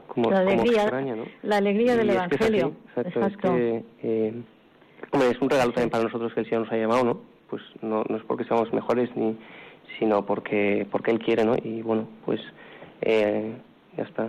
como, 0.07 0.31
la 0.31 0.39
alegría, 0.39 0.81
extraña, 0.83 1.15
¿no? 1.15 1.25
La 1.43 1.57
alegría 1.57 1.95
del 1.95 2.09
Evangelio. 2.11 2.73
Es 2.95 3.05
exacto, 3.07 3.55
Es, 3.57 3.83
eh, 4.03 4.33
es 5.11 5.41
un 5.41 5.49
regalo 5.49 5.71
también 5.71 5.89
para 5.89 6.03
nosotros 6.03 6.33
que 6.33 6.41
el 6.41 6.45
Señor 6.47 6.63
nos 6.63 6.71
ha 6.71 6.77
llamado, 6.77 7.03
¿no? 7.03 7.21
Pues 7.49 7.61
no, 7.81 8.03
no 8.09 8.17
es 8.17 8.23
porque 8.23 8.45
seamos 8.45 8.71
mejores 8.73 9.09
ni 9.15 9.37
sino 9.99 10.25
porque 10.25 10.87
porque 10.91 11.11
él 11.11 11.19
quiere, 11.19 11.45
¿no? 11.45 11.55
Y 11.63 11.81
bueno, 11.81 12.07
pues 12.25 12.41
eh, 13.01 13.55
ya 13.97 14.03
está. 14.03 14.27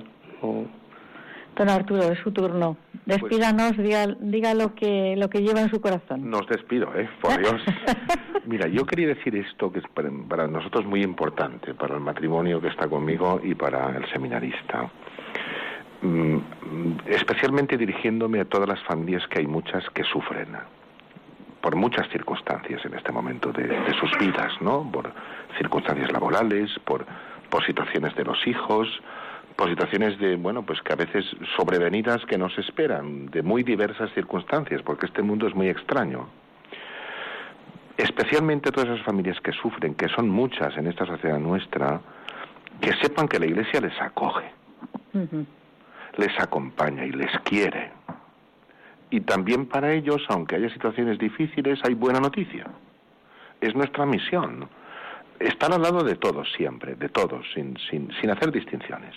Don 1.57 1.69
Arturo, 1.69 2.03
es 2.11 2.19
su 2.19 2.33
turno. 2.33 2.77
Despídanos, 3.07 3.77
diga, 3.77 4.55
lo 4.55 4.75
que 4.75 5.15
lo 5.17 5.31
que 5.31 5.41
lleva 5.41 5.61
en 5.61 5.71
su 5.71 5.81
corazón. 5.81 6.29
Nos 6.29 6.47
despido, 6.49 6.89
¿eh? 6.97 7.09
Por 7.21 7.39
Dios. 7.39 7.63
Mira, 8.47 8.67
yo 8.67 8.85
quería 8.85 9.09
decir 9.09 9.37
esto 9.37 9.73
que 9.73 9.79
es 9.79 9.85
para, 9.95 10.49
nosotros 10.49 10.85
muy 10.85 11.03
importante, 11.03 11.75
para 11.75 11.95
el 11.95 12.01
matrimonio 12.01 12.61
que 12.61 12.69
está 12.69 12.89
conmigo 12.89 13.41
y 13.43 13.55
para 13.55 13.97
el 13.97 14.07
seminarista. 14.11 14.91
Mm, 16.05 16.37
especialmente 17.07 17.79
dirigiéndome 17.79 18.39
a 18.39 18.45
todas 18.45 18.69
las 18.69 18.83
familias 18.83 19.27
que 19.29 19.39
hay 19.39 19.47
muchas 19.47 19.89
que 19.91 20.05
sufren 20.05 20.49
por 21.63 21.77
muchas 21.77 22.07
circunstancias 22.11 22.85
en 22.85 22.93
este 22.93 23.11
momento 23.11 23.51
de, 23.51 23.67
sus 23.99 24.11
vidas, 24.19 24.53
¿no? 24.61 24.87
Por 24.93 25.11
circunstancias 25.57 26.13
laborales, 26.13 26.71
por, 26.85 27.07
por 27.49 27.65
situaciones 27.65 28.15
de 28.17 28.25
los 28.25 28.47
hijos, 28.47 28.87
por 29.57 29.71
situaciones 29.71 30.19
de, 30.19 30.37
bueno, 30.37 30.63
pues 30.63 30.83
que 30.83 30.93
a 30.93 30.97
veces 30.97 31.25
sobrevenidas 31.57 32.23
que 32.27 32.37
nos 32.37 32.59
esperan, 32.59 33.31
de 33.31 33.43
muy 33.43 33.63
diversas 33.63 34.13
circunstancias, 34.13 34.83
porque 34.83 35.07
este 35.07 35.23
mundo 35.23 35.47
es 35.47 35.55
muy 35.55 35.71
extraño. 35.71 36.29
Especialmente 37.97 38.71
todas 38.71 38.91
esas 38.91 39.07
familias 39.07 39.41
que 39.41 39.53
sufren, 39.53 39.95
que 39.95 40.09
son 40.09 40.29
muchas 40.29 40.77
en 40.77 40.87
esta 40.87 41.07
sociedad 41.07 41.39
nuestra, 41.39 41.99
que 42.79 42.93
sepan 43.01 43.27
que 43.27 43.39
la 43.39 43.47
Iglesia 43.47 43.81
les 43.81 43.99
acoge, 44.03 44.53
les 46.17 46.39
acompaña 46.41 47.05
y 47.05 47.13
les 47.13 47.31
quiere. 47.41 47.93
Y 49.11 49.21
también 49.21 49.67
para 49.67 49.93
ellos, 49.93 50.23
aunque 50.29 50.57
haya 50.57 50.71
situaciones 50.71 51.19
difíciles, 51.19 51.81
hay 51.85 51.95
buena 51.95 52.21
noticia. 52.21 52.67
Es 53.61 53.75
nuestra 53.75 54.07
misión. 54.07 54.69
Estar 55.39 55.73
al 55.73 55.83
lado 55.83 56.03
de 56.03 56.17
todos 56.17 56.53
siempre, 56.57 56.95
de 56.95 57.09
todos, 57.09 57.47
sin, 57.55 57.77
sin, 57.91 58.11
sin 58.21 58.31
hacer 58.31 58.51
distinciones 58.51 59.15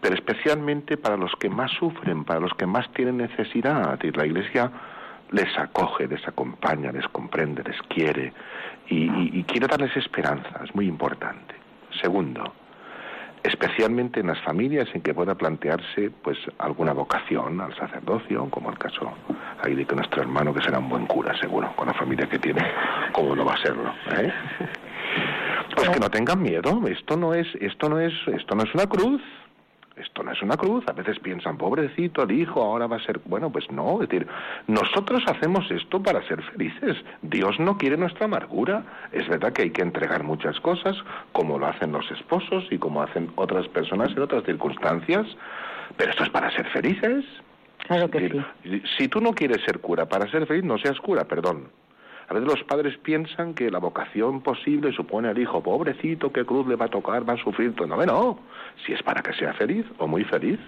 pero 0.00 0.14
especialmente 0.14 0.96
para 0.96 1.18
los 1.18 1.32
que 1.36 1.50
más 1.50 1.70
sufren, 1.72 2.24
para 2.24 2.40
los 2.40 2.54
que 2.54 2.66
más 2.66 2.90
tienen 2.92 3.18
necesidad. 3.18 3.98
Y 4.02 4.10
la 4.10 4.26
Iglesia 4.26 4.70
les 5.30 5.56
acoge, 5.58 6.08
les 6.08 6.26
acompaña, 6.26 6.90
les 6.92 7.06
comprende, 7.08 7.62
les 7.62 7.80
quiere 7.82 8.32
y, 8.88 9.42
quiere 9.44 9.68
darles 9.68 9.96
esperanza, 9.96 10.60
es 10.64 10.74
muy 10.74 10.86
importante. 10.86 11.54
Segundo, 12.00 12.52
especialmente 13.42 14.20
en 14.20 14.28
las 14.28 14.40
familias 14.42 14.88
en 14.94 15.02
que 15.02 15.14
pueda 15.14 15.34
plantearse 15.34 16.10
pues 16.22 16.38
alguna 16.58 16.92
vocación 16.92 17.60
al 17.60 17.74
sacerdocio, 17.76 18.48
como 18.50 18.70
el 18.70 18.78
caso 18.78 19.12
ahí 19.62 19.74
de 19.74 19.84
que 19.86 19.94
nuestro 19.94 20.22
hermano 20.22 20.52
que 20.54 20.62
será 20.62 20.78
un 20.78 20.88
buen 20.88 21.06
cura 21.06 21.38
seguro, 21.38 21.72
con 21.76 21.88
la 21.88 21.94
familia 21.94 22.28
que 22.28 22.38
tiene, 22.38 22.62
como 23.12 23.34
no 23.34 23.44
va 23.44 23.54
a 23.54 23.62
serlo, 23.62 23.92
¿eh? 24.16 24.32
Pues 25.74 25.88
que 25.88 26.00
no 26.00 26.10
tengan 26.10 26.42
miedo, 26.42 26.82
esto 26.88 27.16
no 27.16 27.32
es, 27.32 27.46
esto 27.60 27.88
no 27.88 28.00
es, 28.00 28.12
esto 28.26 28.54
no 28.54 28.64
es 28.64 28.74
una 28.74 28.86
cruz, 28.86 29.22
esto 30.00 30.22
no 30.22 30.32
es 30.32 30.42
una 30.42 30.56
cruz. 30.56 30.84
A 30.88 30.92
veces 30.92 31.18
piensan, 31.18 31.56
pobrecito 31.56 32.22
el 32.22 32.32
hijo, 32.32 32.62
ahora 32.62 32.86
va 32.86 32.96
a 32.96 33.04
ser. 33.04 33.20
Bueno, 33.24 33.50
pues 33.50 33.70
no. 33.70 34.02
Es 34.02 34.08
decir, 34.08 34.26
nosotros 34.66 35.22
hacemos 35.26 35.70
esto 35.70 36.02
para 36.02 36.26
ser 36.26 36.42
felices. 36.42 36.96
Dios 37.22 37.58
no 37.60 37.78
quiere 37.78 37.96
nuestra 37.96 38.24
amargura. 38.24 38.82
Es 39.12 39.28
verdad 39.28 39.52
que 39.52 39.62
hay 39.62 39.70
que 39.70 39.82
entregar 39.82 40.24
muchas 40.24 40.58
cosas, 40.60 40.96
como 41.32 41.58
lo 41.58 41.66
hacen 41.66 41.92
los 41.92 42.10
esposos 42.10 42.66
y 42.70 42.78
como 42.78 43.02
hacen 43.02 43.30
otras 43.36 43.68
personas 43.68 44.10
en 44.12 44.22
otras 44.22 44.44
circunstancias, 44.44 45.26
pero 45.96 46.10
esto 46.10 46.24
es 46.24 46.30
para 46.30 46.50
ser 46.50 46.66
felices. 46.70 47.24
Claro 47.86 48.10
que 48.10 48.28
sí. 48.62 48.82
Si 48.98 49.08
tú 49.08 49.20
no 49.20 49.32
quieres 49.32 49.62
ser 49.64 49.80
cura 49.80 50.06
para 50.06 50.30
ser 50.30 50.46
feliz, 50.46 50.64
no 50.64 50.78
seas 50.78 51.00
cura, 51.00 51.24
perdón. 51.24 51.68
A 52.30 52.34
veces 52.34 52.48
los 52.48 52.62
padres 52.62 52.96
piensan 52.98 53.54
que 53.54 53.72
la 53.72 53.80
vocación 53.80 54.40
posible 54.40 54.92
supone 54.92 55.28
al 55.28 55.38
hijo, 55.38 55.60
pobrecito, 55.64 56.32
qué 56.32 56.44
cruz 56.44 56.64
le 56.68 56.76
va 56.76 56.84
a 56.84 56.88
tocar, 56.88 57.28
va 57.28 57.32
a 57.32 57.36
sufrir. 57.36 57.74
No, 57.88 58.06
no, 58.06 58.38
si 58.86 58.92
es 58.92 59.02
para 59.02 59.20
que 59.20 59.32
sea 59.32 59.52
feliz 59.54 59.84
o 59.98 60.06
muy 60.06 60.22
feliz. 60.22 60.60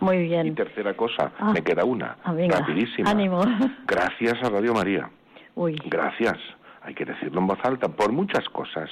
Muy 0.00 0.22
bien. 0.22 0.46
Y 0.46 0.52
tercera 0.52 0.94
cosa, 0.94 1.30
ah. 1.38 1.52
me 1.52 1.60
queda 1.60 1.84
una, 1.84 2.16
ah, 2.24 2.34
rapidísima. 2.48 3.10
Ánimo. 3.10 3.42
Gracias 3.86 4.42
a 4.42 4.48
Radio 4.48 4.72
María. 4.72 5.10
Uy. 5.54 5.76
Gracias, 5.84 6.38
hay 6.80 6.94
que 6.94 7.04
decirlo 7.04 7.38
en 7.38 7.48
voz 7.48 7.58
alta, 7.62 7.88
por 7.88 8.10
muchas 8.10 8.48
cosas. 8.48 8.88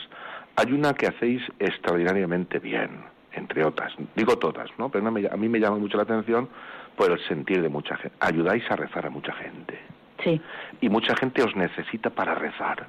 Hay 0.57 0.71
una 0.71 0.93
que 0.93 1.07
hacéis 1.07 1.41
extraordinariamente 1.59 2.59
bien, 2.59 2.91
entre 3.33 3.65
otras. 3.65 3.91
Digo 4.15 4.37
todas, 4.37 4.69
¿no? 4.77 4.91
Pero 4.91 5.09
a 5.09 5.37
mí 5.39 5.49
me 5.49 5.59
llama 5.59 5.79
mucho 5.79 5.97
la 5.97 6.03
atención 6.03 6.51
por 6.95 7.11
el 7.11 7.19
sentir 7.27 7.63
de 7.63 7.71
mucha 7.71 7.97
gente. 7.97 8.15
Ayudáis 8.21 8.71
a 8.71 8.77
rezar 8.77 9.07
a 9.07 9.11
mucha 9.11 9.33
gente. 9.33 10.02
Y 10.81 10.89
mucha 10.89 11.15
gente 11.17 11.43
os 11.43 11.55
necesita 11.57 12.11
para 12.11 12.35
rezar. 12.35 12.87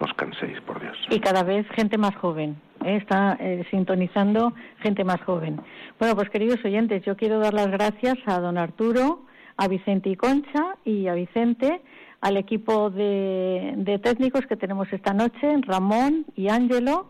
No 0.00 0.06
os 0.06 0.12
canséis, 0.14 0.60
por 0.60 0.80
Dios. 0.80 0.96
Y 1.10 1.20
cada 1.20 1.42
vez 1.42 1.66
gente 1.70 1.96
más 1.96 2.14
joven. 2.16 2.56
¿eh? 2.84 2.96
Está 2.96 3.36
eh, 3.40 3.64
sintonizando 3.70 4.52
gente 4.80 5.04
más 5.04 5.20
joven. 5.22 5.60
Bueno, 5.98 6.14
pues 6.14 6.28
queridos 6.30 6.62
oyentes, 6.64 7.02
yo 7.04 7.16
quiero 7.16 7.38
dar 7.38 7.54
las 7.54 7.68
gracias 7.68 8.16
a 8.26 8.38
don 8.40 8.58
Arturo, 8.58 9.24
a 9.56 9.68
Vicente 9.68 10.10
y 10.10 10.16
Concha 10.16 10.76
y 10.84 11.06
a 11.08 11.14
Vicente, 11.14 11.80
al 12.20 12.36
equipo 12.36 12.90
de, 12.90 14.00
técnicos 14.02 14.46
que 14.46 14.56
tenemos 14.56 14.92
esta 14.92 15.14
noche, 15.14 15.56
Ramón 15.62 16.26
y 16.34 16.48
Ángelo 16.48 17.08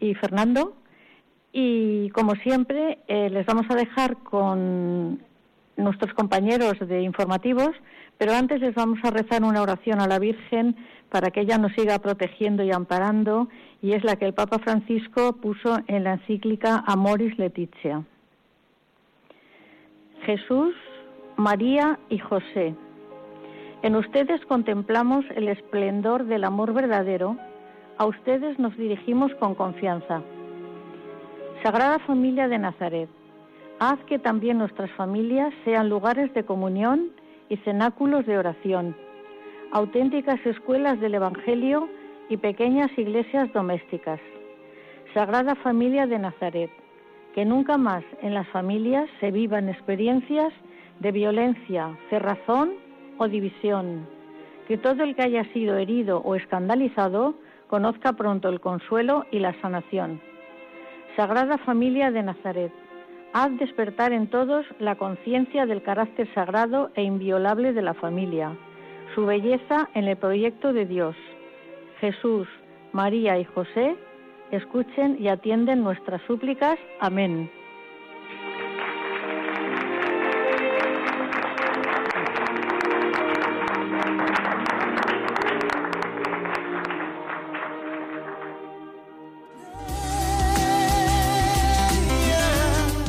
y 0.00 0.14
Fernando. 0.14 0.76
Y 1.52 2.10
como 2.10 2.34
siempre, 2.36 2.98
eh, 3.06 3.30
les 3.30 3.46
vamos 3.46 3.66
a 3.70 3.74
dejar 3.74 4.18
con 4.18 5.20
nuestros 5.76 6.12
compañeros 6.14 6.74
de 6.80 7.02
informativos 7.02 7.70
pero 8.18 8.32
antes 8.32 8.60
les 8.60 8.74
vamos 8.74 8.98
a 9.02 9.10
rezar 9.10 9.44
una 9.44 9.62
oración 9.62 10.00
a 10.00 10.06
la 10.06 10.18
Virgen 10.18 10.76
para 11.10 11.30
que 11.30 11.40
ella 11.40 11.58
nos 11.58 11.72
siga 11.72 11.98
protegiendo 11.98 12.62
y 12.62 12.72
amparando, 12.72 13.48
y 13.82 13.92
es 13.92 14.04
la 14.04 14.16
que 14.16 14.24
el 14.24 14.34
Papa 14.34 14.58
Francisco 14.58 15.34
puso 15.34 15.78
en 15.86 16.04
la 16.04 16.14
encíclica 16.14 16.82
Amoris 16.86 17.38
Leticia. 17.38 18.02
Jesús, 20.24 20.74
María 21.36 21.98
y 22.08 22.18
José. 22.18 22.74
En 23.82 23.94
ustedes 23.94 24.44
contemplamos 24.46 25.24
el 25.36 25.48
esplendor 25.48 26.24
del 26.24 26.44
amor 26.44 26.72
verdadero, 26.72 27.36
a 27.98 28.06
ustedes 28.06 28.58
nos 28.58 28.76
dirigimos 28.76 29.32
con 29.36 29.54
confianza. 29.54 30.22
Sagrada 31.62 31.98
Familia 32.00 32.48
de 32.48 32.58
Nazaret, 32.58 33.08
haz 33.78 33.98
que 34.04 34.18
también 34.18 34.58
nuestras 34.58 34.90
familias 34.92 35.52
sean 35.64 35.88
lugares 35.88 36.32
de 36.34 36.44
comunión 36.44 37.10
y 37.48 37.56
cenáculos 37.58 38.26
de 38.26 38.38
oración, 38.38 38.96
auténticas 39.72 40.44
escuelas 40.46 41.00
del 41.00 41.14
Evangelio 41.14 41.88
y 42.28 42.36
pequeñas 42.38 42.90
iglesias 42.96 43.52
domésticas. 43.52 44.20
Sagrada 45.14 45.54
Familia 45.56 46.06
de 46.06 46.18
Nazaret, 46.18 46.70
que 47.34 47.44
nunca 47.44 47.76
más 47.76 48.02
en 48.22 48.34
las 48.34 48.48
familias 48.48 49.08
se 49.20 49.30
vivan 49.30 49.68
experiencias 49.68 50.52
de 51.00 51.12
violencia, 51.12 51.96
cerrazón 52.10 52.72
o 53.18 53.28
división. 53.28 54.06
Que 54.66 54.78
todo 54.78 55.04
el 55.04 55.14
que 55.14 55.22
haya 55.22 55.44
sido 55.52 55.76
herido 55.76 56.20
o 56.24 56.34
escandalizado 56.34 57.34
conozca 57.68 58.14
pronto 58.14 58.48
el 58.48 58.60
consuelo 58.60 59.26
y 59.30 59.38
la 59.38 59.54
sanación. 59.60 60.20
Sagrada 61.14 61.58
Familia 61.58 62.10
de 62.10 62.22
Nazaret, 62.22 62.72
haz 63.32 63.50
despertar 63.58 64.12
en 64.12 64.28
todos 64.28 64.66
la 64.78 64.96
conciencia 64.96 65.66
del 65.66 65.82
carácter 65.82 66.28
sagrado 66.34 66.90
e 66.94 67.02
inviolable 67.02 67.72
de 67.72 67.82
la 67.82 67.94
familia, 67.94 68.56
su 69.14 69.26
belleza 69.26 69.88
en 69.94 70.04
el 70.04 70.16
proyecto 70.16 70.72
de 70.72 70.86
Dios. 70.86 71.16
Jesús, 72.00 72.48
María 72.92 73.38
y 73.38 73.44
José, 73.44 73.96
escuchen 74.50 75.16
y 75.20 75.28
atienden 75.28 75.82
nuestras 75.82 76.22
súplicas. 76.22 76.78
Amén. 77.00 77.50